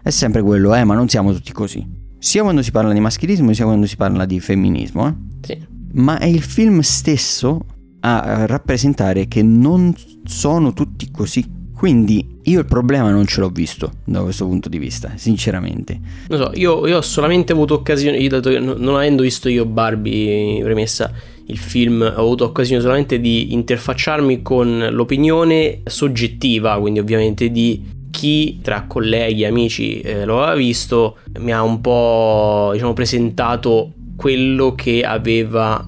è 0.02 0.10
sempre 0.10 0.42
quello, 0.42 0.74
eh, 0.76 0.84
ma 0.84 0.96
non 0.96 1.08
siamo 1.08 1.34
tutti 1.34 1.52
così. 1.52 1.86
Sia 2.18 2.42
quando 2.42 2.62
si 2.62 2.72
parla 2.72 2.94
di 2.94 3.00
maschilismo, 3.00 3.54
sia 3.54 3.66
quando 3.66 3.86
si 3.86 3.96
parla 3.96 4.26
di 4.26 4.40
femminismo, 4.40 5.08
eh? 5.08 5.14
Sì. 5.42 5.58
Ma 5.94 6.20
è 6.20 6.26
il 6.26 6.42
film 6.42 6.80
stesso 6.82 7.66
a 8.02 8.46
rappresentare 8.46 9.28
che 9.28 9.42
non 9.44 9.94
sono 10.24 10.74
tutti 10.74 11.10
così. 11.12 11.58
Quindi 11.74 12.40
io 12.44 12.60
il 12.60 12.66
problema 12.66 13.10
non 13.10 13.26
ce 13.26 13.40
l'ho 13.40 13.50
visto 13.50 13.92
da 14.04 14.22
questo 14.22 14.46
punto 14.46 14.68
di 14.68 14.78
vista, 14.78 15.14
sinceramente. 15.16 15.98
Non 16.28 16.38
so, 16.38 16.52
io, 16.56 16.86
io 16.88 16.98
ho 16.98 17.02
solamente 17.02 17.54
avuto 17.54 17.74
occasione, 17.74 18.18
io 18.18 18.28
dato 18.28 18.50
che 18.50 18.60
non 18.60 18.96
avendo 18.96 19.24
visto 19.24 19.48
io 19.48 19.66
Barbie 19.66 20.62
premessa, 20.62 21.10
il 21.50 21.58
film 21.58 22.02
ho 22.02 22.20
avuto 22.22 22.46
occasione 22.46 22.82
solamente 22.82 23.20
di 23.20 23.54
interfacciarmi 23.54 24.42
con 24.42 24.88
l'opinione 24.92 25.82
soggettiva, 25.86 26.80
quindi 26.80 27.00
ovviamente 27.00 27.50
di 27.50 27.98
chi 28.12 28.60
tra 28.62 28.86
colleghi 28.88 29.44
e 29.44 29.48
amici 29.48 30.02
eh, 30.02 30.26
lo 30.26 30.42
aveva 30.42 30.56
visto 30.56 31.18
mi 31.40 31.54
ha 31.54 31.62
un 31.62 31.80
po' 31.80 32.72
diciamo 32.74 32.94
presentato 32.94 33.94
quello 34.16 34.74
che 34.74 35.04
aveva 35.04 35.88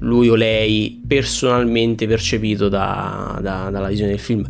lui 0.00 0.28
o 0.28 0.34
lei 0.34 1.02
personalmente 1.06 2.06
percepito 2.06 2.68
da, 2.68 3.38
da, 3.40 3.68
dalla 3.70 3.88
visione 3.88 4.10
del 4.10 4.20
film. 4.20 4.46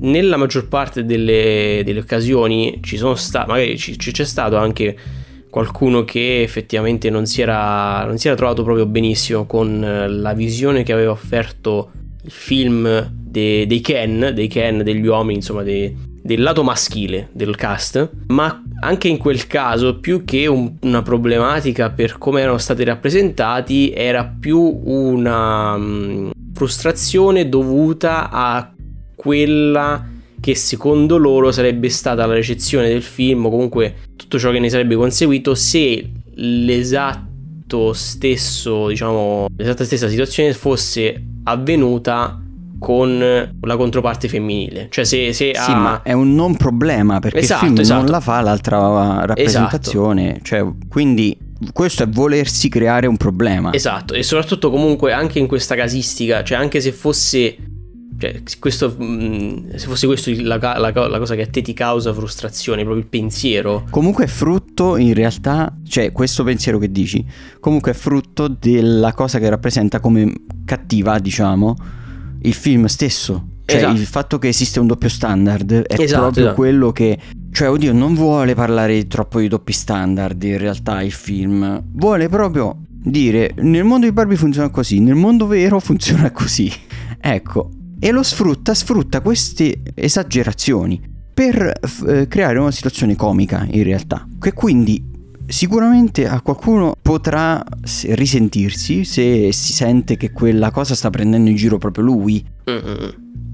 Nella 0.00 0.36
maggior 0.36 0.68
parte 0.68 1.04
delle, 1.04 1.82
delle 1.84 2.00
occasioni 2.00 2.78
ci 2.82 2.96
sono 2.96 3.14
stati 3.14 3.48
magari 3.50 3.76
ci, 3.76 3.96
c'è 3.96 4.24
stato 4.24 4.56
anche 4.56 4.96
qualcuno 5.50 6.04
che 6.04 6.42
effettivamente 6.42 7.10
non 7.10 7.26
si, 7.26 7.40
era, 7.40 8.04
non 8.04 8.18
si 8.18 8.26
era 8.26 8.36
trovato 8.36 8.62
proprio 8.62 8.86
benissimo 8.86 9.46
con 9.46 10.06
la 10.08 10.32
visione 10.34 10.82
che 10.82 10.92
aveva 10.92 11.12
offerto 11.12 11.90
il 12.22 12.30
film 12.30 13.10
de, 13.10 13.66
dei 13.66 13.80
Ken, 13.80 14.32
dei 14.34 14.48
Ken, 14.48 14.82
degli 14.82 15.06
uomini, 15.06 15.36
insomma, 15.36 15.62
dei, 15.62 15.96
del 16.22 16.42
lato 16.42 16.62
maschile 16.62 17.28
del 17.32 17.56
cast, 17.56 18.10
ma 18.26 18.62
anche 18.80 19.08
in 19.08 19.18
quel 19.18 19.46
caso, 19.46 19.98
più 19.98 20.24
che 20.24 20.46
un, 20.46 20.74
una 20.82 21.02
problematica 21.02 21.90
per 21.90 22.18
come 22.18 22.42
erano 22.42 22.58
stati 22.58 22.84
rappresentati, 22.84 23.92
era 23.92 24.24
più 24.24 24.60
una 24.84 25.74
um, 25.74 26.30
frustrazione 26.52 27.48
dovuta 27.48 28.30
a 28.30 28.72
quella 29.14 30.04
che 30.40 30.54
secondo 30.54 31.16
loro 31.16 31.50
sarebbe 31.50 31.88
stata 31.88 32.24
la 32.26 32.34
recezione 32.34 32.88
del 32.88 33.02
film 33.02 33.46
o 33.46 33.50
comunque 33.50 33.96
tutto 34.16 34.38
ciò 34.38 34.50
che 34.50 34.58
ne 34.58 34.68
sarebbe 34.68 34.94
conseguito 34.94 35.54
se 35.54 36.10
l'esatto 36.34 37.92
stesso, 37.92 38.88
diciamo, 38.88 39.46
l'esatta 39.56 39.84
stessa 39.84 40.08
situazione 40.08 40.52
fosse 40.54 41.22
avvenuta 41.44 42.42
con 42.78 43.18
la 43.60 43.76
controparte 43.76 44.28
femminile. 44.28 44.86
Cioè, 44.90 45.04
se, 45.04 45.32
se 45.32 45.52
sì, 45.54 45.70
ha... 45.70 45.76
ma 45.76 46.02
è 46.02 46.12
un 46.12 46.34
non 46.34 46.56
problema 46.56 47.18
perché 47.18 47.38
Esatto, 47.38 47.64
il 47.64 47.70
film 47.70 47.80
esatto. 47.80 48.02
non 48.02 48.10
la 48.10 48.20
fa 48.20 48.40
l'altra 48.40 49.24
rappresentazione. 49.24 50.38
Cioè, 50.42 50.64
quindi 50.88 51.36
questo 51.72 52.04
è 52.04 52.08
volersi 52.08 52.68
creare 52.68 53.06
un 53.08 53.16
problema. 53.16 53.72
Esatto, 53.72 54.14
e 54.14 54.22
soprattutto 54.22 54.70
comunque 54.70 55.12
anche 55.12 55.40
in 55.40 55.48
questa 55.48 55.74
casistica, 55.74 56.44
cioè 56.44 56.58
anche 56.58 56.80
se 56.80 56.92
fosse... 56.92 57.56
Cioè, 58.18 58.42
questo, 58.58 58.90
mh, 58.98 59.76
se 59.76 59.86
fosse 59.86 60.06
questo 60.06 60.32
la, 60.38 60.56
la- 60.58 60.90
la 61.08 61.18
cosa 61.18 61.34
che 61.36 61.42
a 61.42 61.46
te 61.46 61.62
ti 61.62 61.72
causa 61.72 62.12
frustrazione, 62.12 62.82
proprio 62.82 63.02
il 63.02 63.08
pensiero, 63.08 63.84
Comunque 63.90 64.24
è 64.24 64.26
frutto 64.26 64.96
in 64.96 65.14
realtà, 65.14 65.72
cioè 65.86 66.10
questo 66.10 66.42
pensiero 66.42 66.78
che 66.78 66.90
dici, 66.90 67.24
comunque 67.60 67.92
è 67.92 67.94
frutto 67.94 68.48
della 68.48 69.12
cosa 69.12 69.38
che 69.38 69.48
rappresenta 69.48 70.00
come 70.00 70.32
cattiva, 70.64 71.18
diciamo, 71.20 71.76
il 72.42 72.54
film 72.54 72.86
stesso. 72.86 73.46
Cioè 73.64 73.76
Esatto. 73.78 73.94
il 74.00 74.06
fatto 74.06 74.38
che 74.38 74.48
esiste 74.48 74.80
un 74.80 74.86
doppio 74.86 75.08
standard 75.10 75.70
è 75.86 76.00
Esatto, 76.00 76.22
proprio 76.22 76.42
esatto. 76.44 76.56
quello 76.56 76.90
che... 76.90 77.18
Cioè, 77.52 77.68
oddio, 77.70 77.92
non 77.92 78.14
vuole 78.14 78.54
parlare 78.54 79.06
troppo 79.06 79.40
di 79.40 79.48
doppi 79.48 79.72
standard 79.72 80.42
in 80.42 80.58
realtà 80.58 81.02
il 81.02 81.12
film. 81.12 81.82
Vuole 81.92 82.28
proprio 82.28 82.78
dire, 82.88 83.52
nel 83.58 83.84
mondo 83.84 84.06
di 84.06 84.12
Barbie 84.12 84.36
funziona 84.36 84.70
così, 84.70 85.00
nel 85.00 85.14
mondo 85.16 85.46
vero 85.46 85.78
funziona 85.80 86.30
così. 86.30 86.72
Ecco. 87.20 87.70
E 88.00 88.10
lo 88.10 88.22
sfrutta, 88.22 88.74
sfrutta 88.74 89.20
queste 89.20 89.82
esagerazioni 89.94 91.00
per 91.34 91.72
eh, 92.06 92.28
creare 92.28 92.58
una 92.58 92.70
situazione 92.70 93.16
comica 93.16 93.66
in 93.70 93.82
realtà. 93.82 94.26
Che 94.38 94.52
quindi 94.52 95.04
sicuramente 95.46 96.28
a 96.28 96.40
qualcuno 96.42 96.94
potrà 97.00 97.64
risentirsi 98.10 99.04
se 99.04 99.50
si 99.52 99.72
sente 99.72 100.16
che 100.16 100.30
quella 100.30 100.70
cosa 100.70 100.94
sta 100.94 101.10
prendendo 101.10 101.48
in 101.48 101.56
giro 101.56 101.78
proprio 101.78 102.04
lui. 102.04 102.44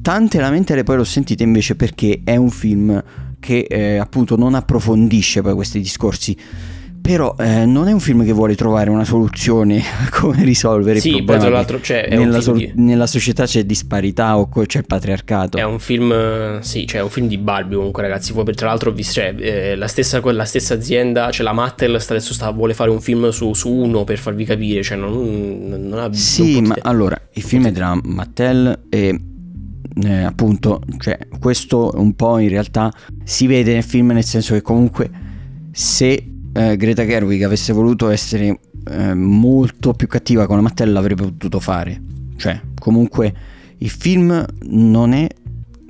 Tante 0.03 0.39
lamentele 0.39 0.83
poi 0.83 0.97
l'ho 0.97 1.05
sentite 1.05 1.43
invece 1.43 1.77
perché 1.77 2.21
è 2.25 2.37
un 2.37 2.51
film 2.51 3.03
che 3.39 3.67
eh, 3.69 3.97
appunto 3.97 4.37
non 4.37 4.55
approfondisce 4.55 5.41
poi 5.41 5.55
questi 5.55 5.79
discorsi. 5.79 6.37
Però 7.05 7.37
eh, 7.39 7.67
non 7.67 7.87
è 7.87 7.93
un 7.93 8.01
film 8.01 8.25
che 8.25 8.33
vuole 8.33 8.55
trovare 8.55 8.89
una 8.89 9.05
soluzione 9.05 9.81
a 9.81 10.09
come 10.19 10.43
risolvere 10.43 11.01
Sì, 11.01 11.09
il 11.09 11.25
poi 11.25 11.37
problema. 11.37 11.43
tra 11.43 11.51
che 11.51 11.55
l'altro 11.55 11.81
cioè, 11.83 12.17
nella, 12.17 12.41
sol- 12.41 12.57
di, 12.57 12.73
nella 12.77 13.07
società 13.07 13.45
c'è 13.45 13.65
disparità 13.65 14.39
o 14.39 14.49
co- 14.49 14.65
c'è 14.65 14.79
il 14.79 14.87
patriarcato. 14.87 15.59
è 15.59 15.65
un 15.65 15.79
film, 15.81 16.11
eh, 16.13 16.59
sì, 16.63 16.87
cioè 16.87 17.01
è 17.01 17.03
un 17.03 17.11
film 17.11 17.29
di 17.29 17.37
Barbie 17.37 17.77
comunque 17.77 18.01
ragazzi, 18.01 18.33
poi 18.33 18.55
tra 18.55 18.69
l'altro 18.69 18.89
ho 18.89 18.95
visto, 18.95 19.21
cioè, 19.21 19.35
eh, 19.37 19.77
la, 19.77 19.87
stessa, 19.87 20.19
la 20.33 20.45
stessa 20.47 20.73
azienda, 20.73 21.31
cioè 21.31 21.45
la 21.45 21.53
Mattel 21.53 22.01
sta, 22.01 22.15
adesso 22.15 22.33
sta, 22.33 22.51
vuole 22.53 22.73
fare 22.73 22.89
un 22.89 23.03
film 23.03 23.29
su, 23.29 23.53
su 23.53 23.71
uno 23.71 24.05
per 24.05 24.17
farvi 24.17 24.47
capire, 24.47 24.83
cioè 24.83 24.97
non, 24.97 25.67
non 25.69 25.99
ha... 25.99 26.11
Sì, 26.11 26.55
non 26.55 26.69
ma 26.69 26.77
allora 26.81 27.21
il 27.35 27.43
film 27.43 27.67
è 27.67 27.71
della 27.71 28.01
Mattel 28.03 28.85
e 28.89 29.21
eh, 30.03 30.23
appunto, 30.23 30.81
cioè, 31.01 31.19
questo 31.39 31.93
un 31.97 32.15
po' 32.15 32.39
in 32.39 32.49
realtà 32.49 32.91
si 33.25 33.47
vede 33.47 33.75
nel 33.75 33.85
film 33.85 34.13
nel 34.13 34.25
senso 34.25 34.55
che 34.55 34.63
comunque 34.63 35.11
se 35.71 36.31
eh, 36.55 36.77
Greta 36.77 37.05
Gerwig 37.05 37.43
avesse 37.43 37.73
voluto 37.73 38.09
essere 38.11 38.61
eh, 38.89 39.15
molto 39.15 39.93
più 39.93 40.07
cattiva 40.07 40.47
con 40.47 40.57
la 40.57 40.63
Mattel 40.63 40.93
l'avrebbe 40.93 41.25
potuto 41.25 41.59
fare. 41.61 42.01
Cioè, 42.37 42.61
comunque 42.79 43.35
il 43.79 43.91
film 43.91 44.45
non 44.63 45.13
è 45.13 45.27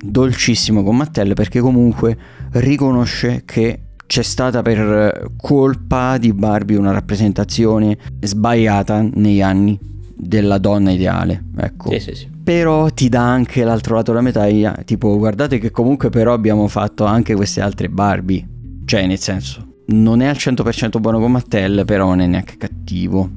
dolcissimo 0.03 0.83
con 0.83 0.97
Mattel 0.97 1.33
perché 1.33 1.59
comunque 1.59 2.17
riconosce 2.53 3.43
che 3.45 3.79
c'è 4.07 4.21
stata 4.21 4.61
per 4.61 5.31
colpa 5.37 6.17
di 6.17 6.33
Barbie 6.33 6.77
una 6.77 6.91
rappresentazione 6.91 7.97
sbagliata 8.21 9.01
negli 9.01 9.41
anni 9.41 9.77
della 10.15 10.57
donna 10.57 10.91
ideale, 10.91 11.43
ecco. 11.57 11.91
Sì, 11.91 11.99
sì, 11.99 12.15
sì. 12.15 12.29
Però 12.43 12.89
ti 12.89 13.09
dà 13.09 13.23
anche 13.23 13.63
l'altro 13.63 13.95
lato 13.95 14.11
della 14.11 14.23
medaglia, 14.23 14.77
tipo 14.85 15.17
guardate 15.17 15.57
che 15.57 15.71
comunque 15.71 16.09
però 16.09 16.33
abbiamo 16.33 16.67
fatto 16.67 17.05
anche 17.05 17.33
queste 17.33 17.61
altre 17.61 17.89
Barbie. 17.89 18.47
Cioè, 18.85 19.07
nel 19.07 19.17
senso, 19.17 19.74
non 19.87 20.21
è 20.21 20.27
al 20.27 20.35
100% 20.35 20.99
buono 20.99 21.19
con 21.19 21.31
Mattel, 21.31 21.83
però 21.85 22.07
non 22.07 22.21
è 22.21 22.27
neanche 22.27 22.55
cattivo. 22.57 23.29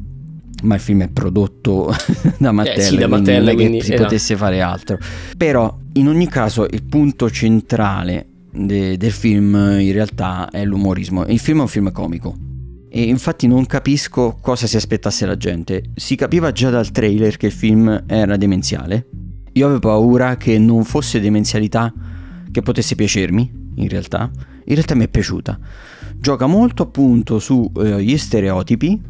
Ma 0.62 0.74
il 0.74 0.80
film 0.80 1.02
è 1.02 1.08
prodotto 1.08 1.94
da 2.38 2.50
Mattel, 2.52 2.78
Eh, 2.78 2.82
sì, 2.82 2.96
da 2.96 3.06
quindi 3.06 3.30
Mattel, 3.30 3.38
non 3.38 3.48
è 3.48 3.50
che 3.50 3.56
quindi, 3.56 3.80
si 3.80 3.92
esatto. 3.92 4.02
potesse 4.02 4.36
fare 4.36 4.60
altro. 4.60 4.98
Però, 5.36 5.78
in 5.94 6.08
ogni 6.08 6.26
caso, 6.28 6.66
il 6.68 6.82
punto 6.84 7.30
centrale 7.30 8.26
de- 8.50 8.96
del 8.96 9.12
film 9.12 9.54
in 9.54 9.92
realtà 9.92 10.48
è 10.50 10.64
l'umorismo. 10.64 11.24
Il 11.26 11.38
film 11.38 11.58
è 11.58 11.62
un 11.62 11.68
film 11.68 11.92
comico. 11.92 12.36
E 12.90 13.02
infatti 13.02 13.46
non 13.46 13.66
capisco 13.66 14.38
cosa 14.40 14.66
si 14.66 14.76
aspettasse 14.76 15.26
la 15.26 15.36
gente. 15.36 15.90
Si 15.94 16.16
capiva 16.16 16.50
già 16.52 16.70
dal 16.70 16.90
trailer 16.90 17.36
che 17.36 17.46
il 17.46 17.52
film 17.52 18.04
era 18.06 18.36
demenziale. 18.36 19.06
Io 19.52 19.64
avevo 19.66 19.80
paura 19.80 20.36
che 20.36 20.58
non 20.58 20.84
fosse 20.84 21.20
demenzialità 21.20 21.92
che 22.50 22.62
potesse 22.62 22.94
piacermi, 22.94 23.52
in 23.76 23.88
realtà. 23.88 24.30
In 24.64 24.74
realtà 24.74 24.94
mi 24.94 25.04
è 25.04 25.08
piaciuta. 25.08 25.58
Gioca 26.20 26.46
molto 26.46 26.82
appunto 26.82 27.38
sugli 27.38 28.16
stereotipi 28.16 29.00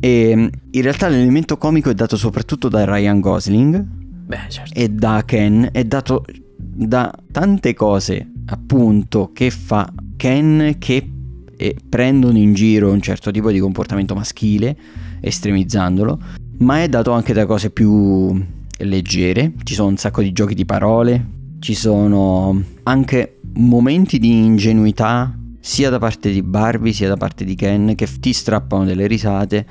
e 0.00 0.32
mm, 0.36 0.46
in 0.70 0.82
realtà 0.82 1.08
l'elemento 1.08 1.56
comico 1.56 1.90
è 1.90 1.94
dato 1.94 2.16
soprattutto 2.16 2.68
da 2.68 2.84
Ryan 2.84 3.20
Gosling 3.20 3.84
Beh, 4.26 4.38
certo. 4.48 4.78
e 4.78 4.88
da 4.88 5.22
Ken 5.24 5.68
è 5.72 5.84
dato 5.84 6.24
da 6.56 7.12
tante 7.32 7.74
cose 7.74 8.30
appunto 8.46 9.30
che 9.32 9.50
fa 9.50 9.92
Ken 10.16 10.76
che 10.78 11.10
eh, 11.56 11.76
prendono 11.88 12.38
in 12.38 12.52
giro 12.54 12.92
un 12.92 13.00
certo 13.00 13.30
tipo 13.30 13.50
di 13.50 13.58
comportamento 13.58 14.14
maschile 14.14 14.76
estremizzandolo 15.20 16.18
ma 16.58 16.82
è 16.82 16.88
dato 16.88 17.10
anche 17.12 17.32
da 17.32 17.46
cose 17.46 17.70
più 17.70 18.40
leggere 18.80 19.54
ci 19.64 19.74
sono 19.74 19.88
un 19.88 19.96
sacco 19.96 20.22
di 20.22 20.32
giochi 20.32 20.54
di 20.54 20.64
parole 20.64 21.26
ci 21.58 21.74
sono 21.74 22.62
anche 22.84 23.40
momenti 23.54 24.18
di 24.18 24.44
ingenuità 24.44 25.36
sia 25.60 25.90
da 25.90 25.98
parte 25.98 26.30
di 26.30 26.42
Barbie 26.42 26.92
sia 26.92 27.08
da 27.08 27.16
parte 27.16 27.44
di 27.44 27.54
Ken 27.54 27.94
che 27.94 28.08
ti 28.20 28.32
strappano 28.32 28.84
delle 28.84 29.06
risate 29.06 29.66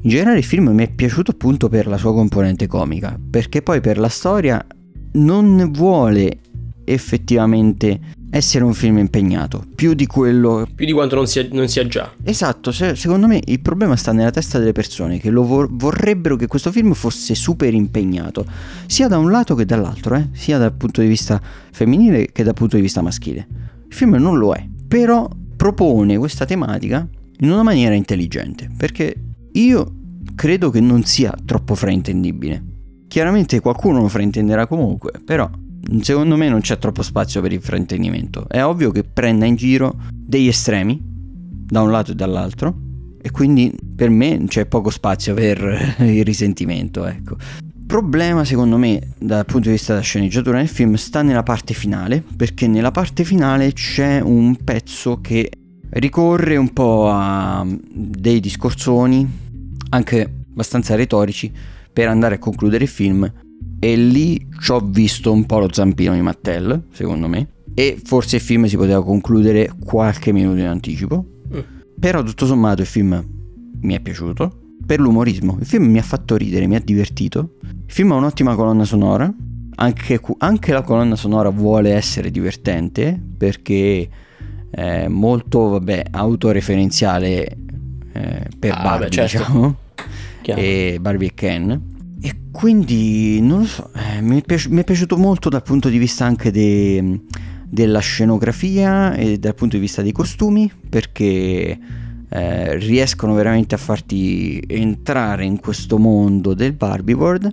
in 0.00 0.10
generale 0.10 0.38
il 0.38 0.44
film 0.44 0.68
mi 0.68 0.84
è 0.84 0.92
piaciuto 0.92 1.32
appunto 1.32 1.68
per 1.68 1.88
la 1.88 1.96
sua 1.96 2.12
componente 2.12 2.68
comica, 2.68 3.18
perché 3.30 3.62
poi 3.62 3.80
per 3.80 3.98
la 3.98 4.08
storia 4.08 4.64
non 5.14 5.70
vuole 5.72 6.38
effettivamente 6.84 7.98
essere 8.30 8.62
un 8.62 8.74
film 8.74 8.98
impegnato, 8.98 9.64
più 9.74 9.94
di 9.94 10.06
quello... 10.06 10.68
Più 10.72 10.86
di 10.86 10.92
quanto 10.92 11.16
non 11.16 11.26
sia, 11.26 11.48
non 11.50 11.66
sia 11.66 11.84
già. 11.86 12.12
Esatto, 12.22 12.70
se- 12.70 12.94
secondo 12.94 13.26
me 13.26 13.40
il 13.44 13.60
problema 13.60 13.96
sta 13.96 14.12
nella 14.12 14.30
testa 14.30 14.58
delle 14.58 14.72
persone 14.72 15.18
che 15.18 15.30
lo 15.30 15.42
vor- 15.42 15.68
vorrebbero 15.72 16.36
che 16.36 16.46
questo 16.46 16.70
film 16.70 16.92
fosse 16.92 17.34
super 17.34 17.74
impegnato, 17.74 18.46
sia 18.86 19.08
da 19.08 19.18
un 19.18 19.30
lato 19.30 19.56
che 19.56 19.64
dall'altro, 19.64 20.14
eh? 20.14 20.28
sia 20.32 20.58
dal 20.58 20.74
punto 20.74 21.00
di 21.00 21.08
vista 21.08 21.40
femminile 21.72 22.30
che 22.30 22.44
dal 22.44 22.54
punto 22.54 22.76
di 22.76 22.82
vista 22.82 23.02
maschile. 23.02 23.46
Il 23.88 23.94
film 23.94 24.14
non 24.14 24.38
lo 24.38 24.52
è, 24.52 24.64
però 24.88 25.28
propone 25.56 26.16
questa 26.16 26.46
tematica 26.46 27.06
in 27.40 27.50
una 27.50 27.62
maniera 27.62 27.94
intelligente, 27.94 28.68
perché 28.74 29.14
io 29.52 29.94
credo 30.34 30.70
che 30.70 30.80
non 30.80 31.04
sia 31.04 31.34
troppo 31.44 31.74
fraintendibile. 31.74 32.64
Chiaramente 33.06 33.60
qualcuno 33.60 34.00
lo 34.00 34.08
fraintenderà 34.08 34.66
comunque, 34.66 35.12
però 35.24 35.48
secondo 36.00 36.36
me 36.36 36.48
non 36.48 36.60
c'è 36.60 36.78
troppo 36.78 37.02
spazio 37.02 37.40
per 37.40 37.52
il 37.52 37.60
fraintendimento. 37.60 38.48
È 38.48 38.62
ovvio 38.64 38.90
che 38.90 39.04
prenda 39.04 39.44
in 39.44 39.56
giro 39.56 39.96
degli 40.10 40.48
estremi, 40.48 41.00
da 41.02 41.82
un 41.82 41.90
lato 41.90 42.12
e 42.12 42.14
dall'altro, 42.14 42.86
e 43.20 43.30
quindi 43.30 43.72
per 43.94 44.10
me 44.10 44.44
c'è 44.46 44.66
poco 44.66 44.90
spazio 44.90 45.34
per 45.34 45.96
il 46.00 46.24
risentimento, 46.24 47.04
ecco. 47.04 47.36
Problema 47.88 48.44
secondo 48.44 48.76
me 48.76 49.14
dal 49.18 49.46
punto 49.46 49.68
di 49.68 49.74
vista 49.74 49.94
della 49.94 50.04
sceneggiatura 50.04 50.58
nel 50.58 50.68
film 50.68 50.96
sta 50.96 51.22
nella 51.22 51.42
parte 51.42 51.72
finale, 51.72 52.22
perché 52.36 52.66
nella 52.66 52.90
parte 52.90 53.24
finale 53.24 53.72
c'è 53.72 54.20
un 54.20 54.56
pezzo 54.62 55.22
che 55.22 55.50
ricorre 55.88 56.58
un 56.58 56.70
po' 56.74 57.08
a 57.08 57.66
dei 57.66 58.40
discorsoni, 58.40 59.26
anche 59.88 60.34
abbastanza 60.50 60.96
retorici, 60.96 61.50
per 61.90 62.08
andare 62.08 62.34
a 62.34 62.38
concludere 62.38 62.84
il 62.84 62.90
film. 62.90 63.32
E 63.78 63.96
lì 63.96 64.46
ci 64.60 64.70
ho 64.70 64.80
visto 64.80 65.32
un 65.32 65.46
po' 65.46 65.60
lo 65.60 65.72
zampino 65.72 66.12
di 66.12 66.20
Mattel, 66.20 66.88
secondo 66.92 67.26
me. 67.26 67.54
E 67.72 67.98
forse 68.04 68.36
il 68.36 68.42
film 68.42 68.66
si 68.66 68.76
poteva 68.76 69.02
concludere 69.02 69.72
qualche 69.82 70.30
minuto 70.30 70.58
in 70.58 70.66
anticipo. 70.66 71.24
Mm. 71.54 71.60
Però 71.98 72.22
tutto 72.22 72.44
sommato 72.44 72.82
il 72.82 72.86
film 72.86 73.26
mi 73.80 73.94
è 73.94 74.00
piaciuto. 74.00 74.67
Per 74.88 75.00
l'umorismo, 75.00 75.58
il 75.60 75.66
film 75.66 75.84
mi 75.84 75.98
ha 75.98 76.02
fatto 76.02 76.34
ridere, 76.34 76.66
mi 76.66 76.74
ha 76.74 76.80
divertito. 76.80 77.56
Il 77.60 77.92
film 77.92 78.12
ha 78.12 78.14
un'ottima 78.14 78.54
colonna 78.54 78.86
sonora. 78.86 79.30
Anche, 79.74 80.18
anche 80.38 80.72
la 80.72 80.80
colonna 80.80 81.14
sonora 81.14 81.50
vuole 81.50 81.92
essere 81.92 82.30
divertente 82.30 83.20
perché 83.36 84.08
è 84.70 85.06
molto, 85.08 85.68
vabbè, 85.68 86.06
autoreferenziale 86.10 87.44
eh, 88.14 88.46
per 88.58 88.72
ah, 88.72 88.82
Barbie, 88.82 89.08
beh, 89.08 89.12
certo. 89.12 89.38
diciamo. 89.38 89.76
E 90.42 90.96
Barbie 90.98 91.28
e 91.28 91.34
Ken. 91.34 91.82
E 92.22 92.34
quindi, 92.50 93.42
non 93.42 93.58
lo 93.58 93.66
so, 93.66 93.90
eh, 93.92 94.22
mi, 94.22 94.38
è 94.38 94.42
piaci- 94.42 94.70
mi, 94.70 94.80
è 94.80 94.84
piaciuto 94.84 95.18
molto 95.18 95.50
dal 95.50 95.62
punto 95.62 95.90
di 95.90 95.98
vista 95.98 96.24
anche 96.24 96.50
de- 96.50 97.20
della 97.68 98.00
scenografia 98.00 99.12
e 99.12 99.38
dal 99.38 99.54
punto 99.54 99.76
di 99.76 99.82
vista 99.82 100.00
dei 100.00 100.12
costumi 100.12 100.72
perché 100.88 101.78
eh, 102.28 102.76
riescono 102.76 103.34
veramente 103.34 103.74
a 103.74 103.78
farti 103.78 104.62
entrare 104.66 105.44
in 105.44 105.60
questo 105.60 105.98
mondo 105.98 106.54
del 106.54 106.72
Barbie 106.72 107.14
World 107.14 107.52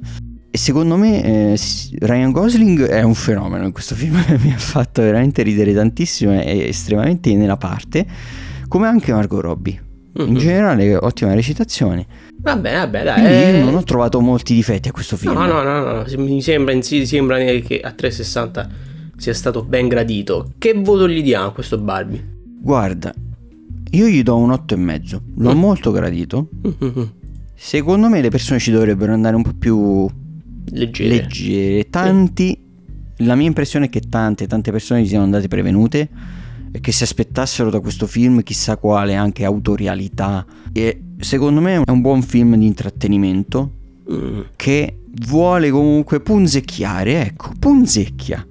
e 0.52 0.58
secondo 0.58 0.96
me 0.96 1.24
eh, 1.24 1.60
Ryan 2.00 2.32
Gosling 2.32 2.86
è 2.86 3.02
un 3.02 3.16
fenomeno 3.16 3.66
in 3.66 3.72
questo 3.72 3.96
film 3.96 4.22
mi 4.42 4.54
ha 4.54 4.58
fatto 4.58 5.02
veramente 5.02 5.44
ridere 5.44 5.74
tantissimo 5.74 6.32
è 6.32 6.48
estremamente 6.48 7.34
nella 7.36 7.58
parte 7.58 8.06
come 8.68 8.88
anche 8.88 9.12
Margot 9.12 9.42
Robbie 9.42 9.82
mm-hmm. 10.18 10.28
in 10.28 10.38
generale 10.38 10.96
ottima 10.96 11.34
recitazione 11.34 12.06
vabbè 12.38 12.74
vabbè 12.74 13.04
dai 13.04 13.22
Quindi 13.22 13.58
io 13.58 13.66
non 13.66 13.76
ho 13.76 13.84
trovato 13.84 14.20
molti 14.22 14.54
difetti 14.54 14.90
a 14.90 14.92
questo 14.92 15.18
film 15.18 15.34
no 15.34 15.46
no 15.46 15.62
no, 15.64 15.80
no, 15.80 16.04
no. 16.04 16.24
mi 16.24 16.42
sembra, 16.42 16.82
sembra 16.82 17.38
che 17.38 17.80
a 17.82 17.92
360 17.92 18.94
sia 19.18 19.34
stato 19.34 19.64
ben 19.64 19.88
gradito. 19.88 20.52
Che 20.58 20.74
voto 20.74 21.08
gli 21.08 21.22
diamo 21.22 21.48
a 21.48 21.52
questo 21.52 21.78
Barbie? 21.78 22.34
Guarda, 22.62 23.14
io 23.96 24.08
gli 24.08 24.24
do 24.24 24.38
un 24.38 24.50
8,5. 24.52 25.20
L'ho 25.38 25.56
mm. 25.56 25.58
molto 25.58 25.92
gradito. 25.92 26.50
Mm-hmm. 26.68 27.06
Secondo 27.54 28.10
me 28.10 28.22
le 28.22 28.30
persone 28.30 28.60
ci 28.60 28.72
dovrebbero 28.72 29.14
andare 29.14 29.36
un 29.36 29.44
po' 29.44 29.54
più 29.58 30.08
leggere. 30.72 31.10
leggere. 31.10 31.90
Tanti, 31.90 32.60
sì. 33.16 33.24
la 33.24 33.36
mia 33.36 33.48
impressione 33.48 33.86
è 33.86 33.90
che 33.90 34.02
tante, 34.02 34.48
tante 34.48 34.72
persone 34.72 35.02
gli 35.02 35.08
siano 35.08 35.24
andate 35.24 35.48
prevenute 35.48 36.10
e 36.72 36.80
che 36.82 36.92
si 36.92 37.04
aspettassero 37.04 37.70
da 37.70 37.80
questo 37.80 38.06
film 38.06 38.44
chissà 38.44 38.78
quale 38.78 39.16
anche 39.16 39.46
autorialità. 39.46 40.46
E 40.74 41.02
secondo 41.20 41.62
me 41.62 41.82
è 41.82 41.90
un 41.90 42.02
buon 42.02 42.22
film 42.22 42.56
di 42.58 42.66
intrattenimento 42.66 43.72
mm. 44.12 44.42
che 44.56 45.00
vuole 45.28 45.70
comunque 45.70 46.20
punzecchiare, 46.20 47.22
ecco, 47.22 47.52
punzecchia 47.58 48.46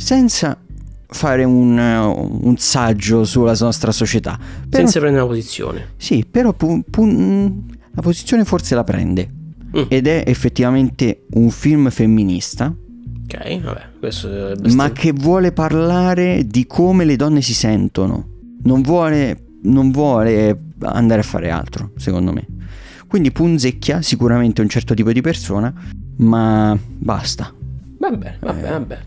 senza 0.00 0.58
fare 1.10 1.44
un, 1.44 1.76
un, 1.76 2.56
saggio 2.56 3.24
sulla 3.24 3.54
nostra 3.58 3.92
società. 3.92 4.38
Però, 4.38 4.82
senza 4.82 5.00
prendere 5.00 5.24
una 5.24 5.32
posizione. 5.32 5.88
Sì, 5.96 6.24
però 6.28 6.52
pu, 6.52 6.82
pu, 6.88 7.64
la 7.92 8.02
posizione 8.02 8.44
forse 8.44 8.74
la 8.74 8.84
prende. 8.84 9.28
Mm. 9.76 9.82
Ed 9.88 10.06
è 10.06 10.24
effettivamente 10.26 11.26
un 11.32 11.50
film 11.50 11.90
femminista. 11.90 12.74
Ok, 13.24 13.60
vabbè, 13.60 13.82
questo 13.98 14.28
è 14.28 14.40
abbastanza... 14.50 14.76
Ma 14.76 14.90
che 14.90 15.12
vuole 15.12 15.52
parlare 15.52 16.44
di 16.46 16.66
come 16.66 17.04
le 17.04 17.16
donne 17.16 17.40
si 17.42 17.54
sentono. 17.54 18.38
Non 18.62 18.82
vuole, 18.82 19.46
non 19.62 19.90
vuole 19.90 20.58
andare 20.82 21.20
a 21.20 21.24
fare 21.24 21.50
altro, 21.50 21.92
secondo 21.96 22.32
me. 22.32 22.46
Quindi 23.06 23.32
punzecchia 23.32 24.02
sicuramente 24.02 24.60
un 24.60 24.68
certo 24.68 24.94
tipo 24.94 25.12
di 25.12 25.20
persona, 25.20 25.72
ma 26.18 26.76
basta. 26.80 27.52
Vabbè, 28.00 28.36
vabbè, 28.40 28.66
eh. 28.66 28.70
vabbè. 28.70 28.98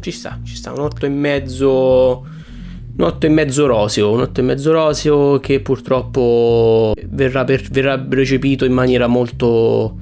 Ci 0.00 0.10
sta, 0.10 0.38
ci 0.42 0.56
sta. 0.56 0.72
Un 0.72 0.80
8 0.80 1.04
e 1.04 1.08
mezzo. 1.10 2.26
Un 2.96 3.04
8 3.04 3.26
e 3.26 3.28
mezzo 3.28 3.66
roseo. 3.66 4.12
Un 4.12 4.20
8 4.20 4.40
e 4.40 4.42
mezzo 4.42 4.72
roseo 4.72 5.38
che 5.40 5.60
purtroppo 5.60 6.94
verrà, 7.06 7.44
per, 7.44 7.68
verrà 7.70 8.02
recepito 8.08 8.64
in 8.64 8.72
maniera 8.72 9.06
molto 9.06 9.94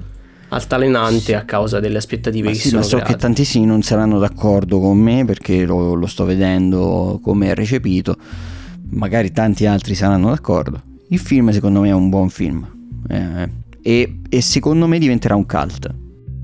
altalenante 0.51 1.35
a 1.35 1.43
causa 1.43 1.79
delle 1.79 1.97
aspettative 1.97 2.47
ma 2.47 2.53
che 2.53 2.59
sì, 2.59 2.69
sono 2.69 2.79
ma 2.79 2.87
so 2.87 2.95
create. 2.95 3.13
che 3.13 3.19
tantissimi 3.19 3.65
non 3.65 3.83
saranno 3.83 4.17
d'accordo 4.17 4.79
con 4.79 4.97
me 4.97 5.23
perché 5.23 5.63
lo, 5.65 5.93
lo 5.93 6.07
sto 6.07 6.23
vedendo 6.23 7.19
come 7.21 7.49
è 7.51 7.55
recepito. 7.55 8.15
Magari 8.91 9.33
tanti 9.33 9.65
altri 9.65 9.95
saranno 9.95 10.29
d'accordo. 10.29 10.81
Il 11.09 11.19
film 11.19 11.49
secondo 11.49 11.81
me 11.81 11.89
è 11.89 11.93
un 11.93 12.07
buon 12.07 12.29
film. 12.29 12.65
Eh, 13.09 13.49
e, 13.81 14.19
e 14.29 14.41
secondo 14.41 14.87
me 14.87 14.97
diventerà 14.97 15.35
un 15.35 15.45
cult. 15.45 15.93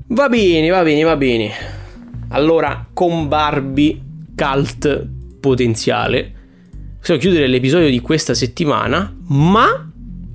Va 0.08 0.28
bene, 0.28 0.68
va 0.68 0.82
bene, 0.82 1.02
va 1.02 1.16
bene. 1.16 1.84
Allora, 2.28 2.88
con 2.92 3.28
Barbie 3.28 4.00
cult 4.34 5.08
potenziale, 5.40 6.32
possiamo 6.98 7.20
chiudere 7.20 7.46
l'episodio 7.46 7.88
di 7.88 8.00
questa 8.00 8.34
settimana, 8.34 9.16
ma 9.28 9.90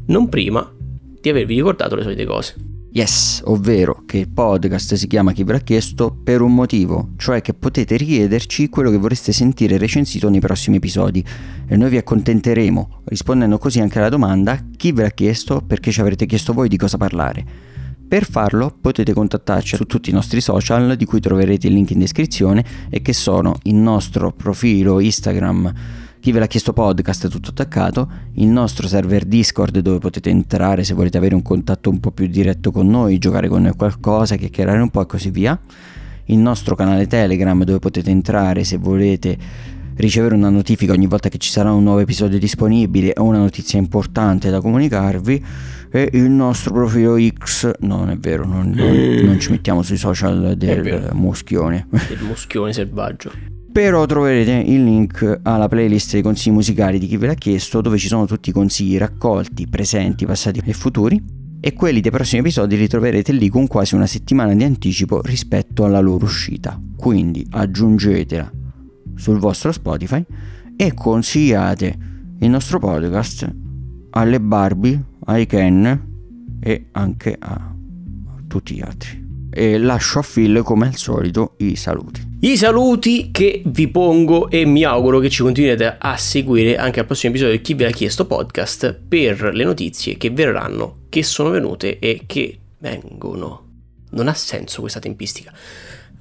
non 0.08 0.30
prima 0.30 0.72
di 1.20 1.30
avervi 1.30 1.56
ricordato 1.56 1.96
le 1.96 2.04
solite 2.04 2.26
cose. 2.26 2.56
Yes, 2.94 3.42
ovvero 3.46 4.04
che 4.06 4.18
il 4.18 4.30
podcast 4.30 4.96
si 4.96 5.08
chiama 5.08 5.32
Chi 5.32 5.46
ve 5.46 5.54
l'ha 5.54 5.60
chiesto 5.60 6.14
per 6.24 6.42
un 6.42 6.54
motivo, 6.54 7.12
cioè 7.16 7.42
che 7.42 7.54
potete 7.54 7.96
richiederci 7.96 8.68
quello 8.68 8.90
che 8.90 8.98
vorreste 8.98 9.32
sentire 9.32 9.78
recensito 9.78 10.28
nei 10.30 10.42
prossimi 10.42 10.76
episodi 10.76 11.24
e 11.68 11.78
noi 11.78 11.90
vi 11.90 11.98
accontenteremo 11.98 13.04
rispondendo 13.06 13.58
così 13.58 13.80
anche 13.80 14.00
alla 14.00 14.10
domanda 14.10 14.60
chi 14.76 14.92
ve 14.92 15.04
l'ha 15.04 15.10
chiesto 15.12 15.62
perché 15.62 15.90
ci 15.90 16.02
avrete 16.02 16.26
chiesto 16.26 16.52
voi 16.52 16.68
di 16.68 16.76
cosa 16.76 16.98
parlare. 16.98 17.71
Per 18.12 18.26
farlo 18.26 18.76
potete 18.82 19.14
contattarci 19.14 19.78
su 19.78 19.86
tutti 19.86 20.10
i 20.10 20.14
nostri 20.14 20.42
social 20.42 20.98
di 20.98 21.06
cui 21.06 21.22
troverete 21.22 21.68
il 21.68 21.74
link 21.74 21.92
in 21.92 22.00
descrizione 22.00 22.62
e 22.90 23.02
che 23.02 23.14
sono 23.14 23.56
il 23.64 23.76
nostro 23.76 24.34
profilo 24.34 25.00
Instagram 25.00 25.74
chi 26.20 26.34
ve 26.34 26.40
l'ha 26.40 26.48
chiesto 26.48 26.74
podcast 26.74 27.30
tutto 27.30 27.52
attaccato, 27.52 28.12
il 28.34 28.50
nostro 28.50 28.90
server 28.90 29.24
Discord 29.24 29.80
dove 29.80 30.00
potete 30.00 30.30
entrare 30.30 30.84
se 30.84 30.94
volete 30.94 31.18
avere 31.18 31.36
un 31.36 31.42
contatto 31.42 31.90
un 31.90 32.02
po' 32.02 32.12
più 32.12 32.28
diretto 32.28 32.74
con 32.74 32.90
noi, 32.90 33.18
giocare 33.18 33.48
con 33.48 33.62
noi 33.62 33.76
qualcosa, 33.78 34.36
chiacchierare 34.36 34.82
un 34.82 34.90
po' 34.90 35.04
e 35.04 35.06
così 35.06 35.30
via, 35.30 35.58
il 36.26 36.38
nostro 36.38 36.76
canale 36.76 37.08
Telegram 37.08 37.64
dove 37.64 37.80
potete 37.80 38.12
entrare 38.12 38.66
se 38.66 38.76
volete 38.76 39.38
ricevere 39.96 40.36
una 40.36 40.50
notifica 40.50 40.94
ogni 40.94 41.08
volta 41.08 41.30
che 41.30 41.38
ci 41.38 41.50
sarà 41.50 41.72
un 41.72 41.84
nuovo 41.84 42.00
episodio 42.00 42.40
disponibile 42.40 43.14
o 43.18 43.24
una 43.24 43.40
notizia 43.40 43.80
importante 43.80 44.50
da 44.50 44.62
comunicarvi 44.62 45.46
e 45.92 46.10
il 46.14 46.30
nostro 46.30 46.74
profilo 46.74 47.18
X 47.20 47.72
no, 47.82 47.98
non 47.98 48.10
è 48.10 48.18
vero 48.18 48.46
non, 48.46 48.72
non, 48.72 48.96
non 49.24 49.40
ci 49.40 49.52
mettiamo 49.52 49.82
sui 49.82 49.98
social 49.98 50.56
del 50.56 51.10
muschione. 51.14 51.88
Del 52.08 52.22
muschione 52.22 52.74
selvaggio. 52.74 53.32
Però 53.72 54.06
troverete 54.06 54.52
il 54.52 54.84
link 54.84 55.40
alla 55.44 55.68
playlist 55.68 56.14
dei 56.14 56.22
consigli 56.22 56.54
musicali 56.54 57.00
di 57.00 57.08
chi 57.08 57.18
ve 57.18 57.28
l'ha 57.28 57.34
chiesto 57.36 57.82
dove 57.82 57.98
ci 57.98 58.08
sono 58.08 58.26
tutti 58.26 58.50
i 58.50 58.54
consigli 58.54 58.98
raccolti, 58.98 59.68
presenti, 59.68 60.26
passati 60.26 60.62
e 60.66 60.74
futuri 60.74 61.40
e 61.62 61.74
quelli 61.74 62.02
dei 62.02 62.12
prossimi 62.12 62.42
episodi 62.42 62.76
li 62.76 62.88
troverete 62.88 63.32
lì 63.32 63.48
con 63.48 63.68
quasi 63.68 63.96
una 63.96 64.08
settimana 64.08 64.54
di 64.54 64.64
anticipo 64.64 65.22
rispetto 65.22 65.86
alla 65.86 66.00
loro 66.00 66.26
uscita. 66.26 66.78
Quindi 66.98 67.46
aggiungetela 67.50 68.52
sul 69.22 69.38
vostro 69.38 69.72
Spotify 69.72 70.26
e 70.76 70.96
consigliate 70.96 71.96
il 72.40 72.50
nostro 72.50 72.80
podcast 72.80 73.48
alle 74.10 74.42
Barbie, 74.42 75.00
ai 75.26 75.46
Ken 75.46 76.60
e 76.60 76.88
anche 76.94 77.36
a 77.38 77.72
tutti 78.48 78.74
gli 78.74 78.82
altri. 78.82 79.20
E 79.52 79.78
lascio 79.78 80.20
a 80.20 80.24
Phil 80.24 80.64
come 80.64 80.88
al 80.88 80.96
solito 80.96 81.54
i 81.60 81.76
saluti. 81.76 82.30
I 82.40 82.58
saluti 82.58 83.30
che 83.30 83.62
vi 83.64 83.90
pongo 83.90 84.50
e 84.50 84.66
mi 84.66 84.84
auguro 84.84 85.20
che 85.20 85.30
ci 85.30 85.44
continuerete 85.44 85.98
a 86.00 86.18
seguire 86.18 86.78
anche 86.78 87.00
al 87.00 87.06
prossimo 87.06 87.32
episodio 87.32 87.56
di 87.56 87.62
Chi 87.62 87.76
ve 87.76 87.84
l'ha 87.84 87.92
chiesto 87.92 88.26
podcast 88.26 89.00
per 89.08 89.52
le 89.54 89.64
notizie 89.64 90.18
che 90.18 90.32
verranno, 90.32 91.02
che 91.10 91.22
sono 91.22 91.52
venute 91.52 92.00
e 92.00 92.24
che 92.26 92.58
vengono. 92.80 93.68
Non 94.12 94.28
ha 94.28 94.34
senso 94.34 94.82
questa 94.82 95.00
tempistica. 95.00 95.54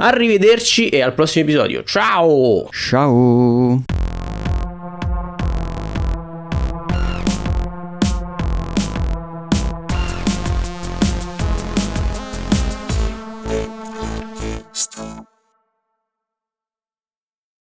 Arrivederci 0.03 0.89
e 0.89 1.03
al 1.03 1.13
prossimo 1.13 1.45
episodio. 1.45 1.85
Ciao! 1.85 2.69
Ciao! 2.71 3.85